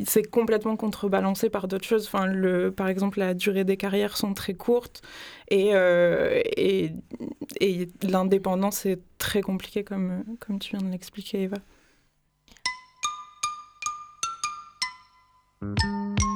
c'est 0.05 0.23
complètement 0.31 0.75
contrebalancé 0.75 1.49
par 1.49 1.67
d'autres 1.67 1.85
choses. 1.85 2.07
Enfin, 2.07 2.25
le, 2.25 2.71
par 2.71 2.87
exemple, 2.87 3.19
la 3.19 3.33
durée 3.33 3.63
des 3.63 3.77
carrières 3.77 4.17
sont 4.17 4.33
très 4.33 4.55
courtes 4.55 5.01
et, 5.51 5.71
et, 6.57 6.91
et 7.61 7.89
l'indépendance 8.01 8.85
est 8.85 9.01
très 9.17 9.41
compliquée, 9.41 9.83
comme, 9.83 10.23
comme 10.39 10.59
tu 10.59 10.75
viens 10.75 10.85
de 10.85 10.91
l'expliquer, 10.91 11.43
Eva. 11.43 11.57
Thank 15.73 15.83
you. 15.83 16.34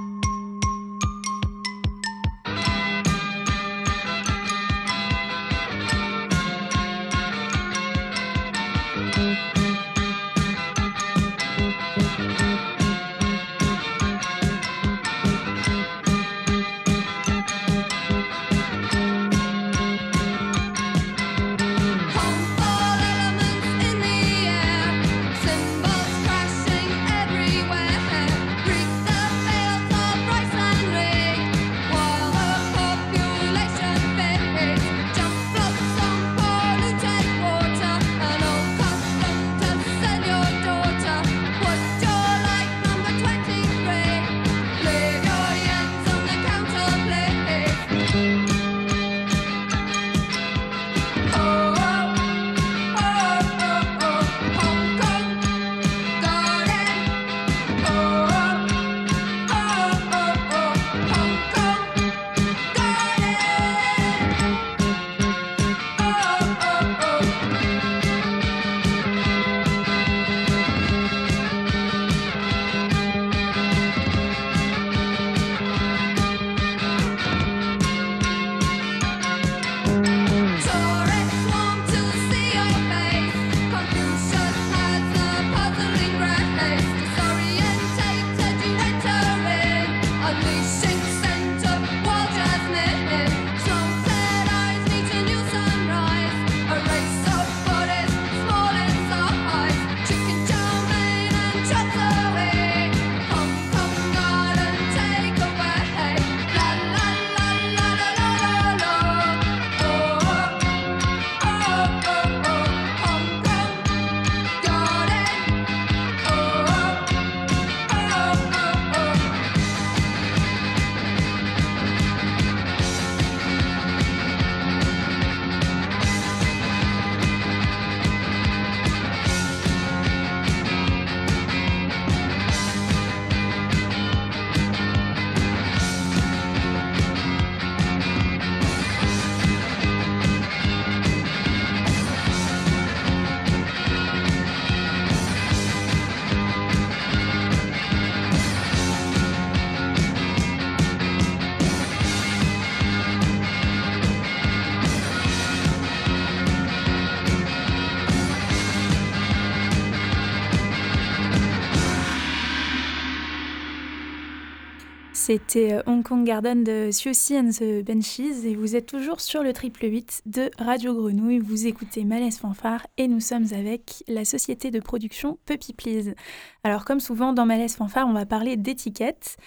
C'était 165.29 165.73
euh, 165.73 165.83
Hong 165.85 166.01
Kong 166.01 166.25
Garden 166.25 166.63
de 166.63 166.89
Siouxsie 166.91 167.37
and 167.37 167.51
the 167.51 167.85
Benchies 167.85 168.47
et 168.47 168.55
vous 168.55 168.75
êtes 168.75 168.87
toujours 168.87 169.21
sur 169.21 169.43
le 169.43 169.53
triple 169.53 169.85
8 169.85 170.23
de 170.25 170.49
Radio 170.57 170.95
Grenouille. 170.95 171.37
Vous 171.37 171.67
écoutez 171.67 172.03
Malaise 172.03 172.39
Fanfare 172.39 172.87
et 172.97 173.07
nous 173.07 173.19
sommes 173.19 173.45
avec 173.51 174.03
la 174.07 174.25
société 174.25 174.71
de 174.71 174.79
production 174.79 175.37
Puppy 175.45 175.73
Please. 175.73 176.15
Alors 176.63 176.83
comme 176.83 176.99
souvent 176.99 177.31
dans 177.31 177.45
Malaise 177.45 177.75
Fanfare, 177.75 178.07
on 178.07 178.13
va 178.13 178.25
parler 178.25 178.57
d'étiquettes. 178.57 179.37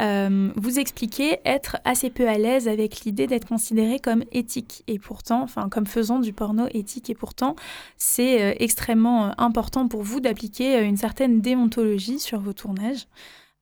Euh, 0.00 0.50
vous 0.56 0.78
expliquez 0.78 1.36
être 1.44 1.76
assez 1.84 2.08
peu 2.08 2.26
à 2.26 2.38
l'aise 2.38 2.66
avec 2.66 3.00
l'idée 3.00 3.26
d'être 3.26 3.46
considéré 3.46 3.98
comme 3.98 4.24
éthique 4.32 4.84
et 4.86 4.98
pourtant, 4.98 5.42
enfin 5.42 5.68
comme 5.68 5.86
faisant 5.86 6.18
du 6.18 6.32
porno 6.32 6.66
éthique 6.70 7.10
et 7.10 7.14
pourtant, 7.14 7.56
c'est 7.98 8.40
euh, 8.40 8.54
extrêmement 8.58 9.38
important 9.38 9.86
pour 9.86 10.02
vous 10.02 10.20
d'appliquer 10.20 10.82
une 10.82 10.96
certaine 10.96 11.42
déontologie 11.42 12.20
sur 12.20 12.40
vos 12.40 12.54
tournages. 12.54 13.06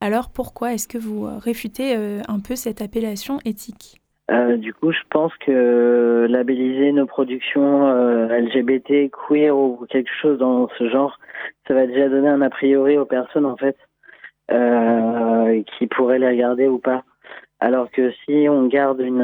Alors 0.05 0.29
pourquoi 0.29 0.75
est-ce 0.75 0.87
que 0.87 0.99
vous 0.99 1.25
euh, 1.25 1.39
réfutez 1.39 1.97
euh, 1.97 2.21
un 2.29 2.39
peu 2.39 2.57
cette 2.57 2.83
appellation 2.83 3.39
éthique? 3.47 4.03
Euh, 4.31 4.59
du 4.59 4.75
coup, 4.75 4.93
je 4.93 5.01
pense 5.09 5.33
que 5.39 6.27
labelliser 6.29 6.93
nos 6.93 7.07
productions 7.07 7.91
LGBT, 8.29 9.11
queer 9.11 9.57
ou 9.57 9.87
quelque 9.89 10.11
chose 10.21 10.39
dans 10.39 10.69
ce 10.79 10.91
genre, 10.91 11.19
ça 11.67 11.73
va 11.73 11.87
déjà 11.87 12.11
donner 12.11 12.29
un 12.29 12.43
a 12.43 12.51
priori 12.51 12.99
aux 12.99 13.07
personnes 13.07 13.47
en 13.47 13.57
fait 13.57 13.79
qui 15.79 15.87
pourraient 15.87 16.19
les 16.19 16.29
regarder 16.29 16.67
ou 16.67 16.79
pas. 16.79 17.03
Alors 17.61 17.91
que 17.91 18.13
si 18.27 18.47
on 18.47 18.67
garde 18.67 19.01
une, 19.01 19.23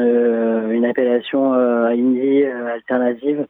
une 0.71 0.85
appellation 0.85 1.53
indie 1.53 2.43
alternative, 2.43 3.45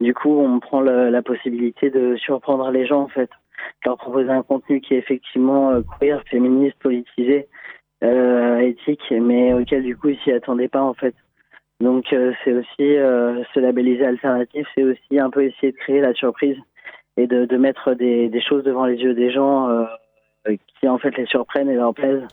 du 0.00 0.14
coup, 0.14 0.38
on 0.38 0.60
prend 0.60 0.82
la 0.82 1.22
possibilité 1.22 1.90
de 1.90 2.14
surprendre 2.14 2.70
les 2.70 2.86
gens 2.86 3.02
en 3.02 3.08
fait 3.08 3.30
leur 3.84 3.96
proposer 3.96 4.30
un 4.30 4.42
contenu 4.42 4.80
qui 4.80 4.94
est 4.94 4.98
effectivement 4.98 5.70
euh, 5.70 5.82
queer, 5.98 6.22
féministe, 6.30 6.76
politisé, 6.80 7.48
euh, 8.04 8.58
éthique, 8.58 9.02
mais 9.10 9.52
auquel 9.52 9.82
du 9.82 9.96
coup 9.96 10.08
ils 10.08 10.18
s'y 10.18 10.32
attendaient 10.32 10.68
pas 10.68 10.82
en 10.82 10.94
fait. 10.94 11.14
Donc 11.80 12.12
euh, 12.12 12.32
c'est 12.44 12.52
aussi 12.52 12.66
se 12.78 13.60
labelliser 13.60 14.04
alternatif, 14.04 14.66
c'est 14.74 14.84
aussi 14.84 15.18
un 15.18 15.30
peu 15.30 15.44
essayer 15.44 15.72
de 15.72 15.76
créer 15.76 16.00
la 16.00 16.14
surprise 16.14 16.56
et 17.18 17.26
de, 17.26 17.56
mettre 17.56 17.94
des, 17.94 18.30
choses 18.46 18.64
devant 18.64 18.84
les 18.84 18.96
yeux 18.96 19.14
des 19.14 19.30
gens 19.30 19.86
qui 20.46 20.86
en 20.86 20.98
fait 20.98 21.16
les 21.16 21.24
surprennent 21.26 21.70
et 21.70 21.74
leur 21.74 21.94
plaisent, 21.94 22.26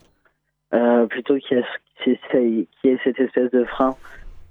plutôt 1.09 1.37
qu'il 1.37 1.63
y, 2.05 2.89
ait 2.89 2.99
cette 3.03 3.19
espèce 3.19 3.49
de 3.51 3.63
frein 3.63 3.95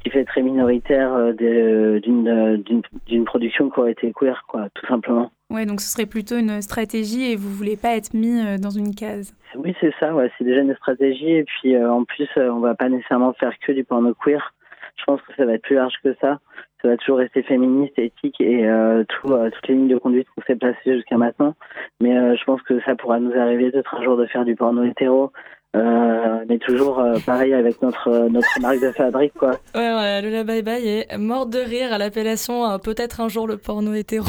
qui 0.02 0.10
fait 0.10 0.24
très 0.24 0.42
minoritaire 0.42 1.32
d'une 1.34 3.24
production 3.24 3.70
qui 3.70 3.80
aurait 3.80 3.92
été 3.92 4.12
queer, 4.12 4.44
quoi, 4.48 4.68
tout 4.74 4.86
simplement. 4.86 5.30
Ouais, 5.50 5.66
donc 5.66 5.80
ce 5.82 5.88
serait 5.88 6.06
plutôt 6.06 6.38
une 6.38 6.62
stratégie 6.62 7.30
et 7.30 7.36
vous 7.36 7.50
voulez 7.50 7.76
pas 7.76 7.94
être 7.94 8.14
mis 8.14 8.40
euh, 8.40 8.56
dans 8.56 8.70
une 8.70 8.94
case. 8.94 9.34
Oui, 9.54 9.74
c'est 9.80 9.92
ça, 10.00 10.14
ouais, 10.14 10.30
c'est 10.38 10.44
déjà 10.44 10.62
une 10.62 10.74
stratégie 10.76 11.30
et 11.30 11.44
puis 11.44 11.76
euh, 11.76 11.92
en 11.92 12.04
plus, 12.04 12.28
euh, 12.38 12.48
on 12.48 12.60
va 12.60 12.74
pas 12.74 12.88
nécessairement 12.88 13.34
faire 13.34 13.52
que 13.58 13.72
du 13.72 13.84
porno 13.84 14.14
queer. 14.14 14.54
Je 14.96 15.04
pense 15.04 15.20
que 15.22 15.34
ça 15.36 15.44
va 15.44 15.54
être 15.54 15.62
plus 15.62 15.76
large 15.76 15.94
que 16.02 16.14
ça. 16.20 16.38
ça 16.80 16.88
va 16.88 16.96
toujours 16.96 17.18
rester 17.18 17.42
féministe, 17.42 17.98
éthique 17.98 18.40
et 18.40 18.68
euh, 18.68 19.04
tout, 19.08 19.32
euh, 19.32 19.50
toutes 19.50 19.68
les 19.68 19.74
lignes 19.74 19.88
de 19.88 19.98
conduite 19.98 20.28
qu'on 20.34 20.42
s'est 20.42 20.56
placées 20.56 20.96
jusqu'à 20.96 21.16
maintenant. 21.16 21.54
Mais 22.00 22.16
euh, 22.16 22.36
je 22.36 22.44
pense 22.44 22.62
que 22.62 22.80
ça 22.82 22.94
pourra 22.94 23.18
nous 23.18 23.32
arriver 23.32 23.70
peut-être 23.70 23.94
un 23.94 24.02
jour 24.02 24.16
de 24.16 24.26
faire 24.26 24.44
du 24.44 24.54
porno 24.54 24.84
hétéro. 24.84 25.32
Euh, 25.74 26.44
mais 26.48 26.58
toujours 26.58 26.98
euh, 26.98 27.14
pareil 27.24 27.54
avec 27.54 27.80
notre 27.80 28.08
euh, 28.08 28.28
notre 28.28 28.60
marque 28.60 28.80
de 28.80 28.90
fabrique 28.90 29.32
quoi. 29.32 29.52
Ouais, 29.74 29.94
ouais, 29.94 30.20
Lola 30.20 30.44
Bye 30.44 30.62
Bye 30.62 30.86
est 30.86 31.16
morte 31.16 31.48
de 31.48 31.60
rire 31.60 31.94
à 31.94 31.98
l'appellation 31.98 32.70
euh, 32.70 32.76
peut-être 32.76 33.22
un 33.22 33.28
jour 33.28 33.46
le 33.46 33.56
porno 33.56 33.94
hétéro. 33.94 34.26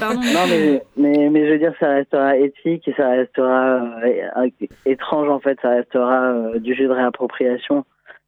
Pardon. 0.00 0.20
Non 0.20 0.46
mais 0.48 0.82
mais 0.96 1.28
mais 1.30 1.46
je 1.46 1.52
veux 1.52 1.58
dire 1.58 1.74
ça 1.78 1.90
restera 1.90 2.36
éthique 2.36 2.88
et 2.88 2.94
ça 2.96 3.08
restera 3.08 3.84
euh, 4.04 4.48
étrange 4.84 5.28
en 5.28 5.38
fait, 5.38 5.58
ça 5.62 5.70
restera 5.70 6.32
euh, 6.32 6.58
du 6.58 6.74
jeu 6.74 6.88
de 6.88 6.92
réappropriation. 6.92 7.84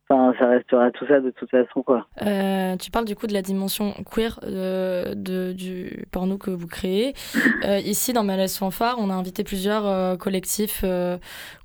Enfin 0.09 0.35
ça 0.39 0.49
restera 0.49 0.91
tout 0.91 1.07
ça 1.07 1.21
de 1.21 1.31
toute 1.31 1.51
façon 1.51 1.83
quoi. 1.83 2.07
Euh, 2.23 2.77
tu 2.77 2.91
parles 2.91 3.05
du 3.07 3.15
coup 3.17 3.27
de 3.27 3.33
la 3.33 3.41
dimension 3.41 3.95
queer 4.11 4.39
euh, 4.43 5.15
de, 5.15 5.53
du 5.53 6.05
porno 6.11 6.37
que 6.39 6.51
vous 6.51 6.67
créez. 6.67 7.15
Euh, 7.65 7.79
ici, 7.79 8.13
dans 8.13 8.25
Malaise 8.25 8.57
Fanfare, 8.57 8.97
on 8.99 9.09
a 9.09 9.15
invité 9.15 9.45
plusieurs 9.45 10.19
collectifs 10.19 10.85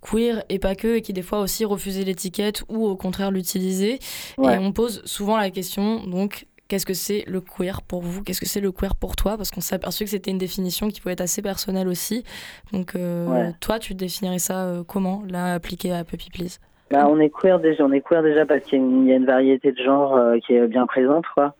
queer 0.01 0.43
et 0.49 0.59
pas 0.59 0.75
que, 0.75 0.97
et 0.97 1.01
qui 1.01 1.11
des 1.11 1.23
fois 1.23 1.39
aussi 1.39 1.65
refusaient 1.65 2.03
l'étiquette 2.03 2.63
ou 2.69 2.85
au 2.85 2.95
contraire 2.95 3.31
l'utiliser. 3.31 3.97
Ouais. 4.37 4.55
Et 4.55 4.57
on 4.59 4.71
pose 4.73 5.01
souvent 5.05 5.37
la 5.37 5.49
question, 5.49 6.05
donc, 6.05 6.45
qu'est-ce 6.67 6.85
que 6.85 6.93
c'est 6.93 7.23
le 7.25 7.41
queer 7.41 7.81
pour 7.81 8.03
vous? 8.03 8.21
Qu'est-ce 8.23 8.41
que 8.41 8.47
c'est 8.47 8.61
le 8.61 8.71
queer 8.71 8.95
pour 8.95 9.15
toi? 9.15 9.37
Parce 9.37 9.49
qu'on 9.49 9.61
s'est 9.61 9.73
aperçu 9.75 10.03
que 10.03 10.09
c'était 10.11 10.29
une 10.29 10.37
définition 10.37 10.89
qui 10.89 11.01
pouvait 11.01 11.13
être 11.13 11.21
assez 11.21 11.41
personnelle 11.41 11.87
aussi. 11.87 12.23
Donc, 12.71 12.93
Ouais. 12.95 13.53
toi, 13.59 13.79
tu 13.79 13.95
définirais 13.95 14.39
ça 14.39 14.83
comment, 14.87 15.23
là, 15.27 15.53
appliqué 15.55 15.91
à 15.93 16.03
Puppy 16.03 16.29
Please 16.29 16.59
Bah, 16.91 17.07
on 17.09 17.19
est 17.19 17.29
queer 17.29 17.59
déjà, 17.59 17.83
on 17.83 17.91
est 17.91 18.01
queer 18.01 18.23
déjà 18.23 18.45
parce 18.45 18.61
qu'il 18.63 18.79
y, 18.79 18.81
a 18.81 18.85
une- 18.85 19.03
il 19.05 19.09
y 19.09 19.13
a 19.13 19.17
une 19.17 19.25
variété 19.25 19.71
de 19.71 19.77
genres 19.83 20.15
euh, 20.15 20.37
qui 20.39 20.53
est 20.55 20.67
bien 20.67 20.85
présente, 20.87 21.25
quoi. 21.33 21.53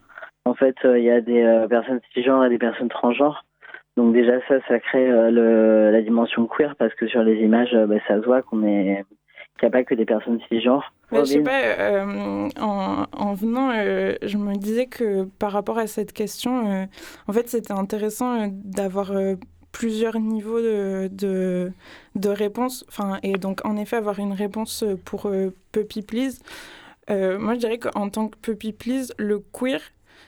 En 0.45 0.53
fait, 0.53 0.75
euh, 0.85 0.97
il 0.97 1.03
y 1.05 1.11
a 1.11 1.19
des 1.19 1.41
euh, 1.43 1.67
personnes 1.67 1.99
cisgenres 2.13 2.45
et 2.45 2.49
des 2.49 2.57
personnes 2.57 2.87
transgenres. 2.89 3.43
Donc 3.97 4.13
déjà 4.13 4.33
ça, 4.47 4.55
ça 4.67 4.79
crée 4.79 5.07
le, 5.07 5.89
la 5.91 6.01
dimension 6.01 6.45
queer 6.45 6.75
parce 6.77 6.93
que 6.93 7.07
sur 7.07 7.23
les 7.23 7.35
images, 7.41 7.75
bah, 7.87 7.95
ça 8.07 8.21
se 8.21 8.25
voit 8.25 8.41
qu'on 8.43 8.63
est 8.63 9.03
qu'il 9.59 9.67
n'y 9.67 9.73
a 9.73 9.77
pas 9.79 9.83
que 9.83 9.95
des 9.95 10.05
personnes 10.05 10.39
cisgenres. 10.47 10.93
Ouais, 11.11 11.21
je 11.21 11.25
sais 11.25 11.41
pas, 11.41 11.63
euh, 11.79 12.47
en, 12.61 13.05
en 13.11 13.33
venant, 13.33 13.71
euh, 13.75 14.13
je 14.21 14.37
me 14.37 14.53
disais 14.53 14.85
que 14.85 15.23
par 15.39 15.51
rapport 15.51 15.79
à 15.79 15.87
cette 15.87 16.13
question, 16.13 16.69
euh, 16.71 16.85
en 17.27 17.33
fait, 17.33 17.49
c'était 17.49 17.71
intéressant 17.73 18.47
d'avoir 18.51 19.13
euh, 19.13 19.33
plusieurs 19.71 20.19
niveaux 20.19 20.59
de, 20.61 21.09
de, 21.11 21.71
de 22.15 22.29
réponse. 22.29 22.85
Enfin, 22.87 23.19
et 23.23 23.33
donc, 23.33 23.65
en 23.65 23.77
effet, 23.77 23.97
avoir 23.97 24.19
une 24.19 24.33
réponse 24.33 24.83
pour 25.05 25.27
euh, 25.27 25.53
Puppy 25.71 26.01
Please. 26.01 26.39
Euh, 27.09 27.37
moi, 27.39 27.53
je 27.53 27.59
dirais 27.59 27.77
qu'en 27.77 28.09
tant 28.09 28.27
que 28.27 28.37
Puppy 28.37 28.73
Please, 28.73 29.13
le 29.17 29.39
queer, 29.39 29.81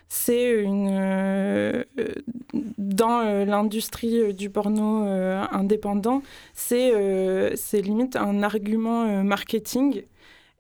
c'est 0.08 0.52
une. 0.62 0.90
euh, 0.92 1.84
dans 2.78 3.22
l'industrie 3.46 4.34
du 4.34 4.50
porno 4.50 5.04
indépendant, 5.52 6.24
c'est 6.54 7.56
c'est 7.56 7.82
limite 7.82 8.16
un 8.16 8.42
argument 8.44 9.24
marketing. 9.24 10.04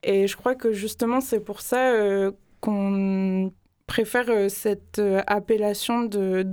Et 0.03 0.27
je 0.27 0.37
crois 0.37 0.55
que 0.55 0.71
justement, 0.71 1.21
c'est 1.21 1.39
pour 1.39 1.61
ça 1.61 1.93
qu'on 2.61 3.51
préfère 3.95 4.29
euh, 4.29 4.49
cette 4.49 4.99
euh, 4.99 5.21
appellation 5.25 5.97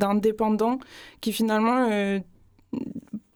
d'indépendant 0.02 0.78
qui 1.20 1.32
finalement 1.32 1.86
euh, 1.90 2.18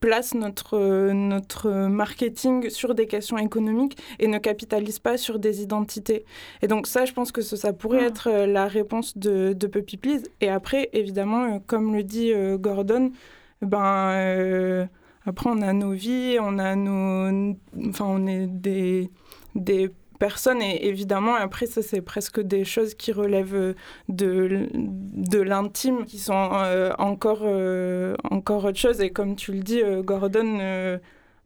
place 0.00 0.32
notre, 0.34 0.78
euh, 0.78 1.12
notre 1.12 1.68
marketing 2.02 2.70
sur 2.70 2.94
des 2.94 3.06
questions 3.06 3.36
économiques 3.38 3.96
et 4.18 4.26
ne 4.26 4.38
capitalise 4.38 4.98
pas 4.98 5.16
sur 5.18 5.38
des 5.38 5.60
identités. 5.62 6.24
Et 6.62 6.66
donc 6.66 6.86
ça, 6.86 7.04
je 7.04 7.12
pense 7.12 7.30
que 7.30 7.42
ça, 7.42 7.56
ça 7.56 7.72
pourrait 7.74 8.04
Ah. 8.04 8.08
être 8.12 8.30
la 8.46 8.66
réponse 8.66 9.18
de, 9.18 9.52
de 9.52 9.66
Puppy 9.66 9.98
Please. 9.98 10.24
Et 10.40 10.48
après, 10.48 10.88
évidemment, 10.94 11.60
comme 11.66 11.94
le 11.94 12.02
dit 12.02 12.32
Gordon, 12.58 13.12
ben... 13.60 14.88
après, 15.26 15.50
on 15.54 15.60
a 15.60 15.72
nos 15.74 15.92
vies, 15.92 16.38
on 16.40 16.58
a 16.58 16.74
nos... 16.74 17.54
Enfin, 17.88 18.06
on 18.08 18.26
est 18.26 18.46
des, 18.46 19.10
des 19.54 19.90
personnes 20.20 20.62
et 20.62 20.86
évidemment, 20.86 21.34
après, 21.34 21.66
ça, 21.66 21.82
c'est 21.82 22.02
presque 22.02 22.40
des 22.40 22.64
choses 22.64 22.94
qui 22.94 23.10
relèvent 23.12 23.54
euh, 23.56 23.74
de, 24.08 24.68
de 24.74 25.40
l'intime, 25.40 26.04
qui 26.04 26.18
sont 26.18 26.50
euh, 26.52 26.92
encore, 26.98 27.40
euh, 27.42 28.14
encore 28.30 28.64
autre 28.66 28.78
chose. 28.78 29.00
Et 29.00 29.10
comme 29.10 29.34
tu 29.34 29.52
le 29.52 29.60
dis, 29.60 29.82
euh, 29.82 30.02
Gordon... 30.02 30.58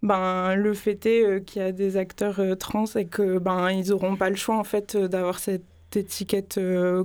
ben, 0.02 0.54
le 0.56 0.74
fait 0.74 1.06
est 1.06 1.44
qu'il 1.46 1.62
y 1.62 1.64
a 1.64 1.72
des 1.72 1.96
acteurs 1.96 2.38
trans 2.58 2.84
et 2.96 3.06
que 3.06 3.38
ben 3.38 3.70
ils 3.70 3.90
auront 3.90 4.16
pas 4.16 4.28
le 4.28 4.36
choix 4.36 4.56
en 4.58 4.64
fait 4.64 4.96
d'avoir 4.98 5.38
cette 5.38 5.64
étiquette 5.96 6.60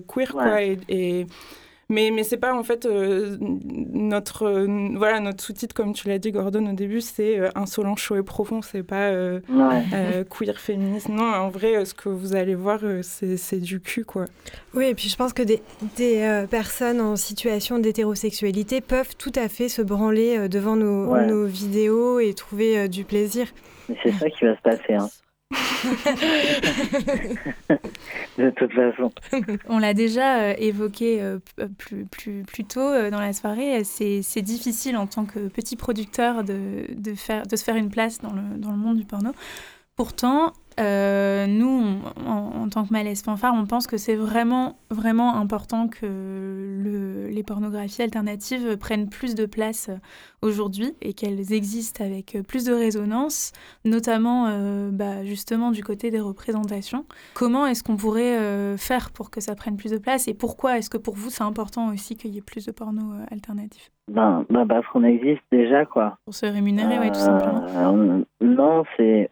queer 0.08 0.36
Ouais. 0.36 0.44
quoi 0.44 0.62
et, 0.64 0.78
et- 0.90 1.28
mais 1.90 2.12
mais 2.14 2.24
c'est 2.24 2.38
pas 2.38 2.54
en 2.54 2.64
fait 2.64 2.86
euh, 2.86 3.38
notre 3.40 4.44
euh, 4.44 4.90
voilà 4.96 5.20
notre 5.20 5.44
sous-titre 5.44 5.74
comme 5.74 5.94
tu 5.94 6.08
l'as 6.08 6.20
dit 6.20 6.32
Gordon 6.32 6.66
au 6.70 6.74
début 6.74 7.02
c'est 7.02 7.40
euh, 7.40 7.50
insolent 7.56 7.96
chaud 7.96 8.16
et 8.16 8.24
profond 8.24 8.62
c'est 8.62 8.84
pas 8.84 9.10
euh, 9.10 9.40
Ouais. 9.50 9.84
euh, 9.94 10.24
queer 10.24 10.60
féministe 10.60 11.10
non 11.10 11.24
en 11.24 11.50
vrai 11.50 11.76
euh, 11.78 11.86
ce 11.86 11.94
que 11.94 12.10
vous 12.10 12.36
allez 12.36 12.56
voir 12.56 12.80
euh, 12.84 13.02
c'est 13.02 13.38
c'est 13.38 13.60
du 13.60 13.80
cul 13.80 14.06
quoi 14.06 14.26
Oui, 14.74 14.86
et 14.86 14.96
puis 14.96 15.10
je 15.10 15.16
pense 15.16 15.34
que 15.34 15.42
des, 15.44 15.62
des 15.98 16.20
euh, 16.22 16.48
personnes 16.48 17.02
en 17.02 17.16
situation 17.16 17.80
d'hétérosexualité 17.80 18.82
peuvent 18.82 19.16
tout 19.18 19.34
à 19.36 19.50
fait 19.50 19.70
se 19.70 19.82
branler 19.82 20.38
euh, 20.38 20.48
devant 20.48 20.76
nos, 20.76 21.08
Ouais. 21.14 21.26
nos 21.26 21.46
vidéos 21.46 22.20
et 22.20 22.34
trouver 22.34 22.78
euh, 22.78 22.88
du 22.88 23.04
plaisir. 23.04 23.48
Mais 23.88 23.96
c'est 24.04 24.12
ça 24.12 24.30
qui 24.30 24.46
va 24.46 24.56
se 24.56 24.62
passer, 24.62 24.94
hein. 24.94 25.10
On 29.68 29.80
l'a 29.80 29.94
déjà 29.94 30.40
euh, 30.40 30.54
évoqué 30.58 31.22
euh, 31.22 31.40
p- 31.56 31.68
plus, 31.78 32.06
plus, 32.44 32.66
tôt 32.66 32.80
euh, 32.82 33.10
dans 33.10 33.20
la 33.20 33.34
soirée. 33.34 33.84
C'est 33.84 34.42
difficile 34.42 34.98
en 34.98 35.08
tant 35.08 35.26
que 35.26 35.48
petit 35.48 35.76
producteur 35.76 36.44
de, 36.44 36.86
faire, 37.16 37.44
se 37.50 37.64
faire 37.64 37.76
une 37.76 37.90
place 37.90 38.20
dans 38.22 38.34
le 38.34 38.78
monde 38.78 38.98
du 38.98 39.06
porno. 39.06 39.32
Pourtant, 40.04 40.54
euh, 40.80 41.46
nous, 41.46 41.68
on- 41.68 42.26
en, 42.26 42.62
en 42.64 42.70
tant 42.70 42.86
que 42.86 42.94
Malaise 42.94 43.22
Fanfare, 43.22 43.54
on 43.54 43.66
pense 43.66 43.86
que 43.86 43.98
c'est 43.98 44.16
vraiment, 44.16 44.78
vraiment 44.90 45.36
important 45.36 45.90
que 45.90 46.06
le- 46.06 47.28
les 47.28 47.44
pornographies 47.44 48.02
alternatives 48.02 48.78
prennent 48.78 49.10
plus 49.10 49.36
de 49.36 49.46
place 49.46 49.90
euh, 49.90 49.98
aujourd'hui 50.42 50.94
et 51.02 51.12
qu'elles 51.12 51.52
existent 51.52 52.02
avec 52.02 52.36
euh, 52.36 52.44
plus 52.44 52.64
de 52.64 52.72
résonance, 52.72 53.52
notamment 53.84 54.46
euh, 54.48 54.90
bah, 54.90 55.26
justement 55.26 55.72
du 55.72 55.84
côté 55.84 56.12
des 56.12 56.22
représentations. 56.22 57.04
Comment 57.34 57.68
est-ce 57.68 57.84
qu'on 57.84 57.98
pourrait 57.98 58.38
euh, 58.40 58.78
faire 58.78 59.12
pour 59.12 59.32
que 59.32 59.42
ça 59.42 59.54
prenne 59.56 59.76
plus 59.76 59.92
de 59.92 59.98
place 59.98 60.30
et 60.30 60.34
pourquoi 60.34 60.78
est-ce 60.78 60.90
que 60.90 60.98
pour 60.98 61.16
vous 61.16 61.30
c'est 61.30 61.44
important 61.44 61.92
aussi 61.94 62.16
qu'il 62.16 62.34
y 62.34 62.38
ait 62.38 62.42
plus 62.42 62.66
de 62.66 62.72
porno 62.72 63.02
alternatif? 63.32 63.92
Ben, 64.10 64.44
ben 64.50 64.66
parce 64.66 64.88
qu'on 64.88 65.04
existe 65.04 65.44
déjà, 65.52 65.86
quoi. 65.86 66.18
Pour 66.26 66.34
se 66.34 66.48
rémunérer, 66.48 66.98
ouais, 66.98 67.12
tout 67.12 67.20
simplement. 67.20 68.24
Non, 68.42 68.84
c'est 68.98 69.30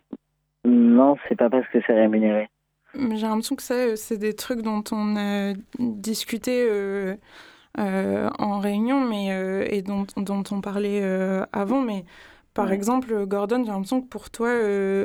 non, 0.68 1.16
c'est 1.28 1.36
pas 1.36 1.50
parce 1.50 1.68
que 1.70 1.80
c'est 1.86 1.94
rémunéré. 1.94 2.50
J'ai 2.94 3.28
l'impression 3.28 3.56
que 3.56 3.64
ça, 3.64 3.76
euh, 3.76 3.96
c'est 3.96 4.18
des 4.18 4.34
trucs 4.34 4.62
dont 4.62 4.84
on 4.92 5.16
a 5.18 5.54
discuté 5.80 6.68
euh, 6.70 7.16
euh, 7.78 8.30
en 8.40 8.60
réunion 8.60 9.02
mais, 9.02 9.32
euh, 9.32 9.66
et 9.70 9.82
dont, 9.82 10.06
dont 10.16 10.44
on 10.52 10.62
parlait 10.62 11.04
avant. 11.52 11.82
Mais 11.82 12.06
par 12.54 12.70
Ouais. 12.70 12.74
exemple, 12.74 13.26
Gordon, 13.28 13.64
j'ai 13.64 13.72
l'impression 13.72 14.02
que 14.02 14.08
pour 14.08 14.30
toi, 14.32 14.50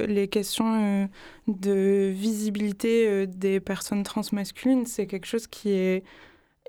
les 0.07 0.29
questions 0.29 1.09
de 1.49 2.09
visibilité 2.11 3.27
des 3.27 3.61
personnes 3.61 4.05
transmasculines, 4.05 4.87
c'est 4.87 5.07
quelque 5.07 5.27
chose 5.27 5.47
qui 5.47 5.73
est 5.73 6.03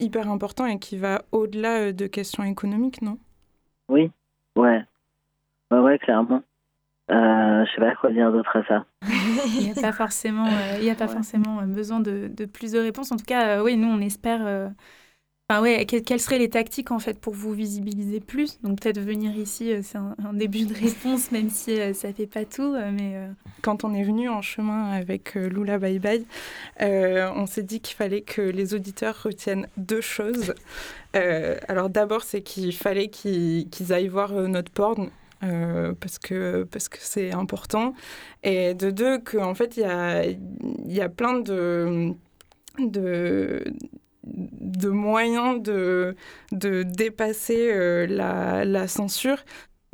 hyper 0.01 0.29
important 0.29 0.65
et 0.65 0.79
qui 0.79 0.97
va 0.97 1.23
au-delà 1.31 1.93
de 1.93 2.07
questions 2.07 2.43
économiques, 2.43 3.01
non? 3.01 3.17
Oui, 3.87 4.11
ouais, 4.57 4.81
ouais, 5.71 5.79
ouais, 5.79 5.99
clairement. 5.99 6.41
Euh, 7.13 7.65
je 7.65 7.71
sais 7.71 7.81
pas 7.81 7.95
quoi 7.95 8.11
dire 8.11 8.31
d'autre 8.31 8.55
à 8.57 8.63
ça. 8.67 8.85
Il 9.59 9.65
n'y 9.65 9.71
a 9.71 9.75
pas 9.81 9.91
forcément, 9.91 10.47
euh, 10.47 10.77
il 10.79 10.85
y 10.85 10.89
a 10.89 10.95
pas 10.95 11.05
Ouais. 11.07 11.13
forcément 11.13 11.59
euh, 11.59 11.65
besoin 11.65 11.99
de, 11.99 12.29
de 12.35 12.45
plus 12.45 12.71
de 12.71 12.79
réponses. 12.79 13.11
En 13.11 13.17
tout 13.17 13.25
cas, 13.25 13.59
euh, 13.59 13.63
oui, 13.63 13.77
nous 13.77 13.87
on 13.87 13.99
espère. 14.01 14.45
euh, 14.45 14.69
Enfin 15.49 15.61
ouais, 15.61 15.85
que- 15.85 15.97
quelles 15.99 16.21
seraient 16.21 16.39
les 16.39 16.49
tactiques 16.49 16.91
en 16.91 16.99
fait 16.99 17.19
pour 17.19 17.33
vous 17.33 17.51
visibiliser 17.53 18.21
plus? 18.21 18.61
Donc 18.61 18.79
peut-être 18.81 18.99
venir 19.01 19.35
ici, 19.35 19.71
euh, 19.73 19.81
c'est 19.83 19.97
un, 19.97 20.15
un 20.25 20.33
début 20.33 20.65
de 20.65 20.73
réponse, 20.73 21.31
même 21.31 21.49
si 21.49 21.79
euh, 21.79 21.93
ça 21.93 22.13
fait 22.13 22.27
pas 22.27 22.45
tout, 22.45 22.73
euh, 22.73 22.91
mais 22.93 23.17
euh, 23.17 23.27
quand 23.61 23.83
on 23.83 23.93
est 23.93 24.03
venu 24.03 24.29
en 24.29 24.41
chemin 24.41 24.91
avec 24.91 25.35
euh, 25.35 25.49
Lula 25.49 25.79
Bye 25.79 25.99
Bye, 25.99 26.25
euh, 26.81 27.29
on 27.35 27.45
s'est 27.45 27.63
dit 27.63 27.81
qu'il 27.81 27.97
fallait 27.97 28.21
que 28.21 28.41
les 28.41 28.73
auditeurs 28.73 29.21
retiennent 29.23 29.67
deux 29.77 30.01
choses. 30.01 30.53
Euh, 31.15 31.57
alors 31.67 31.89
d'abord, 31.89 32.23
c'est 32.23 32.41
qu'il 32.41 32.73
fallait 32.73 33.09
qu'ils 33.09 33.93
aillent 33.93 34.07
voir 34.07 34.31
euh, 34.33 34.47
notre 34.47 34.71
porn. 34.71 35.09
Euh, 35.43 35.93
parce 35.99 36.19
que 36.19 36.63
parce 36.63 36.89
que 36.89 36.97
c'est 36.99 37.31
important. 37.31 37.93
Et 38.43 38.73
de 38.73 38.91
deux 38.91 39.19
qu'en 39.19 39.53
fait 39.55 39.77
il 39.77 39.81
y 39.81 39.85
a 39.85 40.23
y 40.25 41.01
a 41.01 41.09
plein 41.09 41.39
de 41.39 42.15
de 44.23 44.89
moyens 44.89 45.61
de, 45.61 46.15
de 46.51 46.83
dépasser 46.83 47.71
euh, 47.71 48.07
la 48.07 48.87
censure 48.87 49.37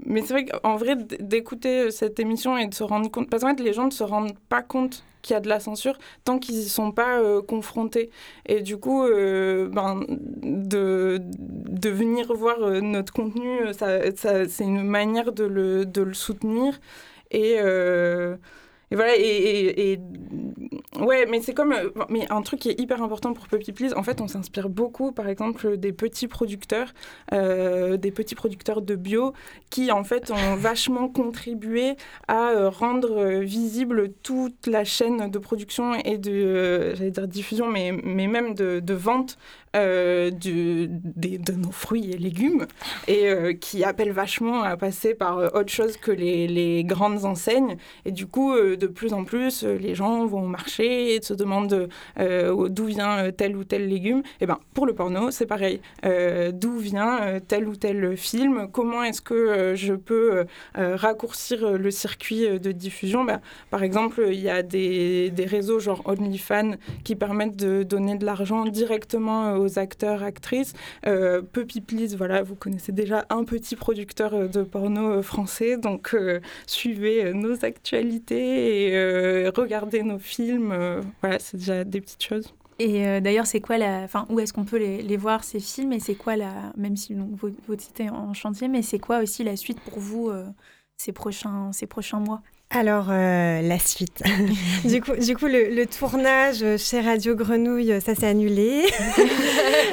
mais 0.05 0.21
c'est 0.21 0.33
vrai 0.33 0.45
qu'en 0.45 0.75
vrai, 0.77 0.95
d'écouter 1.19 1.91
cette 1.91 2.19
émission 2.19 2.57
et 2.57 2.67
de 2.67 2.73
se 2.73 2.83
rendre 2.83 3.09
compte, 3.11 3.29
parce 3.29 3.43
qu'en 3.43 3.55
fait, 3.55 3.63
les 3.63 3.73
gens 3.73 3.85
ne 3.85 3.91
se 3.91 4.03
rendent 4.03 4.37
pas 4.49 4.61
compte 4.61 5.03
qu'il 5.21 5.33
y 5.33 5.37
a 5.37 5.41
de 5.41 5.49
la 5.49 5.59
censure 5.59 5.97
tant 6.23 6.39
qu'ils 6.39 6.55
y 6.57 6.69
sont 6.69 6.91
pas 6.91 7.19
euh, 7.19 7.41
confrontés. 7.41 8.09
Et 8.45 8.61
du 8.61 8.77
coup, 8.77 9.03
euh, 9.03 9.67
ben, 9.69 10.01
de, 10.09 11.19
de 11.21 11.89
venir 11.89 12.33
voir 12.33 12.61
euh, 12.63 12.79
notre 12.81 13.11
contenu, 13.13 13.61
euh, 13.67 13.73
ça, 13.73 14.11
ça- 14.15 14.47
c'est 14.47 14.63
une 14.63 14.83
manière 14.83 15.31
de 15.33 15.43
le, 15.43 15.85
de 15.85 16.01
le 16.01 16.13
soutenir. 16.13 16.79
Et, 17.31 17.57
euh, 17.59 18.37
voilà, 18.91 19.13
ouais, 20.99 21.25
mais 21.25 21.41
c'est 21.41 21.53
comme, 21.53 21.73
euh, 21.73 21.89
mais 22.09 22.29
un 22.31 22.41
truc 22.41 22.59
qui 22.61 22.69
est 22.69 22.79
hyper 22.79 23.01
important 23.01 23.33
pour 23.33 23.47
Puppy 23.47 23.71
Please, 23.71 23.93
en 23.95 24.03
fait, 24.03 24.21
on 24.21 24.27
s'inspire 24.27 24.69
beaucoup, 24.69 25.11
par 25.11 25.27
exemple, 25.27 25.77
des 25.77 25.91
petits 25.91 26.27
producteurs, 26.27 26.93
euh, 27.33 27.97
des 27.97 28.11
petits 28.11 28.35
producteurs 28.35 28.81
de 28.81 28.95
bio, 28.95 29.33
qui 29.69 29.91
en 29.91 30.03
fait 30.03 30.31
ont 30.31 30.55
vachement 30.57 31.07
contribué 31.07 31.95
à 32.27 32.49
euh, 32.49 32.69
rendre 32.69 33.39
visible 33.39 34.11
toute 34.23 34.67
la 34.67 34.83
chaîne 34.83 35.29
de 35.29 35.39
production 35.39 35.95
et 35.95 36.17
de, 36.17 36.93
j'allais 36.95 37.11
dire 37.11 37.27
diffusion, 37.27 37.67
mais, 37.67 37.91
mais 37.91 38.27
même 38.27 38.53
de, 38.53 38.79
de 38.79 38.93
vente 38.93 39.37
euh, 39.75 40.31
des- 40.31 40.87
de 41.37 41.53
nos 41.53 41.71
fruits 41.71 42.11
et 42.11 42.17
légumes, 42.17 42.65
et 43.07 43.27
euh, 43.29 43.53
qui 43.53 43.83
appellent 43.83 44.11
vachement 44.11 44.63
à 44.63 44.77
passer 44.77 45.13
par 45.13 45.37
euh, 45.37 45.47
autre 45.53 45.69
chose 45.71 45.97
que 45.97 46.11
les, 46.11 46.47
les 46.47 46.83
grandes 46.83 47.25
enseignes. 47.25 47.77
Et 48.05 48.11
du 48.11 48.25
coup, 48.25 48.53
euh, 48.53 48.75
de 48.77 48.87
plus 48.87 49.13
en 49.13 49.23
plus, 49.23 49.63
les 49.63 49.95
gens 49.95 50.25
vont 50.25 50.43
au 50.43 50.47
marché 50.47 51.15
et 51.15 51.21
se 51.21 51.33
demandent 51.33 51.89
d'où 52.17 52.85
vient 52.85 53.31
tel 53.31 53.55
ou 53.55 53.63
tel 53.63 53.87
légume. 53.87 54.23
Et 54.41 54.45
ben, 54.45 54.57
pour 54.73 54.85
le 54.85 54.93
porno, 54.93 55.31
c'est 55.31 55.45
pareil. 55.45 55.81
D'où 56.03 56.77
vient 56.77 57.39
tel 57.47 57.67
ou 57.67 57.75
tel 57.75 58.15
film? 58.17 58.67
Comment 58.71 59.03
est-ce 59.03 59.21
que 59.21 59.73
je 59.75 59.93
peux 59.93 60.45
raccourcir 60.75 61.77
le 61.77 61.91
circuit 61.91 62.59
de 62.59 62.71
diffusion? 62.71 63.23
Ben, 63.23 63.41
Par 63.69 63.83
exemple, 63.83 64.27
il 64.31 64.39
y 64.39 64.49
a 64.49 64.63
des, 64.63 65.29
des 65.31 65.45
réseaux 65.45 65.79
genre 65.79 66.01
OnlyFans 66.05 66.71
qui 67.03 67.15
permettent 67.15 67.55
de 67.57 67.83
donner 67.83 68.17
de 68.17 68.25
l'argent 68.25 68.65
directement 68.65 69.57
aux 69.59 69.79
acteurs, 69.79 70.23
actrices. 70.23 70.73
Euh, 71.05 71.41
Puppy 71.41 71.81
Please, 71.81 72.15
voilà, 72.15 72.43
vous 72.43 72.55
connaissez 72.55 72.91
déjà 72.91 73.25
un 73.29 73.43
petit 73.43 73.75
producteur 73.75 74.33
euh, 74.33 74.47
de 74.47 74.63
porno 74.63 75.09
euh, 75.09 75.21
français, 75.21 75.77
donc 75.77 76.13
euh, 76.13 76.39
suivez 76.67 77.33
nos 77.33 77.65
actualités 77.65 78.89
et 78.89 79.49
regardez 79.49 80.03
nos 80.03 80.19
films. 80.19 80.73
voilà, 81.21 81.39
c'est 81.39 81.57
déjà 81.57 81.83
des 81.83 82.01
petites 82.01 82.23
choses. 82.23 82.53
Et 82.79 83.19
d'ailleurs, 83.19 83.45
c'est 83.45 83.59
quoi 83.59 83.77
la. 83.77 84.03
Enfin, 84.03 84.25
où 84.29 84.39
est-ce 84.39 84.53
qu'on 84.53 84.63
peut 84.63 84.77
les, 84.77 85.17
voir, 85.17 85.43
ces 85.43 85.59
films? 85.59 85.91
Et 85.91 85.99
c'est 85.99 86.15
quoi 86.15 86.37
la. 86.37 86.71
Même 86.77 86.95
si 86.95 87.13
donc, 87.13 87.37
citez 87.77 88.09
en 88.09 88.33
chantier, 88.33 88.69
mais 88.69 88.81
c'est 88.81 88.99
quoi 88.99 89.19
aussi 89.19 89.43
la 89.43 89.57
suite 89.57 89.79
pour 89.81 89.99
vous 89.99 90.31
ces, 90.95 91.11
prochains, 91.11 91.71
ces 91.73 91.87
prochains 91.87 92.19
mois? 92.19 92.41
Alors, 92.71 93.07
euh, 93.09 93.61
la 93.63 93.79
suite. 93.79 94.21
du, 94.85 95.01
coup, 95.01 95.15
du 95.15 95.35
coup, 95.35 95.47
le, 95.47 95.73
le 95.73 95.87
tournage 95.87 96.63
chez 96.77 97.01
Radio 97.01 97.35
Grenouille, 97.35 97.99
ça 97.99 98.13
s'est 98.15 98.27
annulé. 98.27 98.83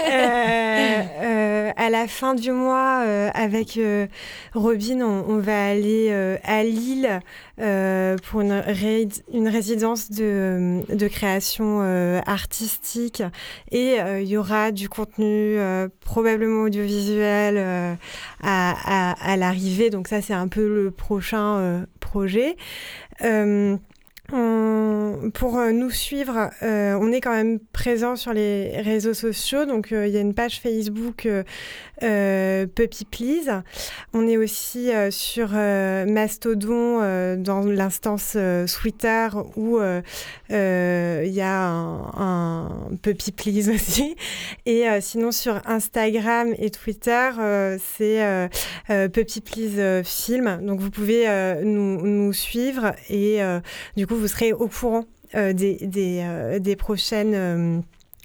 Euh, 0.09 1.03
euh, 1.23 1.71
à 1.77 1.91
la 1.91 2.07
fin 2.07 2.35
du 2.35 2.53
mois, 2.53 3.03
euh, 3.05 3.29
avec 3.35 3.77
euh, 3.77 4.07
Robin, 4.55 5.01
on, 5.01 5.25
on 5.29 5.39
va 5.39 5.67
aller 5.67 6.09
euh, 6.11 6.37
à 6.45 6.63
Lille 6.63 7.21
euh, 7.61 8.17
pour 8.31 8.41
une, 8.43 8.53
ré- 8.53 9.09
une 9.35 9.49
résidence 9.49 10.11
de, 10.11 10.81
de 10.95 11.09
création 11.09 11.81
euh, 11.83 12.21
artistique. 12.27 13.23
Et 13.73 14.01
euh, 14.01 14.21
il 14.21 14.29
y 14.29 14.37
aura 14.37 14.71
du 14.71 14.89
contenu 14.89 15.25
euh, 15.59 15.89
probablement 16.01 16.63
audiovisuel 16.63 17.57
euh, 17.59 17.95
à, 18.43 19.11
à- 19.13 19.33
à 19.33 19.37
l'arrivée. 19.37 19.91
Donc 19.91 20.09
ça, 20.09 20.23
c'est 20.23 20.35
un 20.35 20.49
peu 20.49 20.67
le 20.67 20.91
prochain 20.91 21.57
euh, 21.59 21.81
projet. 22.01 22.57
Euh, 23.23 23.77
on- 24.33 25.06
pour 25.33 25.59
euh, 25.59 25.73
nous 25.73 25.91
suivre, 25.91 26.51
euh, 26.63 26.99
on 27.01 27.13
est 27.13 27.21
quand 27.21 27.33
même 27.33 27.59
présent 27.59 28.17
sur 28.17 28.33
les 28.33 28.81
réseaux 28.81 29.15
sociaux. 29.15 29.65
Donc, 29.65 29.93
euh, 29.93 30.07
il 30.07 30.15
y 30.15 30.17
a 30.17 30.21
une 30.21 30.35
page 30.35 30.61
Facebook 30.61 31.29
euh, 32.03 32.67
Puppy 32.67 33.05
Please. 33.05 33.63
On 34.13 34.27
est 34.29 34.37
aussi 34.37 34.91
sur 35.11 35.51
Mastodon 35.51 37.37
dans 37.37 37.61
l'instance 37.63 38.37
Twitter 38.81 39.29
où 39.57 39.79
il 39.79 41.33
y 41.33 41.41
a 41.41 41.69
un, 41.69 42.91
Puppy 43.03 43.33
Please 43.33 43.71
aussi. 43.75 44.17
Et 44.67 44.85
sinon, 45.01 45.33
sur 45.33 45.61
Instagram 45.67 46.55
et 46.59 46.71
Twitter, 46.71 47.31
c'est 47.79 48.51
Puppy 48.89 49.41
Please 49.41 50.03
Film. 50.05 50.61
Donc, 50.63 50.81
vous 50.81 50.91
pouvez 50.91 51.27
nous, 51.65 52.33
suivre 52.33 52.93
et 53.09 53.41
du 53.97 54.07
coup, 54.07 54.17
vous 54.17 54.29
serez 54.29 54.53
au 54.53 54.69
courant 54.69 55.07
des, 55.35 55.75
des, 55.87 56.21
euh, 56.23 56.59
des 56.59 56.77
prochaines. 56.77 57.83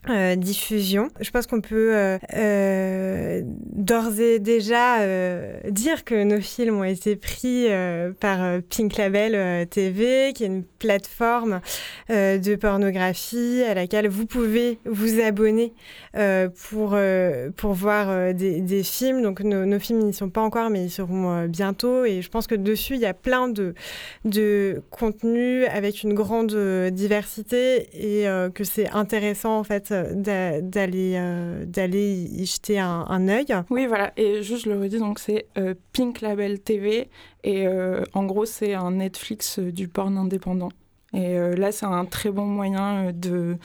Euh, 0.09 0.35
diffusion. 0.35 1.09
Je 1.19 1.29
pense 1.29 1.45
qu'on 1.45 1.61
peut 1.61 1.95
euh, 1.95 2.17
euh, 2.33 3.41
d'ores 3.45 4.19
et 4.19 4.39
déjà 4.39 4.97
dire 5.69 6.03
que 6.03 6.23
nos 6.23 6.41
films 6.41 6.79
ont 6.79 6.83
été 6.83 7.15
pris 7.15 7.67
par 8.19 8.61
Pink 8.69 8.97
Label 8.97 9.67
TV, 9.67 10.33
qui 10.33 10.43
est 10.43 10.47
une 10.47 10.63
plateforme 10.63 11.61
de 12.09 12.55
pornographie 12.55 13.61
à 13.61 13.75
laquelle 13.75 14.07
vous 14.07 14.25
pouvez 14.25 14.79
vous 14.85 15.21
abonner 15.21 15.73
pour, 16.13 16.97
pour 17.55 17.73
voir 17.73 18.33
des, 18.33 18.83
films. 18.83 19.21
Donc 19.21 19.41
nos, 19.41 19.65
nos 19.65 19.79
films 19.79 19.99
n'y 19.99 20.13
sont 20.13 20.29
pas 20.29 20.41
encore, 20.41 20.69
mais 20.71 20.85
ils 20.85 20.91
seront 20.91 21.45
bientôt. 21.45 22.05
Et 22.05 22.21
je 22.21 22.29
pense 22.29 22.47
que 22.47 22.55
dessus, 22.55 22.95
il 22.95 23.01
y 23.01 23.05
a 23.05 23.13
plein 23.13 23.49
de, 23.49 23.75
de 24.25 24.81
contenus 24.89 25.67
avec 25.71 26.01
une 26.01 26.13
grande 26.13 26.55
diversité 26.91 27.87
et 27.93 28.25
que 28.53 28.63
c'est 28.63 28.89
intéressant 28.89 29.59
en 29.59 29.63
fait 29.63 29.90
d'aller 29.91 31.15
euh, 31.17 31.65
d'aller 31.65 32.13
y 32.13 32.45
jeter 32.45 32.79
un, 32.79 33.05
un 33.09 33.27
œil. 33.27 33.45
Oui, 33.69 33.85
voilà. 33.85 34.11
Et 34.17 34.41
juste, 34.43 34.65
je 34.65 34.69
le 34.69 34.79
redis, 34.79 34.99
donc 34.99 35.19
c'est 35.19 35.45
euh, 35.57 35.73
Pink 35.93 36.21
Label 36.21 36.59
TV. 36.59 37.09
Et 37.43 37.67
euh, 37.67 38.03
en 38.13 38.23
gros, 38.25 38.45
c'est 38.45 38.73
un 38.73 38.91
Netflix 38.91 39.59
euh, 39.59 39.71
du 39.71 39.87
porn 39.87 40.17
indépendant. 40.17 40.69
Et 41.13 41.37
euh, 41.37 41.55
là, 41.55 41.71
c'est 41.71 41.85
un 41.85 42.05
très 42.05 42.31
bon 42.31 42.45
moyen 42.45 43.07
euh, 43.07 43.11
de 43.11 43.57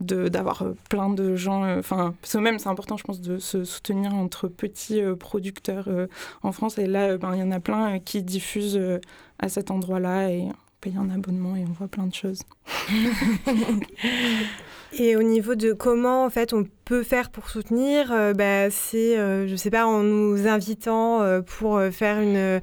de- 0.00 0.28
d'avoir 0.28 0.60
euh, 0.62 0.74
plein 0.90 1.08
de 1.08 1.36
gens 1.36 1.64
euh, 1.64 1.78
enfin 1.78 2.14
parce 2.20 2.34
que 2.34 2.38
même 2.38 2.58
c'est 2.58 2.68
important 2.68 2.98
je 2.98 3.04
pense 3.04 3.18
de 3.22 3.38
se 3.38 3.64
soutenir 3.64 4.14
entre 4.14 4.46
petits 4.46 5.00
euh, 5.00 5.16
producteurs 5.16 5.86
euh, 5.88 6.06
en 6.42 6.52
France 6.52 6.76
et 6.76 6.86
là 6.86 7.12
euh, 7.12 7.16
ben, 7.18 7.30
il 7.34 7.40
y 7.40 7.42
en 7.42 7.50
a 7.50 7.60
plein 7.60 7.94
euh, 7.94 7.98
qui 7.98 8.22
diffusent 8.22 8.76
euh, 8.76 9.00
à 9.38 9.48
cet 9.48 9.70
endroit 9.70 9.98
là 9.98 10.28
et 10.30 10.42
on 10.42 10.54
paye 10.82 10.96
un 10.98 11.08
abonnement 11.08 11.56
et 11.56 11.64
on 11.66 11.72
voit 11.72 11.88
plein 11.88 12.06
de 12.06 12.12
choses 12.14 12.40
Et 14.92 15.16
au 15.16 15.22
niveau 15.22 15.54
de 15.54 15.72
comment 15.72 16.24
en 16.24 16.30
fait 16.30 16.52
on 16.52 16.66
peut 16.86 17.02
faire 17.02 17.30
pour 17.30 17.50
soutenir, 17.50 18.12
euh, 18.12 18.32
bah, 18.32 18.70
c'est 18.70 19.18
euh, 19.18 19.48
je 19.48 19.56
sais 19.56 19.70
pas 19.70 19.86
en 19.86 20.04
nous 20.04 20.46
invitant 20.46 21.20
euh, 21.20 21.40
pour 21.42 21.78
euh, 21.78 21.90
faire 21.90 22.20
une 22.20 22.60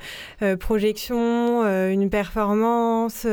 projection, 0.58 1.64
une 1.90 2.10
performance, 2.10 3.28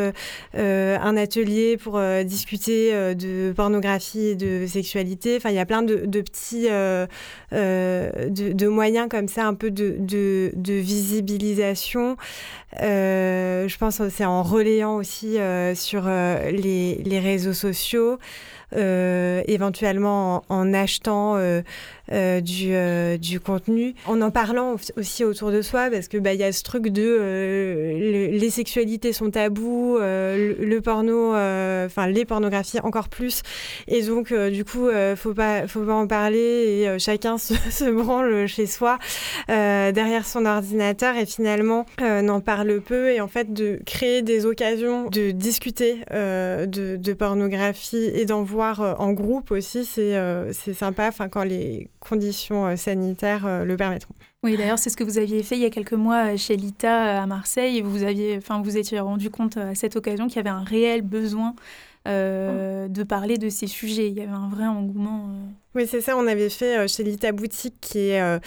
un 0.55 1.16
atelier 1.16 1.76
pour 1.76 2.01
discuter 2.24 3.14
de 3.14 3.53
pornographie 3.53 4.28
et 4.28 4.34
de 4.34 4.66
sexualité. 4.66 5.36
Enfin 5.36 5.51
il 5.51 5.57
y 5.57 5.61
a 5.61 5.66
plein 5.66 5.82
de, 5.82 5.97
petits 6.20 6.68
de, 7.53 8.66
moyens 8.66 9.09
comme 9.09 9.28
ça 9.28 9.47
un 9.47 9.55
peu 9.55 9.70
de, 9.70 10.51
visibilisation. 10.57 12.16
Je 12.72 13.78
pense 13.78 13.99
que 13.99 14.09
c'est 14.09 14.24
en 14.24 14.43
relayant 14.43 14.97
aussi 14.97 15.38
sur 15.74 16.07
les, 16.07 17.20
réseaux 17.22 17.55
sociaux 17.55 18.18
éventuellement 18.72 20.45
en, 20.49 20.61
en 20.61 20.74
achetant 20.81 21.37
euh, 21.37 21.62
du, 22.41 22.75
euh, 22.75 23.17
du 23.17 23.41
contenu, 23.41 23.95
en 24.07 24.21
en 24.21 24.31
parlant 24.31 24.77
aussi 24.97 25.25
autour 25.25 25.51
de 25.53 25.63
soi, 25.63 25.89
parce 25.91 26.09
que 26.09 26.19
bah, 26.19 26.35
il 26.35 26.41
y 26.41 26.45
a 26.45 26.53
ce 26.53 26.63
truc 26.63 26.89
de 26.89 27.03
euh, 27.03 27.93
le- 28.33 28.37
les 28.39 28.51
sexualités 28.51 29.13
sont 29.13 29.31
tabous, 29.31 29.97
euh, 30.01 30.55
le, 30.59 30.65
le 30.67 30.81
porno, 30.81 31.35
euh, 31.35 31.87
enfin 31.87 32.07
les 32.07 32.25
pornographies 32.25 32.81
encore 32.81 33.09
plus, 33.09 33.43
et 33.89 34.03
donc 34.03 34.33
euh, 34.33 34.51
du 34.51 34.65
coup 34.65 34.89
euh, 34.89 35.17
faut 35.17 35.35
pas 35.35 35.67
faut 35.67 35.81
pas 35.83 35.95
en 35.95 36.07
parler 36.07 36.39
et 36.81 36.89
euh, 36.89 36.99
chacun 36.99 37.39
se, 37.39 37.55
se 37.71 37.91
branle 37.91 38.47
chez 38.47 38.67
soi 38.67 38.99
euh, 39.51 39.93
derrière 39.93 40.27
son 40.27 40.47
ordinateur 40.47 41.17
et 41.17 41.27
finalement 41.27 41.87
euh, 42.03 42.23
n'en 42.23 42.41
parle 42.41 42.81
peu. 42.81 43.11
Et 43.11 43.21
en 43.21 43.29
fait 43.29 43.53
de 43.53 43.81
créer 43.87 44.23
des 44.23 44.47
occasions 44.47 45.09
de 45.09 45.31
discuter 45.31 45.99
euh, 46.13 46.67
de, 46.67 46.97
de 46.97 47.13
pornographie 47.13 48.11
et 48.15 48.25
d'en 48.25 48.43
voir 48.43 48.81
euh, 48.81 48.95
en 48.99 49.13
groupe 49.13 49.51
aussi 49.51 49.85
c'est 49.85 50.17
euh, 50.17 50.53
sympa. 50.53 51.09
Enfin 51.09 51.29
quand 51.29 51.45
les 51.45 51.89
conditions 52.01 52.67
euh, 52.67 52.77
sanitaires 52.77 53.47
euh, 53.47 53.65
le 53.65 53.77
permettront. 53.77 54.15
Oui, 54.43 54.57
d'ailleurs, 54.57 54.79
c'est 54.79 54.91
ce 54.91 54.97
que 54.97 55.05
vous 55.05 55.19
aviez 55.19 55.43
fait 55.43 55.57
il 55.57 55.63
y 55.63 55.67
a 55.67 55.71
quelques 55.71 55.93
mois 55.93 56.33
euh, 56.33 56.37
chez 56.37 56.57
Lita 56.57 57.23
à 57.23 57.27
Marseille. 57.27 57.83
Vous 57.83 58.03
aviez, 58.03 58.39
enfin, 58.39 58.63
vous 58.63 58.77
étiez 58.77 58.99
rendu 58.99 59.31
compte 59.31 59.57
à 59.57 59.75
cette 59.75 59.97
occasion 59.97 60.27
qu'il 60.27 60.37
y 60.37 60.41
avait 60.41 60.49
un 60.49 60.65
réel 60.65 61.03
besoin 61.03 61.55
euh, 62.09 62.89
de 62.89 63.03
parler 63.03 63.37
de 63.39 63.49
ces 63.51 63.67
sujets. 63.67 64.09
Il 64.09 64.15
y 64.15 64.21
avait 64.23 64.31
un 64.33 64.49
vrai 64.49 64.65
engouement. 64.67 65.29
euh. 65.29 65.47
Oui, 65.75 65.87
c'est 65.89 66.01
ça. 66.01 66.17
On 66.17 66.27
avait 66.27 66.49
fait 66.51 66.79
euh, 66.79 66.89
chez 66.89 67.05
Lita 67.05 67.31
Boutique, 67.33 67.75
qui 67.81 68.09
est 68.09 68.19
un, 68.21 68.41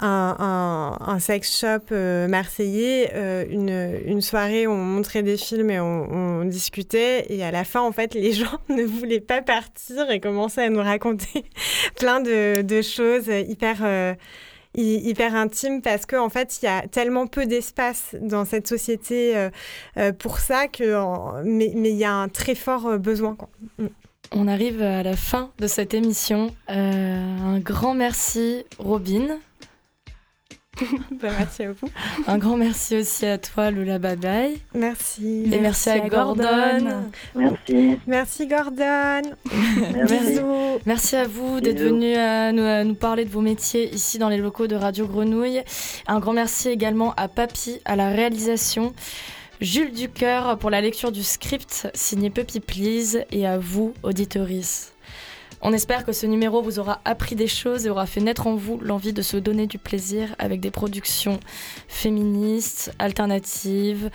un- 0.00 1.18
sex 1.18 1.58
shop 1.60 1.94
marseillais, 2.28 3.12
une, 3.50 4.00
une 4.06 4.20
soirée 4.22 4.66
où 4.66 4.70
on 4.70 4.76
montrait 4.84 5.22
des 5.22 5.36
films 5.36 5.70
et 5.70 5.80
on, 5.80 6.40
on 6.40 6.44
discutait. 6.44 7.26
Et 7.28 7.42
à 7.44 7.50
la 7.50 7.64
fin, 7.64 7.80
en 7.82 7.92
fait, 7.92 8.14
les 8.14 8.32
gens 8.32 8.60
ne 8.68 8.84
voulaient 8.84 9.20
pas 9.20 9.42
partir 9.42 10.10
et 10.10 10.20
commençaient 10.20 10.64
à 10.64 10.70
nous 10.70 10.82
raconter 10.82 11.44
plein 11.96 12.20
de, 12.20 12.62
de 12.62 12.82
choses 12.82 13.26
hyper. 13.28 13.78
Hy- 14.76 15.00
hyper 15.08 15.34
intimes 15.34 15.82
parce 15.82 16.06
qu'en 16.06 16.24
en 16.26 16.28
fait 16.30 16.58
il 16.62 16.66
y 16.66 16.68
a 16.68 16.82
tellement 16.88 17.26
peu 17.26 17.46
d'espace 17.46 18.14
dans 18.20 18.44
cette 18.44 18.66
société 18.68 19.36
euh, 19.36 19.50
euh, 19.96 20.12
pour 20.12 20.38
ça 20.38 20.68
que 20.68 21.42
mais 21.44 21.66
il 21.74 21.96
y 21.96 22.04
a 22.04 22.12
un 22.14 22.28
très 22.28 22.54
fort 22.54 22.86
euh, 22.86 22.98
besoin 22.98 23.34
quoi. 23.34 23.48
On 24.32 24.46
arrive 24.46 24.80
à 24.80 25.02
la 25.02 25.16
fin 25.16 25.50
de 25.58 25.66
cette 25.66 25.92
émission. 25.92 26.54
Un 26.68 27.58
grand 27.58 27.94
merci, 27.94 28.64
Robin. 28.78 29.38
Bah, 31.20 31.28
merci 31.38 31.64
à 31.64 31.72
vous. 31.72 31.88
Un 32.26 32.38
grand 32.38 32.56
merci 32.56 32.96
aussi 32.96 33.26
à 33.26 33.38
toi, 33.38 33.70
Lula 33.70 33.98
Bye 33.98 34.16
Bye. 34.16 34.58
Merci. 34.74 35.44
Et 35.52 35.58
merci, 35.58 35.90
à, 35.90 36.00
Gordon. 36.08 37.02
Merci. 37.34 37.98
Merci 38.06 38.46
Gordon. 38.46 39.22
Merci. 39.94 40.14
Bisous. 40.14 40.78
Merci 40.86 41.16
à 41.16 41.26
vous 41.26 41.60
d'être 41.60 41.80
venu 41.80 42.14
à 42.14 42.52
nous, 42.52 42.62
à 42.62 42.84
nous 42.84 42.94
parler 42.94 43.24
de 43.24 43.30
vos 43.30 43.40
métiers 43.40 43.92
ici 43.94 44.18
dans 44.18 44.28
les 44.28 44.38
locaux 44.38 44.66
de 44.66 44.76
Radio 44.76 45.06
Grenouille. 45.06 45.62
Un 46.06 46.20
grand 46.20 46.32
merci 46.32 46.68
également 46.68 47.14
à 47.16 47.28
Papy 47.28 47.80
à 47.84 47.96
la 47.96 48.10
réalisation, 48.10 48.92
Jules 49.60 49.92
Ducœur 49.92 50.58
pour 50.58 50.70
la 50.70 50.80
lecture 50.80 51.12
du 51.12 51.22
script 51.22 51.88
signé 51.94 52.30
Puppy 52.30 52.60
Please 52.60 53.24
et 53.30 53.46
à 53.46 53.58
vous, 53.58 53.92
auditoris. 54.02 54.92
On 55.62 55.72
espère 55.72 56.04
que 56.04 56.12
ce 56.12 56.26
numéro 56.26 56.62
vous 56.62 56.78
aura 56.78 57.00
appris 57.04 57.34
des 57.36 57.46
choses 57.46 57.86
et 57.86 57.90
aura 57.90 58.06
fait 58.06 58.20
naître 58.20 58.46
en 58.46 58.54
vous 58.54 58.78
l'envie 58.80 59.12
de 59.12 59.22
se 59.22 59.36
donner 59.36 59.66
du 59.66 59.78
plaisir 59.78 60.34
avec 60.38 60.60
des 60.60 60.70
productions 60.70 61.38
féministes, 61.86 62.92
alternatives 62.98 64.10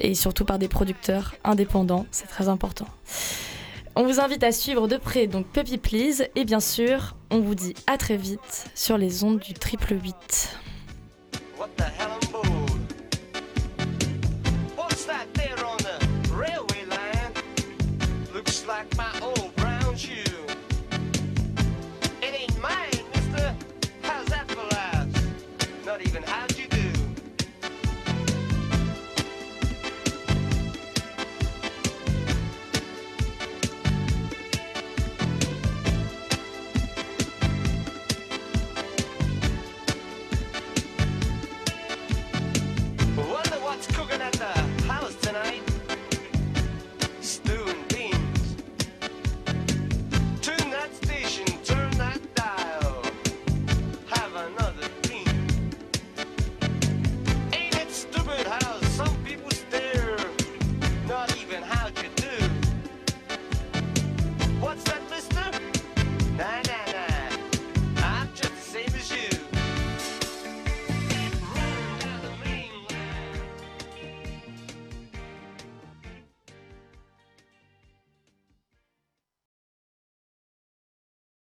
et 0.00 0.14
surtout 0.14 0.44
par 0.44 0.58
des 0.58 0.68
producteurs 0.68 1.34
indépendants. 1.44 2.06
C'est 2.10 2.26
très 2.26 2.48
important. 2.48 2.86
On 3.96 4.04
vous 4.04 4.20
invite 4.20 4.42
à 4.44 4.52
suivre 4.52 4.88
de 4.88 4.96
près 4.96 5.26
donc 5.26 5.46
Puppy 5.46 5.78
Please 5.78 6.28
et 6.34 6.44
bien 6.44 6.60
sûr, 6.60 7.16
on 7.30 7.40
vous 7.40 7.54
dit 7.54 7.74
à 7.86 7.98
très 7.98 8.16
vite 8.16 8.66
sur 8.74 8.96
les 8.96 9.24
ondes 9.24 9.40
du 9.40 9.52
triple 9.52 9.94
8. 9.94 10.58
What 11.58 11.68
the 11.76 11.82
hell 11.82 12.08
I'm 12.10 12.32
bored. 12.32 12.70
What's 14.76 15.04
that 15.06 15.26
there 15.34 15.64
on 15.64 15.76
the 15.78 16.32
railway 16.32 16.86
line? 16.88 17.32
Looks 18.32 18.64
like 18.66 18.96
my 18.96 19.10
old 19.20 19.54
brown 19.56 19.96
shoe. 19.96 20.29
Not 26.00 26.08
even 26.08 26.39